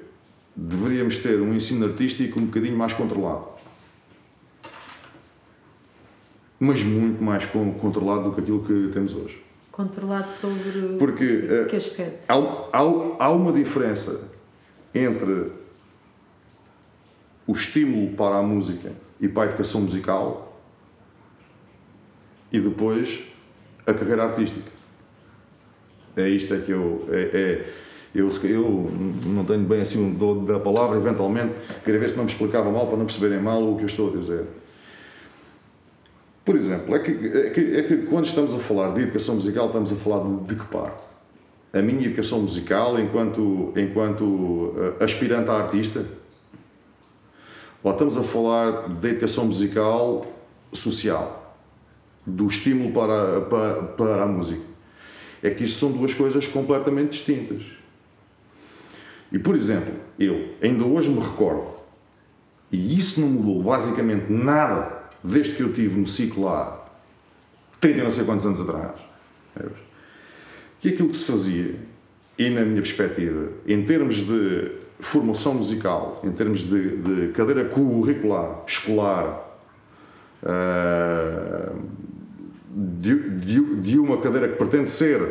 deveríamos 0.54 1.18
ter 1.20 1.40
um 1.40 1.54
ensino 1.54 1.86
artístico 1.86 2.38
um 2.38 2.46
bocadinho 2.48 2.76
mais 2.76 2.92
controlado 2.92 3.51
mas 6.64 6.84
muito 6.84 7.24
mais 7.24 7.48
controlado 7.48 8.26
do 8.26 8.36
que 8.36 8.42
aquilo 8.42 8.64
que 8.64 8.94
temos 8.94 9.16
hoje. 9.16 9.44
Controlado 9.72 10.30
sobre 10.30 10.96
Porque, 11.00 11.66
que 11.68 11.76
aspecto? 11.76 12.24
Há, 12.30 12.36
há, 12.72 13.26
há 13.26 13.32
uma 13.32 13.52
diferença 13.52 14.30
entre 14.94 15.54
o 17.48 17.52
estímulo 17.52 18.16
para 18.16 18.38
a 18.38 18.44
música 18.44 18.92
e 19.20 19.28
para 19.28 19.44
a 19.44 19.46
educação 19.48 19.82
musical 19.82 20.62
e 22.52 22.60
depois 22.60 23.22
a 23.88 23.94
carreira 23.96 24.26
artística. 24.26 24.70
É 26.16 26.30
isto 26.30 26.54
é 26.54 26.60
que 26.60 26.70
eu. 26.70 27.08
É, 27.10 27.22
é, 27.34 27.70
eu, 28.14 28.30
eu 28.44 28.92
não 29.26 29.46
tenho 29.46 29.64
bem 29.64 29.82
assim 29.82 30.00
um 30.00 30.14
dom 30.14 30.46
da 30.46 30.60
palavra, 30.60 30.98
eventualmente, 30.98 31.56
queria 31.84 32.00
ver 32.00 32.10
se 32.10 32.18
não 32.18 32.26
me 32.26 32.30
explicava 32.30 32.70
mal 32.70 32.86
para 32.86 32.98
não 32.98 33.06
perceberem 33.06 33.42
mal 33.42 33.64
o 33.64 33.78
que 33.78 33.84
eu 33.84 33.88
estou 33.88 34.14
a 34.14 34.18
dizer. 34.18 34.46
Por 36.44 36.56
exemplo, 36.56 36.96
é 36.96 37.00
que, 37.00 37.12
é 37.12 37.50
que, 37.52 37.76
é 37.78 37.84
que 37.84 37.98
quando 38.08 38.26
estamos 38.26 38.54
a 38.56 38.58
falar 38.58 38.94
de 38.94 39.02
educação 39.02 39.36
musical, 39.36 39.68
estamos 39.68 39.92
a 39.92 39.96
falar 39.96 40.28
de, 40.28 40.44
de 40.46 40.56
que 40.56 40.66
parte? 40.66 41.04
A 41.72 41.82
minha 41.82 42.06
educação 42.06 42.42
musical 42.42 43.00
enquanto, 43.00 43.72
enquanto 43.76 44.24
uh, 44.24 45.04
aspirante 45.04 45.50
a 45.50 45.54
artista? 45.54 46.06
Ou 47.84 47.92
estamos 47.92 48.18
a 48.18 48.24
falar 48.24 48.90
de 48.90 49.08
educação 49.10 49.46
musical 49.46 50.26
social? 50.74 51.56
Do 52.26 52.48
estímulo 52.48 52.92
para, 52.92 53.42
para, 53.42 53.84
para 53.84 54.24
a 54.24 54.28
música? 54.28 54.62
É 55.44 55.52
que 55.52 55.64
isto 55.64 55.80
são 55.80 55.92
duas 55.92 56.14
coisas 56.14 56.48
completamente 56.48 57.12
distintas. 57.12 57.64
E, 59.32 59.40
por 59.40 59.56
exemplo, 59.56 59.94
eu 60.20 60.56
ainda 60.62 60.84
hoje 60.84 61.10
me 61.10 61.20
recordo, 61.20 61.74
e 62.72 62.98
isso 62.98 63.22
não 63.22 63.28
mudou 63.28 63.64
basicamente 63.64 64.32
nada 64.32 65.01
desde 65.24 65.56
que 65.56 65.64
eu 65.64 65.74
tive 65.74 66.00
no 66.00 66.08
ciclo 66.08 66.48
há 66.48 66.80
30 67.80 67.98
e 67.98 68.04
não 68.04 68.12
sei 68.12 68.24
quantos 68.24 68.46
anos 68.46 68.62
atrás, 68.62 69.00
que 70.80 70.90
aquilo 70.90 71.10
que 71.10 71.18
se 71.18 71.26
fazia, 71.26 71.76
e 72.38 72.50
na 72.50 72.62
minha 72.62 72.82
perspectiva, 72.82 73.50
em 73.68 73.84
termos 73.84 74.16
de 74.16 74.72
formação 75.00 75.56
musical, 75.56 76.22
em 76.24 76.32
termos 76.32 76.62
de, 76.62 76.98
de 76.98 77.34
cadeira 77.34 77.66
curricular, 77.66 78.64
escolar, 78.68 79.58
uh, 80.44 81.76
de, 82.74 83.30
de, 83.30 83.76
de, 83.82 84.00
uma 84.00 84.18
cadeira 84.18 84.48
que 84.48 84.56
pretende 84.56 84.90
ser 84.90 85.22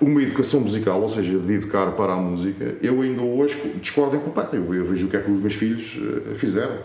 uma 0.00 0.22
educação 0.22 0.60
musical, 0.60 1.00
ou 1.00 1.08
seja, 1.08 1.38
de 1.38 1.52
educar 1.52 1.92
para 1.92 2.14
a 2.14 2.16
música, 2.16 2.76
eu 2.82 3.00
ainda 3.00 3.22
hoje 3.22 3.78
discordo 3.80 4.16
em 4.16 4.20
completo. 4.20 4.56
Eu 4.56 4.84
vejo 4.84 5.06
o 5.06 5.10
que 5.10 5.16
é 5.16 5.20
que 5.20 5.30
os 5.30 5.40
meus 5.40 5.54
filhos 5.54 5.96
eh, 5.96 6.34
fizeram. 6.34 6.76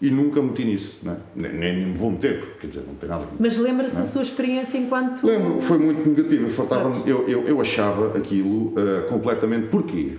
É? 0.00 0.06
e 0.06 0.10
nunca 0.10 0.40
meti 0.40 0.64
nisso, 0.64 1.00
não 1.02 1.12
é? 1.12 1.16
nem, 1.34 1.52
nem 1.52 1.86
me 1.86 1.94
vou 1.94 2.10
meter, 2.10 2.40
porque 2.40 2.60
quer 2.60 2.66
dizer, 2.68 2.84
não 2.86 2.94
tem 2.94 3.08
nada 3.08 3.24
a 3.24 3.26
ver. 3.26 3.36
Mas 3.40 3.56
lembra-se 3.56 3.96
da 3.96 4.04
sua 4.04 4.22
experiência 4.22 4.78
enquanto. 4.78 5.26
Lembro, 5.26 5.60
foi 5.60 5.78
muito 5.78 6.08
negativa. 6.08 6.48
Fartava 6.48 7.02
eu, 7.04 7.28
eu, 7.28 7.48
eu 7.48 7.60
achava 7.60 8.16
aquilo 8.16 8.68
uh, 8.68 9.08
completamente. 9.08 9.68
Porquê? 9.68 10.16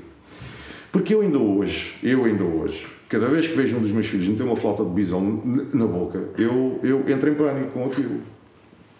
Porque 0.91 1.13
eu 1.13 1.21
ainda 1.21 1.37
hoje, 1.37 1.95
eu 2.03 2.25
ainda 2.25 2.43
hoje, 2.43 2.87
cada 3.07 3.27
vez 3.27 3.47
que 3.47 3.55
vejo 3.55 3.77
um 3.77 3.81
dos 3.81 3.91
meus 3.91 4.07
filhos 4.07 4.27
meter 4.27 4.43
uma 4.43 4.55
flauta 4.55 4.83
de 4.83 4.89
bisão 4.89 5.21
na 5.73 5.85
boca, 5.85 6.29
eu, 6.37 6.79
eu 6.83 7.07
entro 7.09 7.29
em 7.29 7.35
pânico 7.35 7.71
com 7.71 7.85
aquilo. 7.85 8.19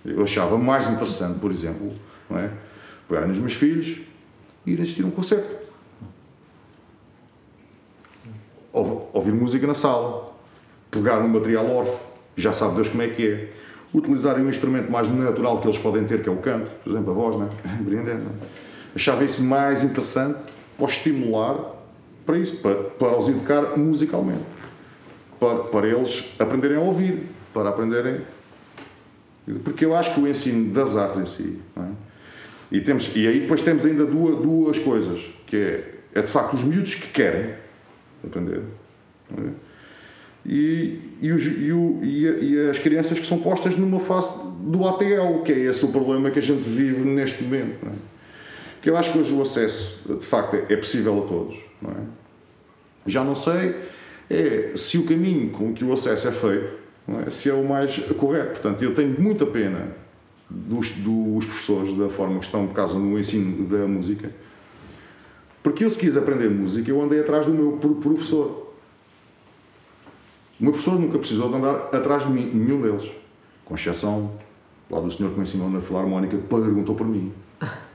Eu 0.05 0.23
achava 0.23 0.57
mais 0.57 0.89
interessante, 0.89 1.39
por 1.39 1.51
exemplo, 1.51 1.91
não 2.29 2.37
é? 2.37 2.51
pegar 3.07 3.27
nos 3.27 3.39
meus 3.39 3.53
filhos 3.53 3.97
e 4.65 4.71
ir 4.71 4.81
assistir 4.81 5.03
um 5.03 5.11
concerto. 5.11 5.59
Ouvir 8.71 9.33
música 9.33 9.65
na 9.65 9.73
sala, 9.73 10.28
pegar 10.91 11.19
no 11.21 11.29
material 11.29 11.69
órfão, 11.69 11.99
já 12.35 12.53
sabe 12.53 12.75
Deus 12.75 12.89
como 12.89 13.01
é 13.01 13.07
que 13.07 13.27
é. 13.27 13.47
Utilizarem 13.93 14.45
um 14.45 14.49
instrumento 14.49 14.91
mais 14.91 15.07
natural 15.09 15.61
que 15.61 15.67
eles 15.67 15.79
podem 15.79 16.05
ter, 16.05 16.21
que 16.21 16.29
é 16.29 16.31
o 16.31 16.37
canto, 16.37 16.69
por 16.83 16.89
exemplo, 16.91 17.11
a 17.11 17.13
voz, 17.13 17.35
não 17.35 17.45
é? 17.45 17.49
É? 18.11 18.19
Achava 18.95 19.23
isso 19.23 19.43
mais 19.43 19.83
interessante 19.83 20.39
para 20.77 20.87
estimular 20.87 21.79
para 22.29 22.37
isso, 22.37 22.57
para, 22.57 22.75
para 22.75 23.17
os 23.17 23.27
educar 23.27 23.75
musicalmente. 23.75 24.43
Para, 25.39 25.63
para 25.63 25.87
eles 25.87 26.35
aprenderem 26.37 26.77
a 26.77 26.81
ouvir, 26.81 27.23
para 27.51 27.69
aprenderem. 27.69 28.21
Porque 29.63 29.83
eu 29.83 29.95
acho 29.95 30.13
que 30.13 30.21
o 30.21 30.27
ensino 30.27 30.71
das 30.71 30.95
artes 30.95 31.19
em 31.19 31.25
si. 31.25 31.59
É? 31.75 31.81
E, 32.71 32.81
temos, 32.81 33.15
e 33.15 33.27
aí 33.27 33.39
depois 33.39 33.63
temos 33.63 33.83
ainda 33.83 34.05
duas, 34.05 34.39
duas 34.43 34.77
coisas, 34.77 35.27
que 35.47 35.55
é, 35.55 35.95
é 36.13 36.21
de 36.21 36.31
facto 36.31 36.53
os 36.53 36.63
miúdos 36.63 36.93
que 36.93 37.07
querem 37.07 37.55
aprender. 38.23 38.61
É? 39.35 39.68
E, 40.51 40.97
e, 41.21 41.31
os, 41.31 41.45
e, 41.45 41.71
o, 41.71 41.99
e, 42.01 42.67
as 42.67 42.79
crianças 42.79 43.19
que 43.19 43.25
são 43.25 43.37
postas 43.37 43.77
numa 43.77 43.99
fase 43.99 44.31
do 44.61 44.87
ATL, 44.87 45.43
que 45.45 45.51
é 45.51 45.59
esse 45.59 45.85
o 45.85 45.89
problema 45.89 46.31
que 46.31 46.39
a 46.39 46.41
gente 46.41 46.67
vive 46.67 47.01
neste 47.01 47.43
momento. 47.43 47.85
Não 47.85 47.91
é? 47.91 47.95
Que 48.81 48.89
eu 48.89 48.97
acho 48.97 49.11
que 49.11 49.19
hoje 49.19 49.31
o 49.31 49.43
acesso, 49.43 50.01
de 50.19 50.25
facto, 50.25 50.55
é, 50.55 50.73
é 50.73 50.75
possível 50.75 51.23
a 51.23 51.27
todos. 51.27 51.55
Não 51.79 51.91
é? 51.91 52.01
Já 53.05 53.23
não 53.23 53.35
sei 53.35 53.75
é, 54.27 54.71
se 54.75 54.97
o 54.97 55.05
caminho 55.05 55.51
com 55.51 55.71
que 55.71 55.83
o 55.83 55.93
acesso 55.93 56.27
é 56.27 56.31
feito 56.31 56.79
é? 57.27 57.29
se 57.29 57.47
é 57.47 57.53
o 57.53 57.63
mais 57.63 57.97
correto. 58.17 58.61
Portanto, 58.61 58.83
eu 58.83 58.95
tenho 58.95 59.21
muita 59.21 59.45
pena 59.45 59.95
dos, 60.49 60.91
dos 60.91 61.45
professores, 61.45 61.95
da 61.95 62.09
forma 62.09 62.39
que 62.39 62.45
estão, 62.45 62.65
por 62.65 62.73
causa 62.73 62.97
no 62.97 63.19
ensino 63.19 63.67
da 63.67 63.87
música, 63.87 64.31
porque 65.61 65.83
eu, 65.83 65.89
se 65.89 65.97
quis 65.99 66.17
aprender 66.17 66.49
música, 66.49 66.89
eu 66.89 66.99
andei 67.01 67.19
atrás 67.19 67.45
do 67.45 67.53
meu 67.53 67.73
professor. 67.73 68.68
O 70.59 70.63
meu 70.63 70.71
professor 70.73 70.99
nunca 70.99 71.17
precisou 71.17 71.49
de 71.49 71.55
andar 71.55 71.75
atrás 71.93 72.25
de 72.25 72.31
mim, 72.31 72.51
nenhum 72.53 72.81
deles. 72.81 73.11
Com 73.63 73.75
exceção 73.75 74.31
lá 74.89 74.99
do 74.99 75.09
senhor 75.09 75.29
que 75.31 75.37
me 75.37 75.43
ensinou 75.43 75.69
na 75.69 75.79
Filarmónica, 75.79 76.35
que 76.35 76.43
perguntou 76.43 76.95
por 76.95 77.07
mim. 77.07 77.31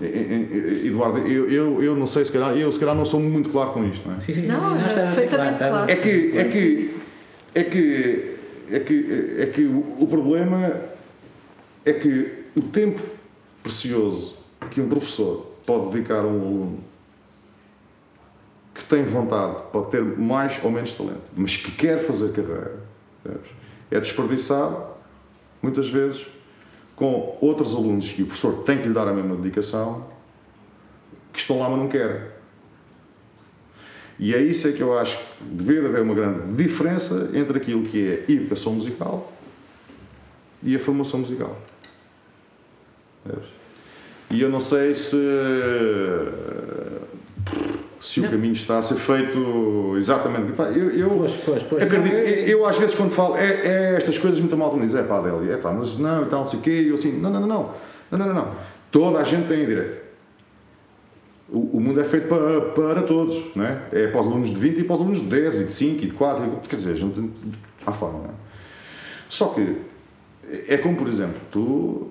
Eduardo, 0.00 1.18
eu, 1.26 1.50
eu, 1.50 1.82
eu 1.82 1.96
não 1.96 2.06
sei, 2.06 2.24
se 2.24 2.30
calhar, 2.30 2.56
eu 2.56 2.70
se 2.70 2.78
calhar 2.78 2.94
não 2.94 3.04
sou 3.04 3.18
muito 3.18 3.48
claro 3.48 3.72
com 3.72 3.84
isto, 3.84 4.06
não 4.08 4.16
é? 4.16 4.20
Sim, 4.20 4.32
sim, 4.32 4.42
sim. 4.42 4.46
Não, 4.46 4.60
não, 4.60 4.76
está 4.86 5.02
perfeitamente 5.02 5.58
claro. 5.58 5.72
claro. 5.72 5.90
É 5.90 5.96
que, 5.96 6.38
é 6.38 6.44
que, 6.44 6.94
é 7.54 7.64
que, 7.64 8.36
é 8.70 8.80
que, 8.80 9.34
é 9.38 9.46
que 9.46 9.64
o 9.98 10.06
problema 10.06 10.82
é 11.84 11.92
que 11.92 12.44
o 12.54 12.62
tempo 12.62 13.00
precioso 13.60 14.36
que 14.70 14.80
um 14.80 14.88
professor 14.88 15.52
pode 15.66 15.90
dedicar 15.90 16.20
a 16.20 16.26
um 16.26 16.40
aluno 16.40 16.78
tem 18.88 19.04
vontade, 19.04 19.56
pode 19.72 19.90
ter 19.90 20.02
mais 20.02 20.58
ou 20.64 20.70
menos 20.70 20.92
talento, 20.92 21.22
mas 21.36 21.56
que 21.56 21.70
quer 21.72 21.98
fazer 22.00 22.32
carreira, 22.32 22.78
é 23.90 24.00
desperdiçado, 24.00 24.82
muitas 25.62 25.88
vezes, 25.88 26.26
com 26.96 27.38
outros 27.40 27.74
alunos 27.74 28.10
que 28.10 28.22
o 28.22 28.26
professor 28.26 28.64
tem 28.64 28.78
que 28.78 28.88
lhe 28.88 28.94
dar 28.94 29.06
a 29.06 29.12
mesma 29.12 29.36
dedicação, 29.36 30.06
que 31.32 31.38
estão 31.38 31.58
lá, 31.58 31.68
mas 31.68 31.78
não 31.78 31.88
querem. 31.88 32.22
E 34.18 34.34
é 34.34 34.42
isso 34.42 34.66
é 34.66 34.72
que 34.72 34.80
eu 34.80 34.98
acho 34.98 35.16
que 35.16 35.44
deveria 35.44 35.88
haver 35.88 36.02
uma 36.02 36.14
grande 36.14 36.52
diferença 36.54 37.30
entre 37.34 37.58
aquilo 37.58 37.84
que 37.84 38.24
é 38.26 38.32
educação 38.32 38.72
musical 38.72 39.32
e 40.62 40.74
a 40.74 40.78
formação 40.80 41.20
musical. 41.20 41.56
E 44.30 44.40
eu 44.40 44.48
não 44.48 44.60
sei 44.60 44.92
se 44.94 45.16
se 48.00 48.20
não. 48.20 48.28
o 48.28 48.30
caminho 48.30 48.52
está 48.52 48.78
a 48.78 48.82
ser 48.82 48.94
feito 48.94 49.94
exatamente. 49.96 50.52
Eu, 50.76 50.90
eu 50.90 51.10
pois, 51.10 51.32
pois, 51.44 51.62
pois. 51.64 51.82
acredito, 51.82 52.12
não, 52.12 52.20
é... 52.20 52.48
eu 52.48 52.66
às 52.66 52.76
vezes 52.76 52.94
quando 52.94 53.10
falo 53.10 53.36
é, 53.36 53.46
é 53.46 53.94
estas 53.96 54.16
coisas 54.18 54.38
muito 54.38 54.56
mal 54.56 54.74
me 54.74 54.82
dizem, 54.82 55.00
é 55.00 55.04
pá, 55.04 55.18
Adélia, 55.18 55.54
é 55.54 55.56
pá, 55.56 55.72
mas 55.72 55.98
não, 55.98 56.22
e 56.22 56.26
tal, 56.26 56.40
não 56.40 56.46
sei 56.46 56.58
o 56.58 56.62
quê, 56.62 56.82
e 56.82 56.88
eu 56.88 56.94
assim, 56.94 57.12
não, 57.12 57.30
não, 57.30 57.40
não, 57.40 57.48
não, 57.48 57.74
não, 58.10 58.18
não, 58.18 58.34
não, 58.34 58.52
toda 58.90 59.18
a 59.18 59.24
gente 59.24 59.48
tem 59.48 59.66
direito. 59.66 60.08
O, 61.50 61.78
o 61.78 61.80
mundo 61.80 62.00
é 62.00 62.04
feito 62.04 62.28
para, 62.28 62.60
para 62.60 63.02
todos, 63.02 63.56
não 63.56 63.64
é? 63.64 63.82
É 63.90 64.06
para 64.08 64.20
os 64.20 64.26
alunos 64.26 64.50
de 64.50 64.56
20 64.56 64.80
e 64.80 64.84
para 64.84 64.96
os 64.96 65.00
alunos 65.00 65.20
de 65.20 65.26
10 65.26 65.54
e 65.56 65.64
de 65.64 65.72
5 65.72 66.04
e 66.04 66.06
de 66.08 66.14
4, 66.14 66.60
quer 66.68 66.76
dizer, 66.76 66.92
a 66.92 66.96
gente 66.96 67.30
há 67.86 67.92
forma, 67.92 68.18
não 68.18 68.26
é? 68.26 68.34
Só 69.28 69.46
que 69.48 69.76
é 70.68 70.76
como, 70.76 70.96
por 70.96 71.08
exemplo, 71.08 71.36
tu, 71.50 72.08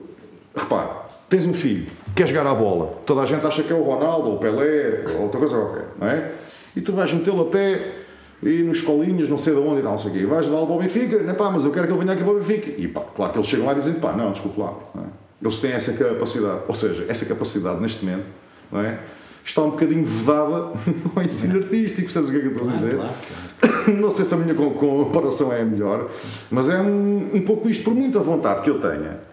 repara, 0.56 1.08
tens 1.30 1.46
um 1.46 1.54
filho, 1.54 1.88
quer 2.18 2.28
jogar 2.28 2.48
a 2.48 2.54
bola, 2.56 3.00
toda 3.06 3.22
a 3.22 3.26
gente 3.28 3.46
acha 3.46 3.62
que 3.62 3.72
é 3.72 3.76
o 3.76 3.84
Ronaldo, 3.84 4.30
ou 4.30 4.36
o 4.36 4.40
Pelé, 4.40 5.04
ou 5.16 5.24
outra 5.24 5.38
coisa 5.38 5.56
qualquer, 5.56 5.86
não 6.00 6.08
é? 6.08 6.32
E 6.76 6.82
tu 6.82 6.92
vais 6.92 7.14
metê-lo 7.14 7.44
até 7.44 7.94
e 8.42 8.64
nos 8.64 8.80
escolinhas, 8.80 9.30
não 9.30 9.38
sei 9.38 9.54
de 9.54 9.60
onde 9.60 9.82
e 9.82 9.84
não 9.84 10.00
sei 10.00 10.10
o 10.10 10.14
quê, 10.14 10.20
e 10.22 10.26
vais 10.26 10.46
levá-lo 10.48 10.66
para 10.66 10.76
o 10.76 10.80
Benfica, 10.80 11.22
não, 11.22 11.36
pá, 11.36 11.52
mas 11.52 11.64
eu 11.64 11.72
quero 11.72 11.86
que 11.86 11.94
ele 11.94 12.00
venha 12.00 12.14
aqui 12.14 12.24
para 12.24 12.34
o 12.34 12.40
Benfica. 12.40 12.82
E 12.82 12.88
pá, 12.88 13.02
claro 13.16 13.34
que 13.34 13.38
eles 13.38 13.48
chegam 13.48 13.68
lá 13.68 13.74
e 13.74 13.76
dizem, 13.76 13.94
pá, 13.96 14.14
não, 14.14 14.32
desculpe 14.32 14.60
lá, 14.60 14.74
é? 14.96 15.02
eles 15.42 15.60
têm 15.60 15.72
essa 15.74 15.94
capacidade, 15.94 16.62
ou 16.68 16.76
seja, 16.76 17.06
essa 17.08 17.26
capacidade 17.26 17.80
neste 17.80 18.04
momento, 18.04 18.26
não 18.72 18.82
é? 18.82 19.00
Está 19.46 19.62
um 19.62 19.70
bocadinho 19.70 20.04
vedada 20.04 20.72
no 21.16 21.22
ensino 21.22 21.60
artístico, 21.60 22.12
percebes 22.12 22.30
o 22.30 22.32
que 22.32 22.38
é 22.38 22.42
que 22.42 22.48
eu 22.48 22.52
estou 22.52 22.68
a 22.68 22.72
dizer? 22.72 22.96
Claro, 22.96 23.14
claro. 23.62 23.98
Não 24.02 24.12
sei 24.12 24.26
se 24.26 24.34
a 24.34 24.38
minha 24.38 24.54
comparação 24.54 25.54
é 25.54 25.62
a 25.62 25.66
melhor, 25.66 26.10
mas 26.52 26.68
é 26.68 26.82
um, 26.82 27.30
um 27.34 27.42
pouco 27.42 27.70
isto, 27.70 27.86
por 27.86 27.96
muita 27.96 28.20
vontade 28.20 28.62
que 28.62 28.70
eu 28.70 28.82
tenha 28.82 29.28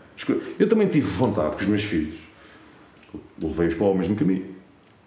eu 0.58 0.68
também 0.68 0.86
tive 0.86 1.06
vontade 1.06 1.56
com 1.56 1.62
os 1.62 1.66
meus 1.66 1.82
filhos. 1.82 2.14
Levei-os 3.38 3.74
para 3.74 3.86
o 3.86 3.94
mesmo 3.94 4.16
caminho. 4.16 4.44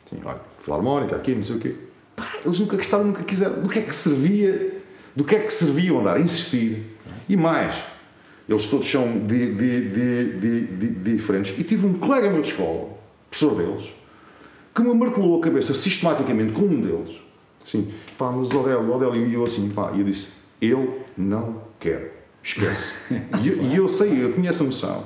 Sim, 0.10 0.20
olha, 0.24 0.40
filarmónica, 0.60 1.16
aqui, 1.16 1.36
não 1.36 1.44
sei 1.44 1.56
o 1.56 1.60
quê. 1.60 1.76
Pá, 2.16 2.28
eles 2.44 2.60
nunca 2.60 2.78
gostaram, 2.78 3.06
nunca 3.06 3.24
quiseram. 3.24 3.62
Do 3.62 3.70
que 3.70 3.80
é 3.80 3.82
que 3.82 3.96
servia? 3.96 4.74
Do 5.16 5.24
que 5.24 5.36
é 5.36 5.40
que 5.40 5.54
servia 5.54 5.94
andar? 5.98 6.20
Insistir. 6.20 6.84
E 7.28 7.36
mais, 7.36 7.76
eles 8.48 8.68
todos 8.68 8.90
são 8.90 9.20
de, 9.20 9.54
de, 9.54 9.90
de, 10.40 10.90
diferentes. 11.16 11.58
E 11.60 11.64
tive 11.64 11.86
um 11.86 11.94
colega 11.94 12.30
meu 12.30 12.42
de 12.42 12.50
escola, 12.50 12.90
professor 13.30 13.56
deles, 13.56 13.92
que 14.74 14.82
me 14.82 14.94
martelou 14.94 15.40
a 15.40 15.44
cabeça 15.44 15.74
sistematicamente 15.74 16.54
com 16.54 16.62
um 16.62 16.82
deles. 16.82 17.18
Assim, 17.66 17.92
pá, 18.18 18.32
mas 18.32 18.50
o 18.52 18.60
Odélio, 18.60 19.28
e 19.28 19.34
eu 19.34 19.44
assim, 19.44 19.70
pá, 19.70 19.92
e 19.94 20.00
eu 20.00 20.06
disse, 20.06 20.34
eu 20.62 21.06
não 21.18 21.62
quero. 21.80 22.12
Esquece. 22.42 22.94
E 23.44 23.50
eu, 23.50 23.84
eu, 23.84 23.90
sei, 23.90 24.24
eu 24.24 24.32
tinha 24.32 24.50
essa 24.50 24.64
noção 24.64 25.06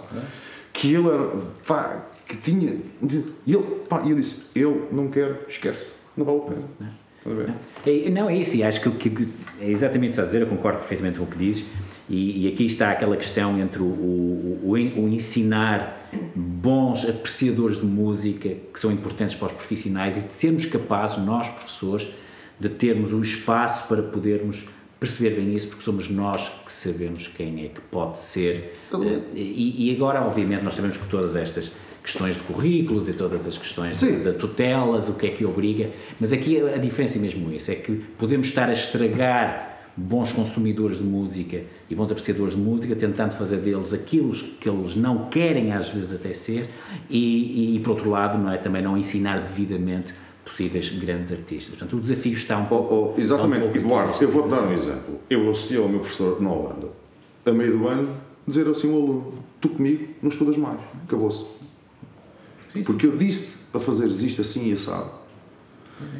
que 0.71 0.93
ele 0.93 1.07
era, 1.07 1.27
pá, 1.65 2.05
que 2.31 2.37
tinha. 2.37 2.77
E 3.45 3.53
ele, 3.53 3.63
pá, 3.87 4.03
eu 4.07 4.15
disse: 4.15 4.47
Eu 4.55 4.87
não 4.91 5.09
quero, 5.09 5.37
esquece, 5.47 5.91
não 6.15 6.25
vale 6.25 6.39
a 6.39 6.41
pena. 6.41 7.01
É, 7.85 8.09
não, 8.09 8.27
é 8.27 8.37
isso, 8.37 8.55
e 8.57 8.63
acho 8.63 8.81
que, 8.81 9.09
que 9.09 9.27
é 9.59 9.69
exatamente 9.69 10.13
isso 10.13 10.21
a 10.21 10.25
dizer, 10.25 10.41
eu 10.41 10.47
concordo 10.47 10.79
perfeitamente 10.79 11.19
com 11.19 11.25
o 11.25 11.27
que 11.27 11.37
dizes, 11.37 11.65
e, 12.09 12.45
e 12.45 12.51
aqui 12.51 12.65
está 12.65 12.89
aquela 12.89 13.15
questão 13.15 13.59
entre 13.59 13.79
o, 13.79 13.85
o, 13.85 14.59
o, 14.63 14.71
o, 14.71 15.07
ensinar 15.07 16.09
bons 16.35 17.07
apreciadores 17.07 17.77
de 17.77 17.85
música, 17.85 18.49
que 18.73 18.79
são 18.79 18.91
importantes 18.91 19.35
para 19.35 19.47
os 19.47 19.53
profissionais, 19.53 20.17
e 20.17 20.21
de 20.21 20.33
sermos 20.33 20.65
capazes, 20.65 21.19
nós 21.19 21.47
professores, 21.47 22.09
de 22.59 22.69
termos 22.69 23.13
o 23.13 23.21
espaço 23.21 23.87
para 23.87 24.01
podermos 24.01 24.65
perceber 24.99 25.35
bem 25.35 25.55
isso, 25.55 25.67
porque 25.67 25.83
somos 25.83 26.09
nós 26.09 26.49
que 26.63 26.71
sabemos 26.71 27.27
quem 27.27 27.65
é 27.65 27.67
que 27.69 27.81
pode 27.81 28.19
ser. 28.19 28.77
Uh, 28.93 29.23
e, 29.33 29.89
e, 29.89 29.95
agora, 29.95 30.21
obviamente, 30.21 30.63
nós 30.63 30.75
sabemos 30.75 30.97
que 30.97 31.07
todas 31.07 31.35
estas 31.35 31.71
questões 32.03 32.35
de 32.35 32.41
currículos 32.43 33.07
e 33.07 33.13
todas 33.13 33.47
as 33.47 33.57
questões 33.57 33.97
de, 33.97 34.23
de, 34.23 34.33
tutelas, 34.33 35.07
o 35.07 35.13
que 35.13 35.27
é 35.27 35.29
que 35.29 35.45
obriga, 35.45 35.89
mas 36.19 36.33
aqui 36.33 36.59
a, 36.59 36.75
a 36.75 36.77
diferença 36.77 37.17
é 37.17 37.21
mesmo 37.21 37.51
isso, 37.51 37.71
é 37.71 37.75
que 37.75 37.91
podemos 38.17 38.47
estar 38.47 38.69
a 38.69 38.73
estragar 38.73 39.71
bons 39.95 40.31
consumidores 40.31 40.97
de 40.97 41.03
música 41.03 41.61
e 41.89 41.95
bons 41.95 42.11
apreciadores 42.11 42.55
de 42.55 42.61
música, 42.61 42.95
tentando 42.95 43.35
fazer 43.35 43.57
deles 43.57 43.93
aquilo 43.93 44.31
que 44.31 44.69
eles 44.69 44.95
não 44.95 45.29
querem 45.29 45.73
às 45.73 45.89
vezes 45.89 46.13
até 46.13 46.33
ser, 46.33 46.69
e, 47.09 47.17
e, 47.17 47.75
e 47.75 47.79
por 47.79 47.91
outro 47.91 48.09
lado, 48.09 48.37
não 48.37 48.51
é, 48.51 48.57
também 48.57 48.81
não 48.81 48.97
ensinar 48.97 49.41
devidamente 49.41 50.13
possíveis 50.43 50.89
grandes 50.89 51.31
artistas. 51.31 51.69
Portanto, 51.69 51.97
o 51.97 52.01
desafio 52.01 52.33
está 52.33 52.57
um 52.57 52.65
pouco. 52.65 52.93
Oh, 52.93 53.13
oh, 53.15 53.19
exatamente, 53.19 53.65
um 53.65 53.75
Eduardo, 53.75 54.23
eu 54.23 54.27
vou-te 54.27 54.49
dar 54.49 54.63
um 54.63 54.73
exemplo. 54.73 55.19
Eu 55.29 55.49
assisti 55.49 55.77
ao 55.77 55.87
meu 55.87 55.99
professor 55.99 56.41
na 56.41 56.51
Holanda, 56.51 56.87
a 57.45 57.51
meio 57.51 57.77
do 57.77 57.87
ano, 57.87 58.15
dizer 58.47 58.67
assim 58.67 58.91
ao 58.91 59.01
aluno: 59.01 59.33
Tu 59.59 59.69
comigo 59.69 60.07
não 60.21 60.29
estudas 60.29 60.57
mais, 60.57 60.79
acabou-se. 61.05 61.60
Porque 62.85 63.05
eu 63.05 63.17
disse-te 63.17 63.63
para 63.71 63.81
fazeres 63.81 64.21
isto 64.21 64.41
assim 64.41 64.69
e 64.69 64.73
assado. 64.73 65.11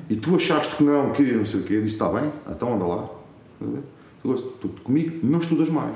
E 0.09 0.15
tu 0.15 0.35
achaste 0.35 0.75
que 0.75 0.83
não, 0.83 1.11
que 1.11 1.23
não 1.23 1.45
sei 1.45 1.59
o 1.59 1.63
quê, 1.63 1.75
eu 1.75 1.81
disse: 1.81 1.95
Está 1.95 2.09
bem, 2.09 2.31
então 2.49 2.75
anda 2.75 2.85
lá. 2.85 3.09
Tu, 4.21 4.35
tu 4.61 4.69
comigo 4.83 5.25
não 5.25 5.39
estudas 5.39 5.69
mais. 5.69 5.95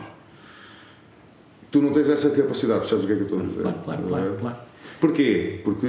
Tu 1.71 1.81
não 1.81 1.91
tens 1.91 2.07
essa 2.09 2.29
capacidade, 2.29 2.79
percebes 2.79 3.03
o 3.03 3.07
que 3.07 3.13
é 3.13 3.15
que 3.17 3.21
eu 3.21 3.25
estou 3.25 3.39
a 3.39 3.43
dizer? 3.43 3.61
Claro, 3.61 3.79
claro, 3.83 4.03
claro. 4.07 4.37
claro. 4.39 4.57
Porquê? 4.99 5.59
Porque 5.63 5.87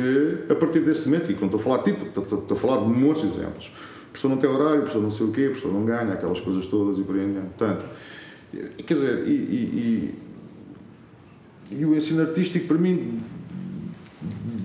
a 0.50 0.54
partir 0.54 0.80
desse 0.80 1.08
momento, 1.08 1.30
e 1.30 1.34
quando 1.34 1.56
estou 1.56 1.60
a 1.60 1.62
falar 1.62 1.82
de 1.82 1.92
ti, 1.92 2.06
estou, 2.06 2.24
estou, 2.24 2.56
a 2.56 2.60
falar 2.60 2.78
de 2.78 2.88
muitos 2.88 3.24
exemplos. 3.24 3.72
A 4.08 4.12
pessoa 4.12 4.34
não 4.34 4.40
tem 4.40 4.50
horário, 4.50 4.82
a 4.82 4.84
pessoa 4.86 5.04
não 5.04 5.10
sei 5.10 5.26
o 5.26 5.30
quê, 5.30 5.46
a 5.50 5.54
pessoa 5.54 5.72
não 5.72 5.84
ganha, 5.84 6.12
aquelas 6.12 6.40
coisas 6.40 6.66
todas 6.66 6.98
e 6.98 7.02
por 7.02 7.16
aí. 7.16 7.32
Portanto, 7.56 7.86
quer 8.84 8.94
dizer, 8.94 9.28
e, 9.28 9.30
e, 9.30 10.14
e, 11.70 11.78
e 11.78 11.84
o 11.84 11.94
ensino 11.94 12.22
artístico 12.22 12.66
para 12.66 12.78
mim 12.78 13.20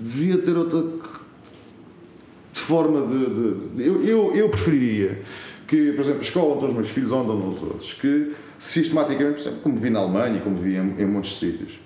devia 0.02 0.38
ter 0.38 0.56
outra 0.56 0.84
forma 2.52 3.06
de. 3.06 3.74
de, 3.74 3.86
eu, 3.86 4.04
eu, 4.04 4.34
eu 4.34 4.48
preferiria 4.48 5.20
que, 5.66 5.92
por 5.92 6.02
exemplo, 6.02 6.20
a 6.20 6.22
escola 6.22 6.54
onde 6.56 6.66
os 6.66 6.72
meus 6.72 6.88
filhos 6.90 7.12
andam 7.12 7.36
nos 7.36 7.62
outros, 7.62 7.94
que 7.94 8.32
sistematicamente, 8.58 9.34
por 9.34 9.40
exemplo, 9.40 9.60
como 9.62 9.78
vi 9.78 9.90
na 9.90 10.00
Alemanha, 10.00 10.40
como 10.40 10.56
vi 10.56 10.76
em, 10.76 10.94
em 10.98 11.06
muitos 11.06 11.38
sítios, 11.38 11.78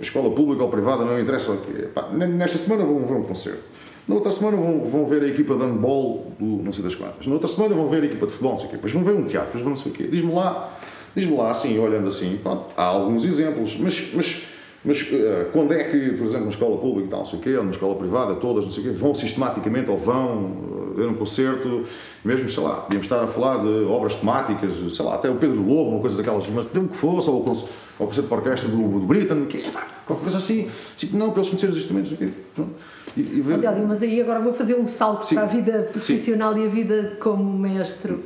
escola 0.00 0.30
pública 0.30 0.62
ou 0.62 0.68
privada, 0.68 1.04
não 1.04 1.18
interessa 1.18 1.52
o 1.52 1.58
quê. 1.58 1.88
Pá, 1.94 2.08
nesta 2.12 2.58
semana 2.58 2.84
vão 2.84 3.04
ver 3.04 3.14
um 3.14 3.22
concerto. 3.22 3.62
Na 4.06 4.16
outra 4.16 4.30
semana 4.30 4.56
vão, 4.56 4.84
vão 4.84 5.06
ver 5.06 5.22
a 5.22 5.28
equipa 5.28 5.54
de 5.54 5.64
handball 5.64 6.32
do 6.38 6.62
não 6.62 6.72
sei 6.72 6.84
das 6.84 6.94
quantas. 6.94 7.26
Na 7.26 7.34
outra 7.34 7.48
semana 7.48 7.74
vão 7.74 7.86
ver 7.86 8.02
a 8.02 8.06
equipa 8.06 8.26
de 8.26 8.32
futebol, 8.32 8.52
não 8.52 8.58
sei 8.58 8.66
o 8.66 8.70
quê. 8.70 8.76
Depois 8.76 8.92
vão 8.92 9.02
ver 9.02 9.14
um 9.14 9.24
teatro, 9.24 9.46
depois 9.46 9.64
vão 9.64 9.70
não 9.70 9.78
sei 9.78 9.92
o 9.92 9.94
quê. 9.94 10.08
Diz-me 10.10 10.32
lá, 10.32 10.78
diz-me 11.14 11.36
lá, 11.36 11.50
assim, 11.50 11.78
olhando 11.78 12.08
assim, 12.08 12.38
pronto, 12.42 12.66
há 12.76 12.84
alguns 12.84 13.24
exemplos, 13.24 13.76
mas, 13.78 14.12
mas 14.12 14.42
mas 14.84 15.00
uh, 15.00 15.50
quando 15.52 15.72
é 15.72 15.84
que, 15.84 16.10
por 16.10 16.24
exemplo, 16.24 16.44
na 16.44 16.50
escola 16.50 16.76
pública, 16.76 17.08
tal, 17.10 17.20
não 17.20 17.26
sei 17.26 17.38
o 17.38 17.42
quê, 17.42 17.56
ou 17.56 17.64
na 17.64 17.70
escola 17.70 17.94
privada, 17.94 18.34
todas, 18.34 18.64
não 18.66 18.72
sei 18.72 18.82
o 18.82 18.86
quê, 18.86 18.92
vão 18.92 19.14
sistematicamente 19.14 19.90
ou 19.90 19.96
vão 19.96 20.44
uh, 20.44 20.94
ver 20.94 21.08
um 21.08 21.14
concerto, 21.14 21.84
mesmo, 22.22 22.48
sei 22.48 22.62
lá, 22.62 22.76
podíamos 22.76 23.06
estar 23.06 23.22
a 23.22 23.26
falar 23.26 23.62
de 23.62 23.84
obras 23.84 24.14
temáticas, 24.16 24.72
sei 24.94 25.04
lá, 25.04 25.14
até 25.14 25.30
o 25.30 25.36
Pedro 25.36 25.60
Lobo, 25.62 25.90
uma 25.90 26.00
coisa 26.00 26.16
daquelas, 26.16 26.48
mas 26.50 26.66
tem 26.66 26.86
que 26.86 26.96
fosse, 26.96 27.30
ou, 27.30 27.36
ou 27.36 27.68
o 27.98 28.06
concerto 28.06 28.28
para 28.28 28.38
orquestra 28.38 28.68
do, 28.68 28.76
do 28.76 29.06
Britain, 29.06 29.46
que, 29.46 29.64
qualquer 30.06 30.22
coisa 30.22 30.38
assim, 30.38 30.68
tipo, 30.96 31.16
não, 31.16 31.30
pelos 31.30 31.48
conhecer 31.48 31.70
os 31.70 31.78
instrumentos, 31.78 32.10
não 32.10 32.18
sei 32.18 32.26
o 32.26 32.30
quê, 32.30 32.36
pronto. 32.54 32.70
E, 33.16 33.20
e 33.20 33.40
ver... 33.40 33.58
mas 33.86 34.02
aí 34.02 34.20
agora 34.20 34.40
vou 34.40 34.52
fazer 34.52 34.74
um 34.74 34.86
salto 34.86 35.24
Sim. 35.24 35.36
para 35.36 35.44
a 35.44 35.46
vida 35.46 35.88
profissional 35.92 36.52
Sim. 36.52 36.62
e 36.62 36.66
a 36.66 36.68
vida 36.68 37.16
como 37.20 37.58
mestre 37.58 38.18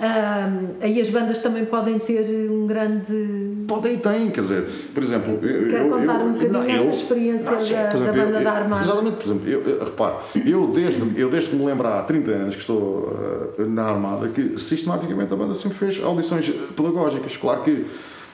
um, 0.00 0.76
aí 0.80 1.00
as 1.00 1.10
bandas 1.10 1.40
também 1.40 1.64
podem 1.64 1.98
ter 1.98 2.48
um 2.48 2.66
grande. 2.68 3.64
Podem 3.66 3.94
e 3.94 3.96
têm, 3.98 4.30
quer 4.30 4.42
dizer, 4.42 4.64
por 4.94 5.02
exemplo. 5.02 5.38
Eu, 5.42 5.68
Quero 5.68 5.90
contar 5.90 6.20
eu, 6.20 6.26
um 6.26 6.32
bocadinho 6.32 6.52
não, 6.52 6.62
essa 6.62 6.90
experiência 6.90 7.50
não, 7.50 7.60
sim, 7.60 7.74
da, 7.74 7.88
exemplo, 7.88 8.04
da, 8.04 8.12
banda 8.12 8.40
da 8.40 8.52
Armada. 8.52 8.84
Exatamente, 8.84 9.16
por 9.16 9.24
exemplo, 9.24 9.48
eu, 9.48 9.84
repare, 9.84 10.16
eu 10.46 10.66
desde, 10.68 11.20
eu 11.20 11.28
desde 11.28 11.50
que 11.50 11.56
me 11.56 11.64
lembro 11.66 11.88
há 11.88 12.02
30 12.02 12.30
anos 12.30 12.54
que 12.54 12.60
estou 12.60 12.78
uh, 13.58 13.66
na 13.68 13.86
Armada, 13.86 14.28
que 14.28 14.56
sistematicamente 14.56 15.32
a 15.32 15.36
banda 15.36 15.54
sempre 15.54 15.78
fez 15.78 16.02
audições 16.02 16.48
pedagógicas. 16.48 17.36
Claro 17.36 17.62
que 17.62 17.84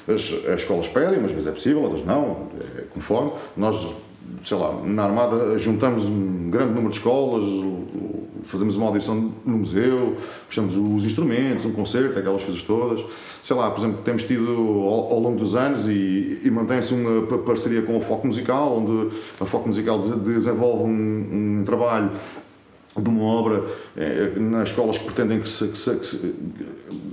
as, 0.07 0.33
as 0.47 0.61
escolas 0.61 0.87
pedem, 0.87 1.19
umas 1.19 1.33
vezes 1.33 1.47
é 1.47 1.53
possível, 1.53 1.83
outras 1.83 2.05
não, 2.05 2.49
é 2.79 2.83
conforme. 2.93 3.33
Nós 3.57 3.95
sei 4.45 4.57
lá, 4.57 4.80
na 4.84 5.05
Armada 5.05 5.59
juntamos 5.59 6.05
um 6.07 6.51
grande 6.51 6.72
número 6.72 6.90
de 6.90 6.99
escolas, 6.99 7.45
fazemos 8.45 8.76
uma 8.76 8.86
audição 8.86 9.32
no 9.45 9.59
museu, 9.59 10.16
puxamos 10.47 10.76
os 10.76 11.05
instrumentos, 11.05 11.64
um 11.64 11.72
concerto, 11.72 12.18
aquelas 12.18 12.45
coisas 12.45 12.62
todas. 12.62 13.05
Sei 13.42 13.57
lá, 13.57 13.70
por 13.70 13.80
exemplo, 13.80 14.03
temos 14.05 14.24
tido 14.24 14.51
ao, 14.51 15.12
ao 15.12 15.20
longo 15.20 15.38
dos 15.38 15.55
anos 15.55 15.86
e, 15.86 16.40
e 16.45 16.51
mantém-se 16.51 16.92
uma 16.92 17.38
parceria 17.38 17.82
com 17.82 17.97
o 17.97 18.01
Foco 18.01 18.26
Musical, 18.26 18.78
onde 18.78 19.14
a 19.40 19.47
Foco 19.47 19.68
Musical 19.68 19.99
desenvolve 19.99 20.84
um, 20.84 21.61
um 21.61 21.64
trabalho 21.64 22.11
de 22.97 23.09
uma 23.09 23.24
obra 23.24 23.64
eh, 23.97 24.32
nas 24.36 24.68
escolas 24.68 24.99
que 24.99 25.05
pretendem 25.05 25.40
que 25.40 25.49
se, 25.49 25.66
que 25.66 25.78
se, 25.78 25.97
que 25.97 26.07
se 26.07 26.34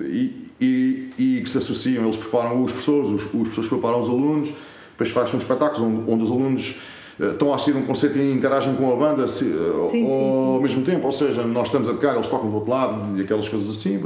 e, 0.02 0.52
e, 0.60 1.10
e, 1.18 1.42
que 1.42 1.50
se 1.50 1.58
associam, 1.58 2.04
eles 2.04 2.18
preparam 2.18 2.64
os 2.64 2.72
professores, 2.72 3.10
os, 3.10 3.24
os 3.26 3.30
professores 3.32 3.70
preparam 3.70 4.00
os 4.00 4.08
alunos, 4.08 4.54
depois 4.92 5.10
fazem 5.10 5.36
um 5.36 5.38
espetáculos 5.40 5.82
onde, 5.82 6.12
onde 6.12 6.24
os 6.24 6.30
alunos 6.30 6.80
estão 7.20 7.52
a 7.52 7.56
assistir 7.56 7.76
um 7.76 7.84
concerto 7.84 8.18
e 8.18 8.32
interagem 8.32 8.76
com 8.76 8.92
a 8.92 8.96
banda 8.96 9.28
se, 9.28 9.46
eh, 9.46 9.88
sim, 9.90 10.04
ao 10.04 10.58
sim, 10.58 10.64
mesmo 10.64 10.84
tempo, 10.84 11.06
ou 11.06 11.12
seja, 11.12 11.44
nós 11.44 11.68
estamos 11.68 11.90
a 11.90 11.94
tocar, 11.94 12.16
eles 12.16 12.28
tocam 12.28 12.50
do 12.50 12.56
outro 12.56 12.72
lado 12.72 13.18
e 13.18 13.22
aquelas 13.22 13.48
coisas 13.48 13.70
assim. 13.70 14.00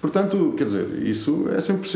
Portanto, 0.00 0.54
quer 0.56 0.64
dizer, 0.64 1.02
isso 1.02 1.46
é 1.54 1.60
sempre 1.60 1.88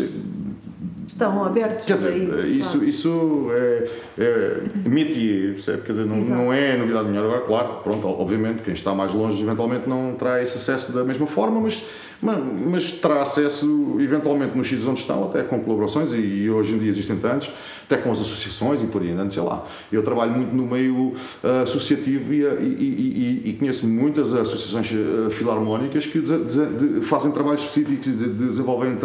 estão 1.10 1.44
abertos 1.44 1.84
Quer 1.84 1.94
dizer, 1.94 2.16
isso. 2.16 2.46
Isso, 2.46 2.72
claro. 2.72 2.88
isso 2.88 3.46
é, 3.52 3.90
é 4.18 4.88
métier, 4.88 5.52
percebe? 5.52 5.82
Quer 5.82 5.92
dizer, 5.92 6.06
não, 6.06 6.16
não 6.16 6.52
é 6.52 6.76
novidade 6.76 7.08
nenhuma. 7.08 7.26
Agora, 7.26 7.40
claro, 7.42 7.68
pronto, 7.82 8.06
obviamente, 8.06 8.62
quem 8.62 8.74
está 8.74 8.94
mais 8.94 9.12
longe 9.12 9.42
eventualmente 9.42 9.88
não 9.88 10.14
terá 10.14 10.42
esse 10.42 10.56
acesso 10.56 10.92
da 10.92 11.04
mesma 11.04 11.26
forma, 11.26 11.60
mas, 11.60 11.84
mas, 12.22 12.38
mas 12.66 12.92
terá 12.92 13.22
acesso 13.22 13.96
eventualmente 13.98 14.56
nos 14.56 14.68
sítios 14.68 14.86
onde 14.86 15.00
estão, 15.00 15.24
até 15.24 15.42
com 15.42 15.60
colaborações, 15.60 16.12
e, 16.12 16.16
e, 16.16 16.50
hoje 16.50 16.74
em 16.74 16.78
dia 16.78 16.88
existem 16.88 17.16
tantos, 17.16 17.50
até 17.84 17.96
com 17.96 18.12
as 18.12 18.20
associações 18.20 18.80
e 18.80 18.86
por 18.86 19.02
aí 19.02 19.10
andando, 19.10 19.34
sei 19.34 19.42
lá. 19.42 19.66
Eu 19.90 20.02
trabalho 20.02 20.32
muito 20.32 20.54
no 20.54 20.66
meio 20.66 21.14
uh, 21.42 21.62
associativo 21.64 22.32
e, 22.32 22.44
e, 22.44 23.42
e, 23.46 23.52
conheço 23.58 23.86
muitas 23.86 24.32
associações 24.32 24.88
filarmónicas 25.32 26.06
que 26.06 26.20
de, 26.20 26.44
de, 26.44 26.66
de, 26.66 27.00
fazem 27.02 27.32
trabalhos 27.32 27.62
específicos 27.62 28.06
e 28.08 28.28
desenvolvem 28.28 28.96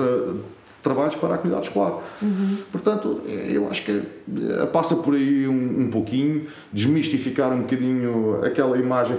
trabalhos 0.86 1.16
para 1.16 1.34
a 1.34 1.38
comunidade 1.40 1.68
escolar. 1.68 2.00
Uhum. 2.22 2.58
Portanto, 2.72 3.24
eu 3.28 3.68
acho 3.68 3.84
que 3.84 3.92
eh, 3.92 4.66
passa 4.72 4.96
por 4.96 5.16
aí 5.16 5.48
um, 5.48 5.82
um, 5.82 5.90
pouquinho, 5.90 6.46
desmistificar 6.72 7.52
um 7.52 7.62
bocadinho 7.62 8.40
aquela 8.46 8.78
imagem. 8.78 9.18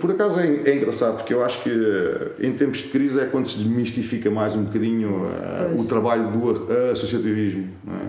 Por 0.00 0.12
acaso 0.12 0.38
é, 0.38 0.46
é, 0.46 0.76
engraçado, 0.76 1.16
porque 1.16 1.34
eu 1.34 1.44
acho 1.44 1.64
que 1.64 1.70
eh, 1.70 2.46
em 2.46 2.52
tempos 2.52 2.84
de 2.84 2.90
crise 2.90 3.18
é 3.18 3.24
quando 3.24 3.50
se 3.50 3.58
desmistifica 3.58 4.30
mais 4.30 4.54
um 4.54 4.62
bocadinho 4.62 5.24
uh, 5.24 5.80
o 5.80 5.84
trabalho 5.86 6.30
do 6.30 6.72
associativismo. 6.92 7.68
É? 7.88 8.06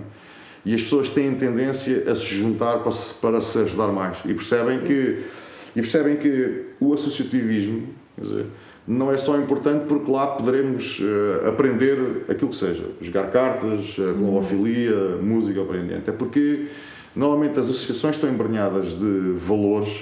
E 0.65 0.75
as 0.75 0.83
pessoas 0.83 1.09
têm 1.09 1.33
tendência 1.33 2.11
a 2.11 2.15
se 2.15 2.35
juntar 2.35 2.77
para 2.79 2.91
se, 2.91 3.15
para 3.15 3.41
se 3.41 3.57
ajudar 3.57 3.87
mais 3.87 4.19
e 4.23 4.35
percebem 4.35 4.81
que, 4.81 5.23
e 5.75 5.81
percebem 5.81 6.15
que 6.17 6.65
o 6.79 6.93
associativismo, 6.93 7.87
quer 8.15 8.21
dizer, 8.21 8.45
não 8.89 9.11
é 9.11 9.17
só 9.17 9.37
importante 9.37 9.85
porque 9.85 10.11
lá 10.11 10.25
poderemos 10.25 10.99
uh, 10.99 11.47
aprender 11.47 12.25
aquilo 12.27 12.49
que 12.49 12.55
seja, 12.55 12.85
jogar 12.99 13.29
cartas, 13.29 13.95
globofilia, 14.17 15.17
música, 15.21 15.61
aprendendo. 15.61 16.09
É 16.09 16.11
porque 16.11 16.69
normalmente 17.15 17.59
as 17.59 17.69
associações 17.69 18.15
estão 18.15 18.27
embranhadas 18.27 18.97
de 18.97 19.35
valores, 19.37 19.93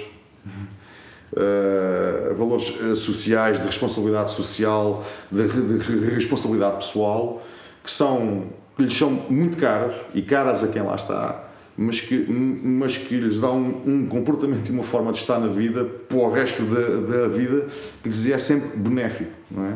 uh, 1.34 2.32
valores 2.34 2.64
sociais, 2.98 3.60
de 3.60 3.66
responsabilidade 3.66 4.30
social, 4.30 5.04
de, 5.30 5.46
de, 5.46 6.00
de, 6.00 6.08
responsabilidade 6.08 6.76
pessoal, 6.76 7.42
que 7.84 7.92
são 7.92 8.46
que 8.74 8.84
lhes 8.84 8.96
são 8.96 9.10
muito 9.10 9.58
caras 9.58 9.96
e 10.14 10.22
caras 10.22 10.64
a 10.64 10.68
quem 10.68 10.80
lá 10.82 10.94
está 10.94 11.47
mas 11.78 12.00
que, 12.00 12.26
mas 12.28 12.98
que 12.98 13.14
lhes 13.14 13.40
dá 13.40 13.52
um, 13.52 13.82
um, 13.86 14.06
comportamento 14.06 14.68
e 14.68 14.72
uma 14.72 14.82
forma 14.82 15.12
de 15.12 15.18
estar 15.18 15.38
na 15.38 15.46
vida 15.46 15.84
para 15.84 16.18
o 16.18 16.32
resto 16.32 16.64
da, 16.64 17.18
da 17.18 17.28
vida 17.28 17.68
que 18.02 18.08
lhes 18.08 18.28
é 18.28 18.36
sempre 18.36 18.76
benéfico, 18.76 19.30
não 19.48 19.64
é? 19.64 19.74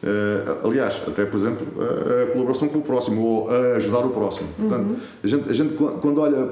Uh, 0.00 0.66
aliás, 0.66 1.02
até 1.06 1.26
por 1.26 1.36
exemplo, 1.38 1.66
a, 1.82 2.22
a, 2.22 2.26
colaboração 2.28 2.68
com 2.68 2.78
o 2.78 2.82
próximo 2.82 3.20
ou 3.20 3.50
a 3.50 3.76
ajudar 3.76 4.06
o 4.06 4.10
próximo. 4.10 4.48
Portanto, 4.56 4.86
uhum. 4.86 4.96
a, 5.22 5.26
gente, 5.26 5.50
a 5.50 5.52
gente 5.52 5.74
quando 5.74 6.18
olha 6.20 6.48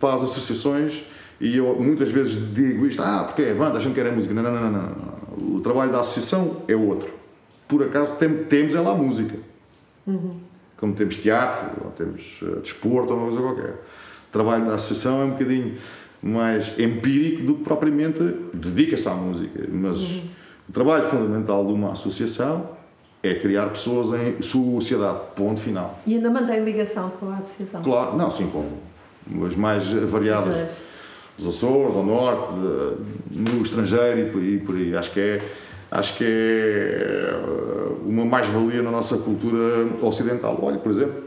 para 0.00 0.14
as 0.14 0.24
associações, 0.24 1.04
e 1.40 1.58
eu 1.58 1.76
muitas 1.78 2.10
vezes 2.10 2.52
digo 2.52 2.84
isto, 2.84 3.02
ah, 3.02 3.24
porque 3.24 3.42
é 3.42 3.54
banda, 3.54 3.78
a 3.78 3.80
gente 3.80 3.94
quer 3.94 4.06
a 4.06 4.12
música. 4.12 4.34
Não, 4.34 4.42
não, 4.42 4.50
não, 4.50 4.70
não, 4.72 5.56
O 5.56 5.60
trabalho 5.60 5.92
da 5.92 6.00
associação 6.00 6.62
é 6.66 6.74
outro. 6.74 7.12
Por 7.68 7.82
acaso 7.82 8.16
tem, 8.16 8.44
temos 8.44 8.74
é 8.74 8.80
lá 8.80 8.94
música. 8.94 9.36
Uhum. 10.04 10.38
Como 10.78 10.94
temos 10.94 11.16
teatro, 11.16 11.84
ou 11.84 11.90
temos 11.90 12.40
uh, 12.42 12.60
desporto, 12.60 13.12
ou 13.12 13.18
uma 13.18 13.26
coisa 13.26 13.40
qualquer 13.40 13.74
trabalho 14.36 14.66
da 14.66 14.74
associação 14.74 15.22
é 15.22 15.24
um 15.24 15.30
bocadinho 15.30 15.74
mais 16.22 16.78
empírico 16.78 17.42
do 17.42 17.54
que 17.54 17.64
propriamente 17.64 18.22
dedica-se 18.52 19.08
à 19.08 19.14
música. 19.14 19.66
Mas 19.70 20.00
uhum. 20.02 20.22
o 20.68 20.72
trabalho 20.72 21.04
fundamental 21.04 21.66
de 21.66 21.72
uma 21.72 21.92
associação 21.92 22.70
é 23.22 23.34
criar 23.34 23.66
pessoas 23.68 24.08
em 24.20 24.40
sociedade, 24.42 25.18
ponto 25.34 25.60
final. 25.60 25.98
E 26.06 26.14
ainda 26.14 26.30
mantém 26.30 26.64
ligação 26.64 27.10
com 27.10 27.30
a 27.30 27.34
associação? 27.34 27.82
Claro, 27.82 28.16
não, 28.16 28.30
sim, 28.30 28.48
com 28.48 29.44
as 29.44 29.56
mais 29.56 29.88
variadas. 29.88 30.68
Os 31.38 31.46
Açores, 31.46 31.94
ao 31.94 32.04
Norte, 32.04 32.54
no 33.30 33.62
estrangeiro 33.62 34.20
e 34.20 34.30
por 34.30 34.40
aí, 34.40 34.58
por 34.58 34.74
aí. 34.74 34.96
Acho 34.96 35.10
que 35.12 35.20
é 35.20 35.42
acho 35.90 36.16
que 36.16 36.24
é 36.24 37.34
uma 38.04 38.24
mais-valia 38.24 38.82
na 38.82 38.90
nossa 38.90 39.16
cultura 39.18 39.86
ocidental. 40.02 40.58
Olha, 40.62 40.78
por 40.78 40.90
exemplo, 40.90 41.24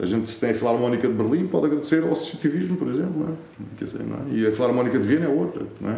a 0.00 0.06
gente, 0.06 0.28
se 0.28 0.40
tem 0.40 0.50
a 0.50 0.54
Filarmónica 0.54 1.06
de 1.06 1.14
Berlim, 1.14 1.46
pode 1.46 1.66
agradecer 1.66 2.02
ao 2.02 2.12
associativismo, 2.12 2.76
por 2.76 2.88
exemplo. 2.88 3.20
Não 3.20 3.28
é? 3.28 3.36
Quer 3.78 3.84
dizer, 3.84 4.02
não 4.02 4.16
é? 4.16 4.20
E 4.32 4.46
a 4.46 4.52
Filarmónica 4.52 4.98
de 4.98 5.06
Viena 5.06 5.26
é 5.26 5.28
outra. 5.28 5.64
Não 5.80 5.90
é? 5.90 5.96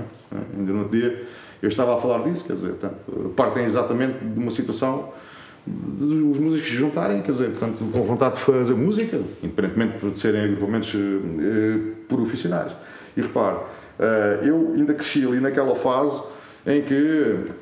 Ainda 0.59 0.73
no 0.73 0.79
outro 0.81 0.99
dia 0.99 1.25
eu 1.63 1.69
estava 1.69 1.97
a 1.97 2.01
falar 2.01 2.25
disso, 2.25 2.45
quer 2.45 2.55
dizer, 2.55 2.71
portanto, 2.71 3.33
partem 3.37 3.65
exatamente 3.65 4.19
de 4.19 4.39
uma 4.39 4.51
situação 4.51 5.13
dos 5.65 6.39
músicos 6.41 6.69
se 6.69 6.75
juntarem, 6.75 7.23
quer 7.23 7.31
dizer, 7.31 7.51
portanto, 7.51 7.85
com 7.93 8.03
vontade 8.03 8.35
de 8.35 8.41
fazer 8.41 8.75
música, 8.75 9.21
independentemente 9.41 10.11
de 10.11 10.19
serem 10.19 10.43
agrupamentos 10.43 10.93
eh, 10.93 11.93
profissionais. 12.09 12.73
E 13.17 13.23
repare, 13.23 13.59
eh, 14.01 14.41
eu 14.43 14.73
ainda 14.75 14.93
cresci 14.93 15.25
ali 15.25 15.39
naquela 15.39 15.77
fase 15.77 16.25
em 16.67 16.83
que 16.83 17.53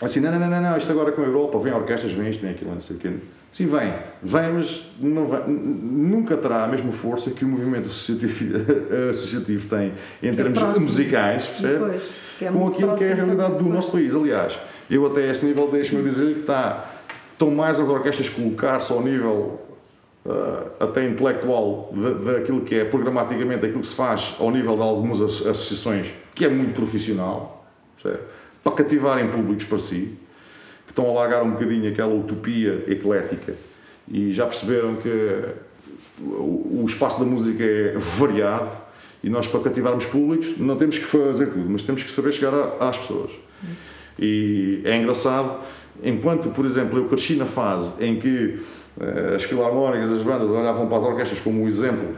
Assim, 0.00 0.20
não, 0.20 0.30
não, 0.30 0.48
não, 0.48 0.60
não, 0.60 0.76
isto 0.76 0.92
agora 0.92 1.10
com 1.10 1.22
a 1.22 1.24
Europa, 1.24 1.58
vem 1.58 1.72
orquestras, 1.72 2.12
vem 2.12 2.30
isto, 2.30 2.42
vem 2.42 2.52
aquilo, 2.52 2.72
não 2.72 2.80
sei 2.80 2.96
o 2.96 2.98
quê. 3.00 3.10
Sim, 3.50 3.66
vem, 3.66 3.92
vem, 4.22 4.52
mas 4.52 4.84
não 5.00 5.26
vem, 5.26 5.48
nunca 5.48 6.36
terá 6.36 6.64
a 6.64 6.68
mesma 6.68 6.92
força 6.92 7.30
que 7.30 7.44
o 7.44 7.48
movimento 7.48 7.88
associativo, 7.88 8.54
associativo 9.10 9.68
tem 9.68 9.92
em 10.22 10.34
que 10.34 10.40
é 10.40 10.44
termos 10.44 10.76
é 10.76 10.78
musicais, 10.78 11.46
percebe? 11.46 11.78
Pois, 11.78 12.02
é 12.42 12.52
com 12.52 12.68
aquilo 12.68 12.94
que 12.94 13.04
é 13.04 13.12
a 13.12 13.14
realidade 13.14 13.54
do 13.54 13.68
nosso 13.68 13.90
país. 13.90 14.14
Aliás, 14.14 14.58
eu 14.90 15.06
até 15.06 15.22
a 15.22 15.30
esse 15.30 15.46
nível 15.46 15.68
deixo-me 15.70 16.02
dizer 16.02 16.34
que 16.34 16.40
está, 16.40 16.84
estão 17.32 17.50
mais 17.50 17.80
as 17.80 17.88
orquestras 17.88 18.28
colocar-se 18.28 18.92
ao 18.92 19.02
nível 19.02 19.60
uh, 20.26 20.70
até 20.78 21.06
intelectual 21.06 21.92
daquilo 22.24 22.60
que 22.60 22.74
é 22.74 22.84
programaticamente 22.84 23.64
aquilo 23.64 23.80
que 23.80 23.86
se 23.86 23.94
faz 23.94 24.34
ao 24.38 24.50
nível 24.50 24.76
de 24.76 24.82
algumas 24.82 25.22
associações, 25.22 26.08
que 26.34 26.44
é 26.44 26.48
muito 26.48 26.74
profissional, 26.74 27.66
percebe? 28.00 28.22
para 28.62 28.72
cativarem 28.72 29.28
públicos 29.28 29.64
para 29.64 29.78
si 29.78 30.17
que 30.88 30.92
estão 30.92 31.08
a 31.10 31.12
largar 31.12 31.42
um 31.42 31.50
bocadinho 31.50 31.90
aquela 31.90 32.14
utopia 32.14 32.82
eclética 32.88 33.54
e 34.10 34.32
já 34.32 34.46
perceberam 34.46 34.96
que 34.96 35.44
o 36.20 36.82
espaço 36.86 37.20
da 37.20 37.26
música 37.26 37.62
é 37.62 37.94
variado 37.98 38.70
e 39.22 39.28
nós 39.28 39.46
para 39.46 39.60
cativarmos 39.60 40.06
públicos 40.06 40.58
não 40.58 40.76
temos 40.76 40.98
que 40.98 41.04
fazer 41.04 41.46
tudo, 41.46 41.68
mas 41.68 41.82
temos 41.82 42.02
que 42.02 42.10
saber 42.10 42.32
chegar 42.32 42.54
às 42.80 42.96
pessoas. 42.96 43.30
E 44.18 44.80
é 44.84 44.96
engraçado, 44.96 45.60
enquanto, 46.02 46.48
por 46.48 46.64
exemplo, 46.64 46.98
eu 46.98 47.04
cresci 47.04 47.36
na 47.36 47.44
fase 47.44 47.92
em 48.00 48.18
que 48.18 48.58
eh, 49.00 49.34
as 49.36 49.44
filarmónicas, 49.44 50.10
as 50.10 50.22
bandas 50.22 50.50
olhavam 50.50 50.88
para 50.88 50.96
as 50.96 51.04
orquestras 51.04 51.40
como 51.40 51.62
um 51.62 51.68
exemplo 51.68 52.16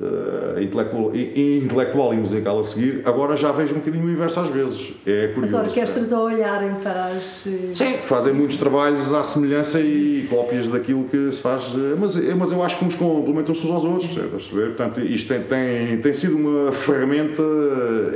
uh, 0.00 0.60
intelectual, 0.60 1.14
intelectual 1.14 2.14
e 2.14 2.16
musical 2.16 2.58
a 2.58 2.64
seguir, 2.64 3.02
agora 3.04 3.36
já 3.36 3.52
vejo 3.52 3.74
um 3.74 3.78
bocadinho 3.78 4.06
o 4.06 4.10
inverso 4.10 4.40
às 4.40 4.48
vezes. 4.48 4.92
É 5.06 5.28
curioso. 5.28 5.56
As 5.56 5.66
orquestras 5.66 6.12
é. 6.12 6.14
a 6.14 6.20
olharem 6.20 6.74
para 6.76 7.06
as. 7.06 7.46
Eh, 7.46 7.72
Sim, 7.72 7.94
fazem 8.04 8.32
muitos 8.32 8.56
trabalhos 8.56 9.12
à 9.12 9.22
semelhança 9.22 9.80
e 9.80 10.26
cópias 10.28 10.68
daquilo 10.68 11.04
que 11.04 11.30
se 11.30 11.40
faz, 11.40 11.72
eh, 11.74 11.96
mas, 11.98 12.16
mas 12.36 12.52
eu 12.52 12.62
acho 12.62 12.78
que 12.78 12.84
uns 12.84 12.94
complementam-se 12.94 13.66
uns 13.66 13.70
aos 13.70 13.84
outros, 13.84 14.12
certo? 14.12 14.36
Portanto, 14.50 15.00
isto 15.00 15.28
tem, 15.28 15.42
tem, 15.42 15.98
tem 15.98 16.12
sido 16.12 16.36
uma 16.36 16.72
ferramenta 16.72 17.42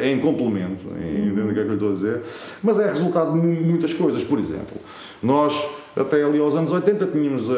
em 0.02 0.18
complemento, 0.18 0.86
entendendo 0.98 1.50
o 1.50 1.54
que 1.54 1.60
é 1.60 1.64
que 1.64 1.70
eu 1.70 1.74
estou 1.74 1.90
a 1.90 1.94
dizer, 1.94 2.20
mas 2.62 2.78
é 2.78 2.88
resultado 2.88 3.32
de 3.32 3.38
muitas 3.38 3.92
coisas. 3.92 4.24
Por 4.24 4.38
exemplo, 4.38 4.76
nós 5.22 5.54
até 5.96 6.22
ali 6.22 6.38
aos 6.38 6.54
anos 6.54 6.70
80 6.70 7.06
tínhamos 7.06 7.50
a, 7.50 7.54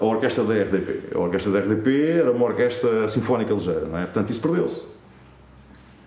a, 0.00 0.04
orquestra 0.04 0.44
da 0.44 0.54
RDP. 0.54 1.14
A 1.16 1.18
orquestra 1.18 1.52
da 1.52 1.58
RDP 1.58 2.10
era 2.10 2.30
uma 2.30 2.46
orquestra 2.46 3.08
sinfónica 3.08 3.52
ligeira, 3.52 3.86
não 3.86 3.98
é? 3.98 4.04
Portanto, 4.04 4.30
isso 4.30 4.40
perdeu-se. 4.40 4.82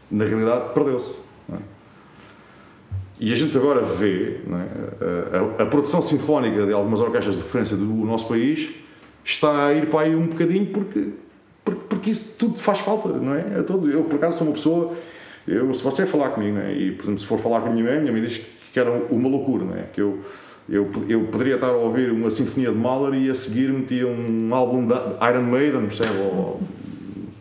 Na 0.10 0.24
realidade, 0.24 0.74
perdeu-se. 0.74 1.16
É? 1.52 1.58
E 3.20 3.34
a 3.34 3.36
gente 3.36 3.58
agora 3.58 3.82
vê 3.82 4.40
é? 4.50 5.38
a, 5.60 5.64
a, 5.64 5.66
produção 5.66 6.02
sinfónica 6.02 6.66
de 6.66 6.72
algumas 6.72 7.02
orquestras 7.02 7.36
de 7.36 7.44
referência 7.44 7.76
do 7.76 7.86
nosso 7.86 8.28
país 8.28 8.70
está 9.24 9.68
a 9.68 9.74
ir 9.74 9.88
para 9.88 10.02
aí 10.02 10.16
um 10.16 10.28
bocadinho 10.28 10.68
porque, 10.68 11.10
porque, 11.64 11.82
porque 11.90 12.10
isso 12.10 12.36
tudo 12.38 12.58
faz 12.58 12.80
falta, 12.80 13.10
não 13.10 13.36
é? 13.36 13.60
A 13.60 13.64
todos. 13.64 13.86
Eu, 13.94 14.04
por 14.06 14.16
acaso, 14.16 14.38
sou 14.38 14.48
uma 14.48 14.54
pessoa. 14.54 14.94
Eu, 15.46 15.74
se 15.74 15.84
você 15.84 16.06
falar 16.06 16.30
comigo, 16.30 16.58
é? 16.58 16.74
e 16.74 16.92
por 16.94 17.04
exemplo, 17.04 17.20
se 17.20 17.28
for 17.28 17.38
falar 17.38 17.60
com 17.60 17.68
a 17.68 17.72
minha 17.72 17.84
mãe, 17.84 18.00
minha 18.00 18.14
mãe 18.14 18.22
diz 18.22 18.42
que 18.72 18.80
era 18.80 18.92
uma 19.10 19.28
loucura, 19.28 19.66
não 19.66 19.76
é? 19.76 19.84
Que 19.94 20.02
eu 20.02 20.20
eu, 20.68 20.90
eu 21.08 21.26
poderia 21.26 21.56
estar 21.56 21.70
a 21.70 21.78
ouvir 21.78 22.12
uma 22.12 22.30
sinfonia 22.30 22.72
de 22.72 22.78
Mahler 22.78 23.22
e 23.22 23.30
a 23.30 23.36
seguir 23.36 23.72
metia 23.72 24.08
um 24.08 24.54
álbum 24.54 24.88
de 24.88 24.94
Iron 24.94 25.44
Maiden, 25.44 25.82
percebe? 25.82 26.18
Ou 26.18 26.60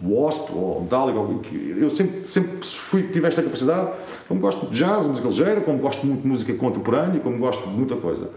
Wasp, 0.03 0.51
ou 0.55 0.83
Metallica. 0.83 1.19
Eu 1.55 1.91
sempre, 1.91 2.29
sempre 2.29 2.67
fui, 2.67 3.05
tive 3.05 3.27
esta 3.27 3.43
capacidade. 3.43 3.93
Como 4.29 4.41
gosto 4.41 4.67
de 4.67 4.79
jazz, 4.79 5.07
música 5.07 5.29
ligeira, 5.29 5.61
como 5.63 5.79
gosto 5.79 6.07
muito 6.07 6.23
de 6.23 6.29
música 6.29 6.53
contemporânea, 6.55 7.21
como 7.21 7.39
gosto 7.39 7.63
de 7.63 7.75
muita 7.75 7.97
coisa. 7.97 8.31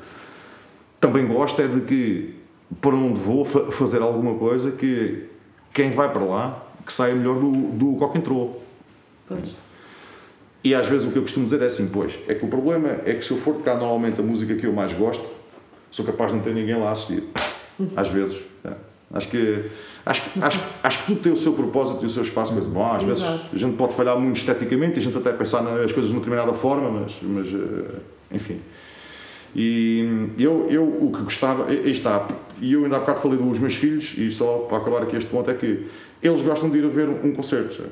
Também 1.01 1.27
gosto 1.27 1.61
é 1.61 1.67
de 1.67 1.81
que, 1.81 2.35
para 2.81 2.95
onde 2.95 3.19
vou 3.19 3.43
fazer 3.43 4.01
alguma 4.01 4.35
coisa, 4.35 4.71
que 4.71 5.25
quem 5.73 5.91
vai 5.91 6.11
para 6.11 6.23
lá, 6.23 6.63
que 6.85 6.93
saia 6.93 7.13
melhor 7.13 7.39
do, 7.39 7.51
do 7.51 8.09
que 8.09 8.17
entrou. 8.17 8.63
Pois. 9.27 9.66
E 10.63 10.73
às 10.73 10.87
vezes 10.87 11.07
o 11.07 11.11
que 11.11 11.17
eu 11.17 11.21
costumo 11.21 11.45
dizer 11.45 11.61
é 11.61 11.67
assim, 11.67 11.87
pois, 11.87 12.17
é 12.27 12.33
que 12.33 12.43
o 12.43 12.47
problema 12.47 12.89
é 13.05 13.13
que 13.13 13.23
se 13.23 13.31
eu 13.31 13.37
for 13.37 13.55
tocar 13.55 13.75
normalmente 13.75 14.19
a 14.19 14.23
música 14.23 14.55
que 14.55 14.65
eu 14.65 14.73
mais 14.73 14.93
gosto, 14.93 15.25
sou 15.91 16.05
capaz 16.05 16.31
de 16.31 16.37
não 16.37 16.43
ter 16.43 16.53
ninguém 16.53 16.75
lá 16.75 16.89
a 16.89 16.91
assistir. 16.91 17.23
Às 17.95 18.09
vezes. 18.09 18.37
É. 18.65 18.71
Acho 19.13 19.29
que, 19.29 19.65
acho, 20.05 20.21
acho, 20.41 20.59
acho 20.83 20.99
que 20.99 21.05
tudo 21.05 21.21
tem 21.21 21.31
o 21.31 21.37
seu 21.37 21.53
propósito 21.53 22.03
e 22.03 22.07
o 22.07 22.09
seu 22.09 22.23
espaço, 22.23 22.53
mas 22.53 22.65
bom, 22.65 22.91
às 22.91 23.03
vezes 23.03 23.23
a 23.23 23.57
gente 23.57 23.77
pode 23.77 23.93
falhar 23.93 24.19
muito 24.19 24.35
esteticamente 24.35 24.97
e 24.97 24.99
a 24.99 25.01
gente 25.01 25.17
até 25.17 25.31
pensar 25.31 25.61
nas 25.61 25.93
coisas 25.93 26.11
de 26.11 26.17
uma 26.17 26.19
determinada 26.19 26.53
forma, 26.53 26.89
mas, 26.89 27.17
mas 27.21 27.47
eh, 27.47 27.99
enfim. 28.33 28.59
E 29.55 30.33
eu, 30.37 30.67
eu 30.69 30.83
o 30.83 31.11
que 31.13 31.21
gostava, 31.21 31.67
aí 31.67 31.89
está, 31.89 32.27
e 32.59 32.73
eu 32.73 32.83
ainda 32.83 32.97
há 32.97 32.99
bocado 32.99 33.21
falei 33.21 33.37
dos 33.37 33.59
meus 33.59 33.75
filhos, 33.75 34.13
e 34.17 34.29
só 34.29 34.65
para 34.67 34.79
acabar 34.79 35.03
aqui 35.03 35.15
este 35.15 35.29
ponto, 35.29 35.49
é 35.49 35.53
que 35.53 35.87
eles 36.21 36.41
gostam 36.41 36.69
de 36.69 36.79
ir 36.79 36.85
a 36.85 36.89
ver 36.89 37.07
um 37.07 37.31
concerto. 37.31 37.75
Sabe? 37.75 37.89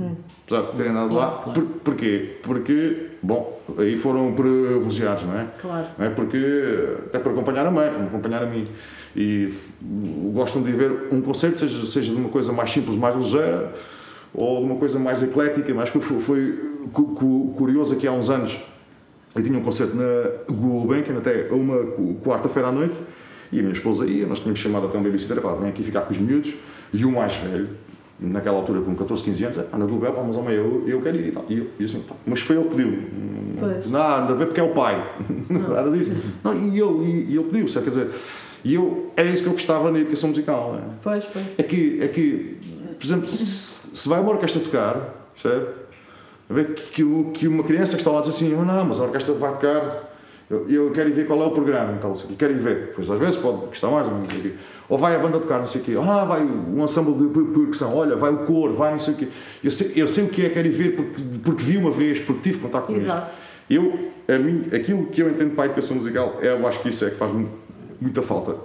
Hum 0.00 0.16
apesar 0.46 0.70
de 0.70 0.76
terem 0.76 0.92
andado 0.92 1.14
lá. 1.14 1.42
Claro. 1.42 1.52
Por, 1.52 1.64
porquê? 1.80 2.36
Porque, 2.42 3.06
bom, 3.22 3.60
aí 3.78 3.96
foram 3.96 4.32
privilegiados, 4.32 5.24
não 5.24 5.38
é? 5.38 5.46
Claro. 5.60 5.86
Não 5.98 6.06
é? 6.06 6.10
Porque 6.10 6.36
é 7.12 7.18
para 7.18 7.32
acompanhar 7.32 7.66
a 7.66 7.70
mãe, 7.70 7.90
para 7.90 8.04
acompanhar 8.04 8.42
a 8.42 8.46
mim. 8.46 8.68
E 9.16 9.52
gostam 10.32 10.62
de 10.62 10.72
ver 10.72 11.08
um 11.12 11.20
concerto, 11.20 11.58
seja, 11.58 11.86
seja 11.86 12.12
de 12.12 12.20
uma 12.20 12.28
coisa 12.28 12.52
mais 12.52 12.70
simples, 12.70 12.96
mais 12.96 13.14
ligeira, 13.14 13.72
ou 14.34 14.58
de 14.58 14.64
uma 14.64 14.76
coisa 14.76 14.98
mais 14.98 15.22
eclética, 15.22 15.72
mas 15.72 15.90
que 15.90 16.00
foi, 16.00 16.20
foi 16.20 16.70
curioso 17.56 17.96
que 17.96 18.06
há 18.06 18.12
uns 18.12 18.28
anos 18.28 18.60
eu 19.34 19.42
tinha 19.42 19.58
um 19.58 19.62
concerto 19.62 19.96
na 19.96 20.54
Gulbenkian, 20.54 21.18
até 21.18 21.48
uma 21.50 21.76
quarta-feira 22.24 22.68
à 22.68 22.72
noite, 22.72 22.96
e 23.50 23.58
a 23.58 23.62
minha 23.62 23.72
esposa 23.72 24.06
ia, 24.06 24.26
nós 24.26 24.38
tínhamos 24.38 24.60
chamado 24.60 24.86
até 24.86 24.96
um 24.96 25.02
babysitter, 25.02 25.40
pá, 25.40 25.54
vem 25.54 25.70
aqui 25.70 25.82
ficar 25.82 26.02
com 26.02 26.12
os 26.12 26.18
miúdos, 26.18 26.54
e 26.92 27.04
o 27.04 27.10
mais 27.10 27.34
velho, 27.36 27.68
naquela 28.18 28.58
altura 28.58 28.80
com 28.80 28.94
14, 28.94 29.22
15 29.24 29.44
anos, 29.44 29.58
anda 29.72 29.86
do 29.86 29.96
Bel, 29.96 30.12
vamos 30.12 30.36
ao 30.36 30.42
meio, 30.42 30.84
eu, 30.86 30.88
eu 30.88 31.02
quero 31.02 31.16
ir 31.16 31.28
e 31.28 31.32
tal. 31.32 31.44
E, 31.48 31.58
eu, 31.58 31.84
assim, 31.84 32.02
mas 32.26 32.40
foi 32.40 32.56
ele 32.56 32.68
que 32.68 32.76
pediu. 32.76 32.98
Pois. 33.58 33.86
Nada 33.90 34.32
a 34.32 34.36
ver 34.36 34.46
porque 34.46 34.60
é 34.60 34.62
o 34.62 34.72
pai. 34.72 35.02
Nada 35.50 35.90
disso. 35.90 36.16
Não, 36.42 36.54
e 36.54 36.80
ele, 36.80 37.26
e, 37.28 37.36
ele 37.36 37.44
pediu, 37.44 37.66
quer 37.66 37.80
dizer, 37.80 38.10
e 38.64 38.74
eu, 38.74 39.12
é 39.16 39.24
isso 39.24 39.42
que 39.42 39.48
eu 39.48 39.52
gostava 39.52 39.90
na 39.90 39.98
educação 39.98 40.30
musical. 40.30 40.76
É? 40.76 40.94
Pois, 41.02 41.24
pois. 41.24 41.44
É 41.58 41.62
que, 41.62 41.98
é 42.02 42.08
que, 42.08 42.58
por 42.98 43.04
exemplo, 43.04 43.28
se, 43.28 43.96
se 43.96 44.08
vai 44.08 44.20
uma 44.20 44.30
orquestra 44.30 44.60
tocar, 44.60 45.28
percebe? 45.34 45.66
A 46.48 46.54
ver 46.54 46.74
que, 46.74 47.04
que, 47.04 47.30
que 47.32 47.48
uma 47.48 47.64
criança 47.64 47.94
que 47.94 48.00
está 48.00 48.10
lá 48.10 48.20
diz 48.20 48.30
assim, 48.30 48.54
oh, 48.54 48.64
não, 48.64 48.84
mas 48.84 49.00
a 49.00 49.04
orquestra 49.04 49.34
vai 49.34 49.52
tocar 49.52 50.13
eu, 50.54 50.86
eu 50.86 50.90
quero 50.92 51.08
ir 51.08 51.12
ver 51.12 51.26
qual 51.26 51.42
é 51.42 51.46
o 51.46 51.50
programa, 51.50 51.92
então, 51.92 52.12
assim, 52.12 52.34
quero 52.36 52.52
ir 52.52 52.58
ver. 52.58 52.92
Pois 52.94 53.10
às 53.10 53.18
vezes 53.18 53.36
pode 53.36 53.66
gostar 53.66 53.88
mais, 53.88 54.06
não 54.06 54.28
sei 54.28 54.38
o 54.38 54.42
quê. 54.42 54.52
Ou 54.88 54.98
vai 54.98 55.14
a 55.14 55.18
banda 55.18 55.38
tocar, 55.38 55.58
não 55.58 55.66
sei 55.66 55.80
o 55.80 55.84
quê. 55.84 55.92
Ah, 55.98 56.24
vai 56.24 56.42
um 56.42 56.84
ensemble 56.84 57.14
de 57.14 57.52
percussão, 57.52 57.96
olha, 57.96 58.16
vai 58.16 58.32
o 58.32 58.38
coro, 58.38 58.72
vai 58.74 58.92
não 58.92 59.00
sei 59.00 59.14
o 59.14 59.16
quê. 59.16 59.28
Eu 59.62 59.70
sei, 59.70 59.92
eu 59.96 60.08
sei 60.08 60.24
o 60.24 60.28
que 60.28 60.44
é, 60.44 60.48
quero 60.48 60.66
ir 60.66 60.70
ver 60.70 60.96
porque, 60.96 61.22
porque 61.42 61.64
vi 61.64 61.76
uma 61.76 61.90
vez, 61.90 62.20
porque 62.20 62.42
tive 62.50 62.58
contato 62.58 62.86
com 62.86 62.94
Exato. 62.94 63.32
Eu, 63.68 64.10
a 64.28 64.38
mim, 64.38 64.66
aquilo 64.74 65.06
que 65.06 65.22
eu 65.22 65.30
entendo 65.30 65.54
para 65.54 65.64
a 65.64 65.66
educação 65.66 65.96
musical, 65.96 66.38
é, 66.40 66.48
eu 66.48 66.66
acho 66.66 66.80
que 66.80 66.88
isso 66.88 67.04
é 67.04 67.10
que 67.10 67.16
faz 67.16 67.32
muita 68.00 68.22
falta. 68.22 68.56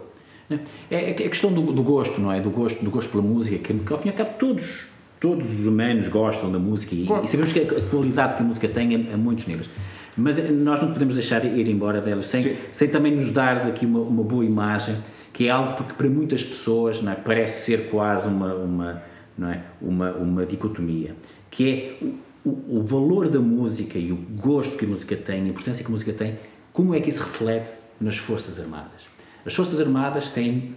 É, 0.50 0.60
é, 0.90 1.10
é 1.10 1.12
a 1.12 1.30
questão 1.30 1.52
do, 1.52 1.62
do, 1.62 1.84
gosto, 1.84 2.20
não 2.20 2.32
é? 2.32 2.42
Do 2.42 2.50
gosto, 2.50 2.84
do 2.84 2.90
gosto 2.90 3.10
pela 3.10 3.24
música, 3.24 3.58
que, 3.58 3.74
que 3.74 3.94
ao 3.94 4.00
fim 4.00 4.10
e 4.10 4.12
ao 4.12 4.18
cabo 4.18 4.32
todos, 4.40 4.88
todos 5.20 5.60
os 5.60 5.66
humanos 5.66 6.08
gostam 6.08 6.52
da 6.52 6.60
música 6.60 6.96
e, 6.96 7.06
claro. 7.06 7.24
e 7.24 7.28
sabemos 7.28 7.54
que 7.54 7.60
a, 7.60 7.64
a, 7.64 7.82
qualidade 7.90 8.36
que 8.36 8.42
a 8.42 8.46
música 8.46 8.68
tem 8.68 8.96
a, 8.96 9.14
a 9.14 9.18
muitos 9.18 9.48
níveis. 9.48 9.70
Mas 10.20 10.38
nós 10.52 10.82
não 10.82 10.92
podemos 10.92 11.16
deixar 11.16 11.44
ir 11.46 11.68
embora, 11.68 12.02
Délio, 12.02 12.24
sem, 12.24 12.58
sem 12.72 12.88
também 12.90 13.16
nos 13.16 13.32
dar 13.32 13.58
aqui 13.68 13.86
uma, 13.86 14.00
uma 14.00 14.24
boa 14.24 14.44
imagem, 14.44 14.98
que 15.32 15.48
é 15.48 15.50
algo 15.50 15.84
que 15.84 15.94
para 15.94 16.10
muitas 16.10 16.44
pessoas 16.44 17.02
não 17.02 17.12
é, 17.12 17.16
parece 17.16 17.66
ser 17.66 17.90
quase 17.90 18.28
uma, 18.28 18.54
uma, 18.54 19.04
não 19.38 19.50
é, 19.50 19.62
uma, 19.82 20.12
uma 20.12 20.46
dicotomia, 20.46 21.16
que 21.50 21.70
é 21.70 22.06
o, 22.46 22.80
o 22.80 22.84
valor 22.84 23.30
da 23.30 23.40
música 23.40 23.98
e 23.98 24.12
o 24.12 24.16
gosto 24.16 24.78
que 24.78 24.86
a 24.86 24.88
música 24.88 25.16
tem, 25.16 25.44
a 25.44 25.48
importância 25.48 25.84
que 25.84 25.90
a 25.90 25.92
música 25.92 26.14
tem, 26.14 26.38
como 26.74 26.94
é 26.94 27.00
que 27.00 27.10
isso 27.10 27.24
reflete 27.24 27.74
nas 28.00 28.18
Forças 28.18 28.60
Armadas. 28.60 29.08
As 29.46 29.56
Forças 29.56 29.80
Armadas 29.80 30.32
têm 30.32 30.76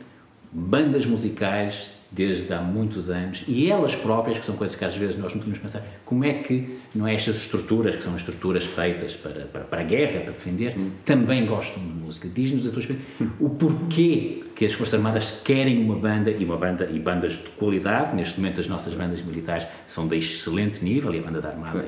bandas 0.53 1.07
musicais 1.07 1.91
desde 2.13 2.53
há 2.53 2.61
muitos 2.61 3.09
anos 3.09 3.43
e 3.49 3.71
elas 3.71 3.95
próprias, 3.95 4.39
que 4.39 4.45
são 4.45 4.55
coisas 4.55 4.77
que 4.77 4.85
às 4.85 4.95
vezes 4.95 5.17
nós 5.17 5.33
não 5.33 5.41
tínhamos 5.41 5.59
pensar, 5.59 5.83
como 6.05 6.25
é 6.25 6.35
que 6.35 6.79
não 6.95 7.07
é 7.09 7.15
estas 7.15 7.37
estruturas, 7.37 7.97
que 7.97 8.05
são 8.05 8.15
estruturas 8.15 8.65
feitas 8.65 9.17
para, 9.17 9.47
para, 9.47 9.63
para 9.63 9.81
a 9.81 9.85
guerra, 9.85 10.21
para 10.21 10.33
defender, 10.33 10.75
hum. 10.77 10.91
também 11.07 11.47
gostam 11.47 11.83
de 11.83 11.89
música. 11.89 12.29
Diz-nos 12.29 12.67
a 12.67 12.71
tua 12.71 12.81
experiência 12.81 13.07
o 13.41 13.49
porquê 13.49 14.45
que 14.55 14.67
as 14.67 14.73
Forças 14.75 14.95
Armadas 14.95 15.31
querem 15.43 15.83
uma 15.83 15.97
banda 15.97 16.31
e 16.31 16.45
uma 16.45 16.57
banda 16.57 16.89
e 16.93 16.99
bandas 16.99 17.35
de 17.35 17.49
qualidade. 17.51 18.15
Neste 18.15 18.39
momento 18.39 18.61
as 18.61 18.69
nossas 18.69 18.93
bandas 18.93 19.23
militares 19.23 19.67
são 19.89 20.07
de 20.07 20.17
excelente 20.19 20.85
nível 20.85 21.15
e 21.15 21.19
a 21.19 21.23
banda 21.23 21.41
da 21.41 21.49
Armada 21.49 21.85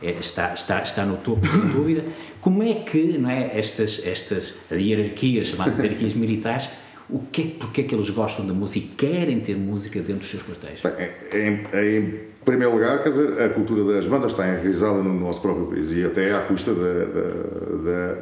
é, 0.00 0.08
é, 0.08 0.10
está, 0.12 0.54
está, 0.54 0.80
está 0.82 1.04
no 1.04 1.16
topo, 1.16 1.44
sem 1.46 1.60
dúvida. 1.72 2.04
Como 2.40 2.62
é 2.62 2.74
que 2.74 3.18
não 3.18 3.28
é, 3.28 3.58
estas, 3.58 4.00
estas 4.06 4.54
as 4.70 4.78
hierarquias, 4.78 5.48
chamadas 5.48 5.78
hierarquias 5.78 6.14
militares, 6.14 6.68
o 7.08 7.20
que 7.20 7.42
é, 7.42 7.46
porque 7.58 7.80
é 7.82 7.84
que 7.84 7.94
eles 7.94 8.08
gostam 8.10 8.46
da 8.46 8.54
música 8.54 8.86
e 8.86 8.88
querem 8.88 9.40
ter 9.40 9.56
música 9.56 10.00
dentro 10.00 10.20
dos 10.20 10.30
seus 10.30 10.42
quartéis? 10.42 10.80
Em, 11.32 11.64
em, 11.78 12.20
primeiro 12.44 12.72
lugar, 12.74 13.02
quer 13.02 13.10
dizer, 13.10 13.42
a 13.42 13.48
cultura 13.50 13.94
das 13.94 14.06
bandas 14.06 14.32
está 14.32 14.46
enraizada 14.46 15.02
no 15.02 15.18
nosso 15.18 15.40
próprio 15.40 15.66
país 15.66 15.90
e 15.90 16.04
até 16.04 16.34
à 16.34 16.42
custa 16.42 16.74
da, 16.74 16.82
da, 16.82 18.14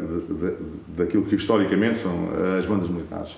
da, 0.49 0.57
daquilo 0.97 1.25
que 1.25 1.35
historicamente 1.35 1.99
são 1.99 2.29
as 2.59 2.67
bandas 2.67 2.89
militares. 2.89 3.37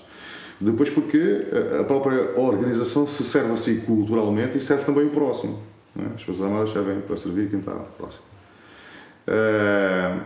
Depois 0.60 0.88
porque 0.88 1.46
a 1.80 1.84
própria 1.84 2.38
organização 2.38 3.06
se 3.06 3.24
serve 3.24 3.52
assim 3.52 3.80
culturalmente 3.80 4.58
e 4.58 4.60
serve 4.60 4.84
também 4.84 5.06
o 5.06 5.10
próximo. 5.10 5.60
É? 5.98 6.14
As 6.14 6.22
Forças 6.22 6.44
Armadas 6.44 6.72
servem 6.72 7.00
para 7.00 7.16
servir 7.16 7.48
quem 7.50 7.60
está 7.60 7.72
próximo. 7.72 8.22
Uh, 9.26 10.20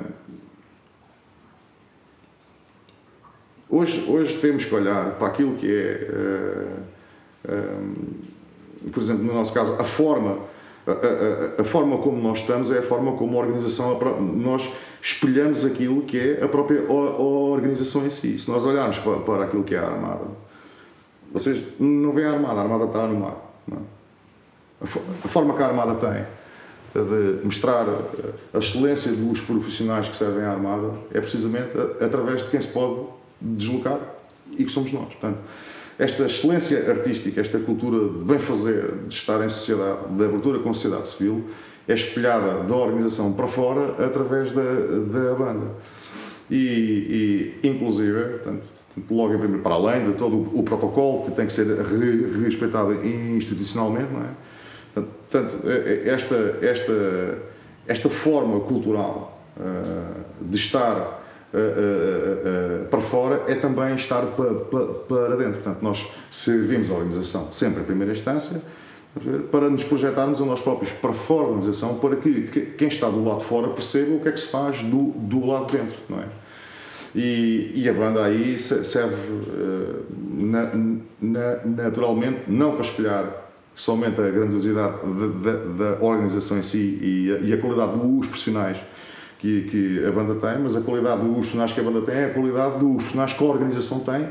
hoje, 3.70 4.04
hoje 4.08 4.36
temos 4.38 4.64
que 4.64 4.74
olhar 4.74 5.12
para 5.12 5.28
aquilo 5.28 5.56
que 5.56 5.70
é, 5.70 6.10
uh, 6.10 7.52
uh, 7.52 8.90
por 8.90 9.02
exemplo, 9.02 9.24
no 9.24 9.34
nosso 9.34 9.52
caso, 9.52 9.74
a 9.78 9.84
forma, 9.84 10.38
a, 10.86 10.90
a, 10.90 11.62
a, 11.62 11.64
forma 11.64 11.98
como 11.98 12.20
nós 12.20 12.38
estamos 12.38 12.70
é 12.70 12.78
a 12.78 12.82
forma 12.82 13.12
como 13.12 13.38
a 13.38 13.42
organização, 13.42 13.98
nós 14.36 14.70
espelhamos 15.02 15.64
aquilo 15.64 16.02
que 16.02 16.18
é 16.18 16.44
a 16.44 16.48
própria 16.48 16.90
organização 16.90 18.06
em 18.06 18.10
si. 18.10 18.38
Se 18.38 18.50
nós 18.50 18.64
olharmos 18.64 18.98
para, 18.98 19.18
para 19.18 19.44
aquilo 19.44 19.64
que 19.64 19.74
é 19.74 19.78
a 19.78 19.86
Armada, 19.86 20.26
vocês 21.32 21.62
não 21.78 22.12
veem 22.12 22.26
a 22.26 22.32
Armada, 22.32 22.60
a 22.60 22.62
Armada 22.62 22.84
está 22.84 23.06
no 23.06 23.20
mar. 23.20 23.36
É? 23.70 23.98
A 25.24 25.28
forma 25.28 25.54
que 25.54 25.62
a 25.62 25.66
Armada 25.66 25.94
tem 25.94 26.24
de 26.94 27.44
mostrar 27.44 27.86
a 28.54 28.58
excelência 28.58 29.12
dos 29.12 29.40
profissionais 29.40 30.08
que 30.08 30.16
servem 30.16 30.44
à 30.44 30.52
Armada 30.52 30.92
é 31.12 31.20
precisamente 31.20 31.70
através 32.00 32.44
de 32.44 32.50
quem 32.50 32.60
se 32.60 32.68
pode 32.68 33.17
deslocar 33.40 34.00
e 34.50 34.64
que 34.64 34.70
somos 34.70 34.92
nós. 34.92 35.06
Portanto, 35.06 35.38
esta 35.98 36.26
excelência 36.26 36.90
artística, 36.90 37.40
esta 37.40 37.58
cultura 37.58 38.18
de 38.18 38.24
bem 38.24 38.38
fazer, 38.38 38.92
de 39.08 39.14
estar 39.14 39.44
em 39.44 39.48
sociedade, 39.48 40.08
de 40.10 40.24
abertura 40.24 40.60
com 40.60 40.70
a 40.70 40.74
sociedade 40.74 41.08
civil, 41.08 41.44
é 41.88 41.94
espelhada 41.94 42.62
da 42.62 42.76
organização 42.76 43.32
para 43.32 43.48
fora 43.48 44.04
através 44.04 44.52
da, 44.52 44.62
da 44.62 45.34
banda. 45.34 45.66
E, 46.50 47.58
e 47.62 47.68
inclusive, 47.68 48.22
portanto, 48.24 48.62
logo 49.10 49.34
em 49.34 49.38
primeiro, 49.38 49.62
para 49.62 49.74
além 49.74 50.10
de 50.10 50.16
todo 50.16 50.36
o, 50.36 50.60
o 50.60 50.62
protocolo 50.62 51.24
que 51.24 51.32
tem 51.32 51.46
que 51.46 51.52
ser 51.52 51.66
re, 51.66 52.42
respeitado 52.42 52.94
institucionalmente, 53.04 54.12
não 54.12 54.22
é? 54.22 54.28
Portanto, 54.94 55.68
é, 55.68 55.72
é, 55.72 56.08
esta, 56.08 56.58
esta, 56.62 57.38
esta 57.86 58.08
forma 58.08 58.60
cultural 58.60 59.42
uh, 59.56 60.24
de 60.40 60.56
estar 60.56 61.22
uh, 61.52 62.84
uh, 62.84 62.88
para 62.88 63.00
fora 63.00 63.42
é 63.46 63.54
também 63.54 63.94
estar 63.94 64.22
para, 64.22 64.54
para, 64.54 65.36
dentro. 65.36 65.54
Portanto, 65.54 65.78
nós 65.82 66.06
servimos 66.30 66.90
a 66.90 66.94
organização 66.94 67.52
sempre 67.52 67.82
em 67.82 67.84
primeira 67.84 68.12
instância 68.12 68.60
para 69.50 69.68
nos 69.68 69.82
projetarmos 69.82 70.40
a 70.40 70.44
nós 70.44 70.60
próprios 70.60 70.92
para 70.92 71.12
fora 71.12 71.46
da 71.46 71.52
organização, 71.54 71.94
para 71.96 72.16
que, 72.16 72.42
que 72.42 72.60
quem 72.60 72.88
está 72.88 73.08
do 73.08 73.24
lado 73.24 73.38
de 73.38 73.46
fora 73.46 73.68
perceba 73.68 74.14
o 74.14 74.20
que 74.20 74.28
é 74.28 74.32
que 74.32 74.40
se 74.40 74.46
faz 74.46 74.80
do, 74.82 75.12
do 75.16 75.44
lado 75.46 75.66
de 75.66 75.78
dentro, 75.78 75.96
não 76.08 76.20
é? 76.20 76.26
E, 77.16 77.72
e 77.74 77.88
a 77.88 77.92
banda 77.94 78.22
aí 78.22 78.58
serve 78.58 79.16
na, 80.34 80.70
na, 81.20 81.56
naturalmente 81.64 82.42
não 82.46 82.72
para 82.72 82.82
espelhar 82.82 83.48
somente 83.78 84.20
a 84.20 84.28
grandiosidade 84.28 84.96
da, 85.42 85.94
da 85.94 86.04
organização 86.04 86.58
em 86.58 86.62
si 86.62 86.98
e 87.00 87.32
a, 87.32 87.38
e 87.46 87.52
a, 87.52 87.58
qualidade 87.58 87.96
dos 87.96 88.26
profissionais 88.26 88.78
que, 89.38 89.62
que 89.62 90.04
a 90.04 90.10
banda 90.10 90.34
tem, 90.34 90.62
mas 90.62 90.76
a 90.76 90.80
qualidade 90.80 91.22
dos 91.22 91.30
profissionais 91.30 91.72
que 91.72 91.80
a 91.80 91.82
banda 91.82 92.00
tem 92.02 92.14
é 92.14 92.24
a 92.26 92.30
qualidade 92.30 92.78
dos 92.78 92.94
profissionais 92.96 93.32
que 93.32 93.44
a 93.44 93.46
organização 93.46 94.00
tem 94.00 94.28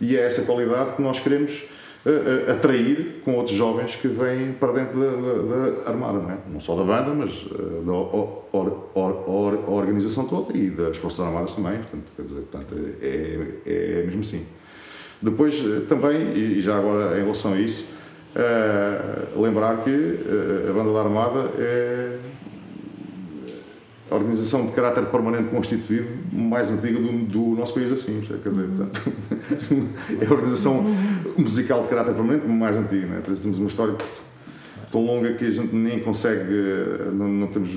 e 0.00 0.16
é 0.16 0.26
essa 0.26 0.42
qualidade 0.42 0.94
que 0.94 1.02
nós 1.02 1.20
queremos 1.20 1.64
uh, 2.06 2.08
uh, 2.08 2.52
atrair 2.52 3.20
com 3.24 3.34
outros 3.34 3.56
jovens 3.56 3.96
que 3.96 4.08
vêm 4.08 4.52
para 4.52 4.72
dentro 4.72 4.98
da, 4.98 5.10
da, 5.10 5.70
da 5.70 5.90
Armada, 5.90 6.18
não, 6.18 6.30
é? 6.30 6.38
não 6.50 6.60
só 6.60 6.76
da 6.76 6.84
banda, 6.84 7.12
mas 7.14 7.42
uh, 7.42 7.82
da 7.84 7.92
or, 7.92 8.90
or, 8.94 9.28
or, 9.28 9.70
organização 9.70 10.24
toda 10.24 10.56
e 10.56 10.70
das 10.70 10.96
Forças 10.96 11.20
Armadas 11.20 11.54
também, 11.54 11.78
portanto, 11.78 12.04
quer 12.16 12.22
dizer, 12.22 12.40
portanto, 12.50 12.74
é, 13.02 13.06
é, 13.66 14.00
é 14.00 14.02
mesmo 14.06 14.20
assim. 14.20 14.46
Depois, 15.20 15.60
também, 15.88 16.32
e 16.32 16.60
já 16.60 16.78
agora 16.78 17.18
em 17.18 17.22
relação 17.22 17.54
a 17.54 17.58
isso, 17.58 17.84
lembrar 19.36 19.82
que 19.82 19.90
a 19.90 20.72
Banda 20.72 20.92
da 20.92 21.00
Armada 21.00 21.50
é 21.58 22.18
a 24.10 24.14
organização 24.14 24.66
de 24.66 24.72
caráter 24.72 25.06
permanente 25.06 25.50
constituído 25.50 26.08
mais 26.32 26.70
antiga 26.70 26.98
do, 26.98 27.12
do 27.26 27.40
nosso 27.56 27.74
país 27.74 27.92
assim, 27.92 28.20
quer 28.20 28.48
dizer, 28.48 28.68
portanto, 28.68 29.12
é 30.20 30.26
a 30.26 30.30
organização 30.30 30.84
musical 31.36 31.82
de 31.82 31.88
caráter 31.88 32.14
permanente 32.14 32.46
mais 32.46 32.76
antiga, 32.76 33.06
né? 33.06 33.20
temos 33.24 33.58
uma 33.58 33.68
história 33.68 33.96
tão 34.90 35.04
longa 35.04 35.34
que 35.34 35.44
a 35.44 35.50
gente 35.50 35.74
nem 35.74 36.00
consegue, 36.00 36.42
não, 37.12 37.28
não, 37.28 37.46
temos, 37.48 37.70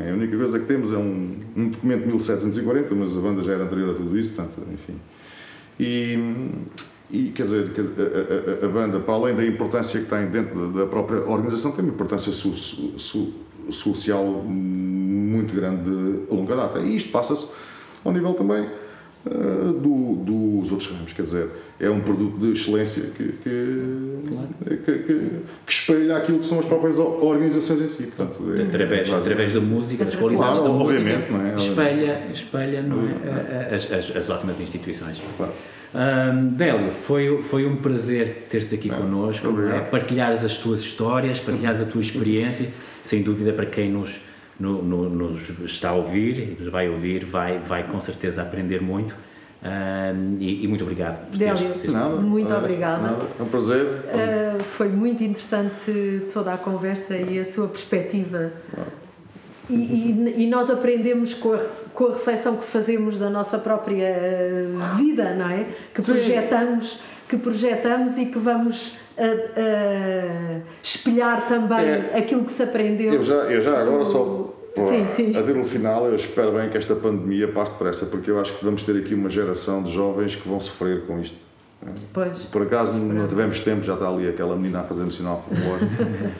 é 0.00 0.10
a 0.10 0.14
única 0.14 0.36
coisa 0.36 0.58
que 0.58 0.66
temos 0.66 0.92
é 0.92 0.96
um, 0.96 1.36
um 1.56 1.68
documento 1.70 2.00
de 2.02 2.06
1740, 2.06 2.94
mas 2.94 3.16
a 3.16 3.20
banda 3.20 3.42
já 3.42 3.54
era 3.54 3.64
anterior 3.64 3.90
a 3.90 3.94
tudo 3.94 4.16
isso, 4.18 4.32
portanto, 4.32 4.62
enfim. 4.72 4.94
E, 5.80 6.18
e, 7.10 7.30
quer 7.34 7.44
dizer, 7.44 7.72
a, 7.76 8.64
a, 8.64 8.66
a, 8.66 8.68
banda, 8.68 9.00
para 9.00 9.14
além 9.14 9.34
da 9.34 9.44
importância 9.44 10.00
que 10.00 10.06
tem 10.06 10.26
dentro 10.26 10.68
da 10.68 10.86
própria 10.86 11.20
organização, 11.20 11.72
tem 11.72 11.84
uma 11.84 11.92
importância 11.92 12.32
so, 12.32 12.52
so, 12.56 13.32
social 13.70 14.44
muito 15.28 15.54
grande 15.54 15.90
a 16.30 16.34
longa 16.34 16.56
data. 16.56 16.78
E 16.80 16.96
isto 16.96 17.10
passa-se 17.10 17.46
ao 18.04 18.12
nível 18.12 18.34
também 18.34 18.62
uh, 19.26 19.72
do, 19.72 20.14
dos 20.24 20.72
outros 20.72 20.90
ramos, 20.90 21.12
quer 21.12 21.22
dizer, 21.22 21.48
é 21.80 21.88
um 21.90 22.00
produto 22.00 22.38
de 22.38 22.52
excelência 22.52 23.04
que, 23.16 23.32
que, 23.32 24.18
claro. 24.28 24.48
que, 24.64 24.76
que, 24.76 25.02
que, 25.02 25.40
espelha 25.72 26.16
aquilo 26.16 26.40
que 26.40 26.46
são 26.46 26.58
as 26.58 26.66
próprias 26.66 26.98
organizações 26.98 27.80
em 27.80 27.88
si. 27.88 28.02
Portanto, 28.04 28.42
é, 28.56 28.62
através, 28.62 29.12
através 29.12 29.54
da 29.54 29.60
música, 29.60 30.04
das 30.04 30.16
qualidades 30.16 30.58
claro, 30.58 30.74
da 30.74 30.84
obviamente, 30.84 31.30
música, 31.30 31.38
não 31.38 31.46
é? 31.46 31.56
espelha, 31.56 32.28
espelha 32.32 32.82
não 32.82 33.02
é? 33.08 33.74
As, 33.74 33.92
as, 33.92 34.16
as 34.16 34.30
ótimas 34.30 34.58
instituições. 34.58 35.22
Claro. 35.36 35.52
Um, 35.94 36.48
Délio, 36.50 36.90
foi, 36.90 37.42
foi 37.42 37.64
um 37.64 37.76
prazer 37.76 38.46
ter-te 38.50 38.74
aqui 38.74 38.88
Não, 38.88 38.98
connosco, 38.98 39.46
é, 39.62 39.80
partilhares 39.80 40.44
as 40.44 40.58
tuas 40.58 40.80
histórias, 40.80 41.40
partilhares 41.40 41.80
a 41.80 41.86
tua 41.86 42.02
experiência, 42.02 42.68
sem 43.02 43.22
dúvida 43.22 43.52
para 43.52 43.64
quem 43.64 43.90
nos, 43.90 44.20
no, 44.58 44.82
no, 44.82 45.08
nos 45.08 45.48
está 45.64 45.90
a 45.90 45.94
ouvir 45.94 46.56
nos 46.58 46.70
vai 46.70 46.88
ouvir, 46.88 47.24
vai, 47.24 47.58
vai 47.58 47.84
com 47.84 48.00
certeza 48.00 48.42
aprender 48.42 48.80
muito. 48.80 49.14
Um, 49.60 50.36
e, 50.38 50.64
e, 50.64 50.68
muito 50.68 50.82
obrigado 50.82 51.30
por 51.30 51.36
teres, 51.36 51.60
Délio, 51.60 51.92
nada, 51.92 52.16
muito 52.16 52.48
nada, 52.48 52.64
obrigada. 52.64 53.02
Nada, 53.02 53.24
é 53.40 53.42
um 53.42 53.46
prazer. 53.46 53.84
Uh, 53.84 54.62
foi 54.62 54.88
muito 54.88 55.24
interessante 55.24 56.22
toda 56.32 56.52
a 56.54 56.56
conversa 56.56 57.16
e 57.16 57.40
a 57.40 57.44
sua 57.44 57.66
perspectiva 57.66 58.52
e, 59.70 59.74
e, 59.74 60.44
e, 60.44 60.46
nós 60.46 60.70
aprendemos 60.70 61.34
com 61.34 61.52
a, 61.52 61.58
com 61.92 62.06
a 62.06 62.14
reflexão 62.14 62.56
que 62.56 62.64
fazemos 62.64 63.18
da 63.18 63.28
nossa 63.28 63.58
própria 63.58 64.14
vida, 64.96 65.34
não 65.34 65.50
é? 65.50 65.66
Que 65.94 66.00
projetamos, 66.00 67.00
que 67.28 67.36
projetamos 67.36 68.16
e 68.16 68.26
que 68.26 68.38
vamos 68.38 68.94
a, 69.18 70.60
a 70.60 70.60
espelhar 70.82 71.48
também 71.48 71.78
é. 71.78 72.12
aquilo 72.16 72.44
que 72.44 72.52
se 72.52 72.62
aprendeu. 72.62 73.14
Eu 73.14 73.22
já, 73.22 73.34
eu 73.34 73.60
já 73.60 73.80
agora 73.80 74.04
só 74.04 74.54
sim, 74.82 75.06
sim. 75.06 75.36
a 75.36 75.42
no 75.42 75.64
final, 75.64 76.06
eu 76.06 76.16
espero 76.16 76.52
bem 76.52 76.68
que 76.68 76.76
esta 76.76 76.94
pandemia 76.94 77.48
passe 77.48 77.72
depressa, 77.72 78.06
porque 78.06 78.30
eu 78.30 78.40
acho 78.40 78.52
que 78.54 78.64
vamos 78.64 78.84
ter 78.84 78.96
aqui 78.96 79.14
uma 79.14 79.28
geração 79.28 79.82
de 79.82 79.92
jovens 79.92 80.36
que 80.36 80.48
vão 80.48 80.60
sofrer 80.60 81.06
com 81.06 81.20
isto. 81.20 81.48
Pois. 82.12 82.38
Por 82.46 82.62
acaso 82.62 82.94
não 82.94 83.28
tivemos 83.28 83.60
tempo, 83.60 83.84
já 83.84 83.94
está 83.94 84.08
ali 84.08 84.28
aquela 84.28 84.56
menina 84.56 84.80
a 84.80 84.82
fazer 84.82 85.04
no 85.04 85.12
sinal 85.12 85.44
hoje. 85.50 85.86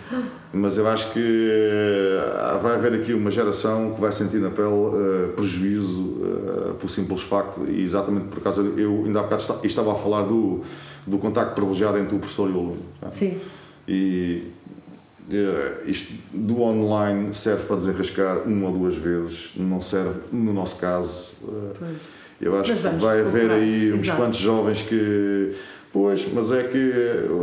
Mas 0.52 0.76
eu 0.78 0.88
acho 0.88 1.12
que 1.12 1.48
eh, 1.50 2.58
vai 2.60 2.74
haver 2.74 2.94
aqui 2.94 3.12
uma 3.12 3.30
geração 3.30 3.92
que 3.94 4.00
vai 4.00 4.10
sentir 4.10 4.38
na 4.38 4.50
pele 4.50 4.68
uh, 4.68 5.32
prejuízo 5.36 6.00
uh, 6.00 6.74
por 6.80 6.90
simples 6.90 7.22
facto, 7.22 7.66
e 7.68 7.84
exatamente 7.84 8.26
por 8.28 8.40
causa. 8.40 8.62
Eu 8.62 9.04
ainda 9.04 9.20
há 9.20 9.22
bocado 9.24 9.60
estava 9.64 9.92
a 9.92 9.94
falar 9.94 10.22
do, 10.22 10.62
do 11.08 11.18
contacto 11.18 11.54
privilegiado 11.54 11.98
entre 11.98 12.14
o 12.14 12.18
professor 12.18 12.48
e 12.48 12.52
o 12.52 12.58
aluno. 12.58 12.82
Sim. 13.08 13.38
E 13.86 14.44
uh, 15.30 15.88
isto 15.88 16.12
do 16.32 16.62
online 16.62 17.32
serve 17.34 17.64
para 17.64 17.76
desenrascar 17.76 18.38
uma 18.46 18.68
ou 18.68 18.78
duas 18.78 18.94
vezes, 18.94 19.50
não 19.56 19.80
serve, 19.80 20.20
no 20.32 20.52
nosso 20.52 20.76
caso. 20.76 21.32
Uh, 21.42 21.72
eu 22.40 22.58
acho 22.58 22.74
que 22.74 22.88
vai 22.96 23.20
haver 23.20 23.50
aí 23.50 23.92
uns 23.92 24.02
Exato. 24.02 24.20
quantos 24.20 24.38
jovens 24.38 24.82
que. 24.82 25.54
Pois, 25.90 26.28
mas 26.32 26.52
é 26.52 26.64
que 26.64 26.92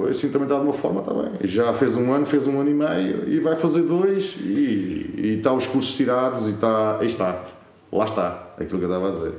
assim 0.10 0.30
também 0.30 0.46
está 0.46 0.60
de 0.60 0.66
uma 0.66 0.74
forma, 0.74 1.02
está 1.02 1.14
bem. 1.14 1.32
Já 1.44 1.74
fez 1.74 1.98
um 1.98 2.14
ano, 2.14 2.26
fez 2.28 2.46
um 2.46 2.62
ano 2.62 2.70
e 2.70 2.74
meio 2.74 3.28
e 3.28 3.40
vai 3.40 3.56
fazer 3.56 3.82
dois 3.82 4.36
e, 4.40 5.16
e 5.18 5.36
está 5.38 5.52
os 5.52 5.66
cursos 5.66 5.96
tirados 5.96 6.48
e 6.48 6.52
está. 6.52 7.00
Aí 7.00 7.08
está. 7.08 7.44
Lá 7.92 8.06
está, 8.06 8.54
aquilo 8.58 8.80
que 8.80 8.86
eu 8.86 8.90
estava 8.90 9.10
a 9.10 9.12
dizer. 9.12 9.34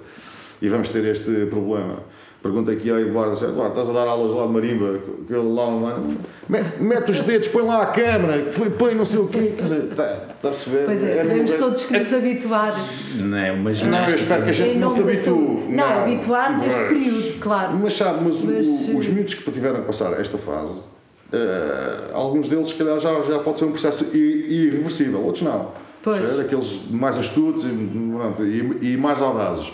E 0.60 0.68
vamos 0.68 0.90
ter 0.90 1.04
este 1.04 1.46
problema. 1.46 2.00
Pergunta 2.46 2.72
aqui 2.72 2.90
ao 2.90 2.98
Eduardo, 2.98 3.32
assim, 3.32 3.44
Eduardo, 3.46 3.70
estás 3.78 3.90
a 3.90 3.92
dar 3.92 4.08
aulas 4.10 4.30
lá 4.36 4.46
de 4.46 4.52
marimba, 4.52 4.98
que 5.26 5.32
ele 5.32 5.54
lá, 5.54 5.64
lá 5.68 6.00
mete, 6.48 6.82
mete 6.82 7.10
os 7.10 7.20
dedos, 7.20 7.48
põe 7.48 7.62
lá 7.62 7.82
a 7.82 7.86
câmara, 7.86 8.44
põe, 8.78 8.94
não 8.94 9.04
sei 9.04 9.20
o 9.20 9.28
quê, 9.28 9.52
quer 9.56 9.62
dizer, 9.62 9.84
está, 9.90 10.04
está 10.12 10.48
a 10.48 10.50
perceber? 10.50 10.84
Pois 10.86 11.04
é, 11.04 11.24
temos 11.24 11.52
todos 11.54 11.84
que 11.84 11.98
nos 11.98 12.12
habituar. 12.14 12.74
Não 13.16 13.36
é 13.38 13.52
uma 13.52 13.70
Não, 13.72 14.08
eu 14.08 14.14
espero 14.14 14.44
que 14.44 14.50
a 14.50 14.52
gente 14.52 14.78
não 14.78 14.90
se 14.90 15.00
habitue. 15.02 15.24
saúde. 15.24 15.72
Não, 15.74 16.02
habituar 16.04 16.58
neste 16.58 16.78
Mas- 16.78 16.88
período, 16.88 17.38
claro. 17.40 17.74
Mas 17.82 17.92
sabe, 17.94 18.18
mas, 18.24 18.42
Mas, 18.44 18.66
o- 18.66 18.96
os 18.98 19.08
miúdos 19.08 19.34
que 19.34 19.50
tiveram 19.50 19.80
que 19.80 19.86
passar 19.86 20.12
esta 20.20 20.38
fase, 20.38 20.84
eh, 21.32 22.10
alguns 22.12 22.48
deles, 22.48 22.68
se 22.68 22.74
calhar, 22.74 22.98
já, 22.98 23.20
já 23.22 23.38
pode 23.40 23.58
ser 23.58 23.64
um 23.64 23.70
processo 23.72 24.04
irreversível, 24.16 25.20
outros 25.24 25.42
não. 25.42 25.72
Pois. 26.02 26.38
Aqueles 26.38 26.82
mais 26.90 27.18
astutos 27.18 27.64
e, 27.64 27.68
e, 27.68 28.92
e 28.92 28.96
mais 28.96 29.20
audazes. 29.20 29.72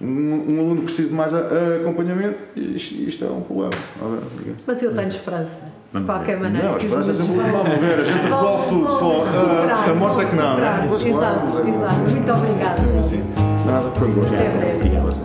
Um, 0.00 0.44
um 0.48 0.60
aluno 0.60 0.82
precisa 0.82 1.08
de 1.10 1.14
mais 1.14 1.32
a- 1.32 1.38
a 1.38 1.76
acompanhamento 1.80 2.38
e 2.56 2.76
isto, 2.76 2.94
isto 2.94 3.24
é 3.24 3.28
um 3.28 3.40
problema. 3.42 3.70
Mas 4.66 4.82
eu 4.82 4.94
tenho 4.94 5.08
esperança, 5.08 5.56
de 5.94 6.02
qualquer 6.02 6.36
ver. 6.36 6.42
maneira. 6.42 6.66
Não, 6.68 6.74
a 6.74 6.78
esperança 6.78 7.10
é 7.12 7.14
sempre 7.14 7.34
vão- 7.36 7.62
vamos 7.62 7.78
ver, 7.78 8.00
a 8.00 8.04
gente 8.04 8.22
resolve 8.26 8.68
tudo, 8.68 8.90
só 8.92 9.22
a- 9.22 9.30
recuperar, 9.30 9.90
a 9.90 9.94
morte 9.94 10.22
é 10.22 10.24
que 10.28 10.36
não, 10.36 10.56
né? 10.56 10.86
claro, 10.86 10.94
Exato, 10.94 11.58
é 11.58 11.70
exato. 11.70 11.94
Muito 12.00 12.32
obrigada. 12.32 13.02
Sim. 13.02 13.22
Nada, 13.66 13.90
foi 13.94 14.08
um 14.08 14.12
gosto. 14.14 14.34
Até 14.34 14.48
breve. 14.48 14.76
Obrigado. 14.76 15.23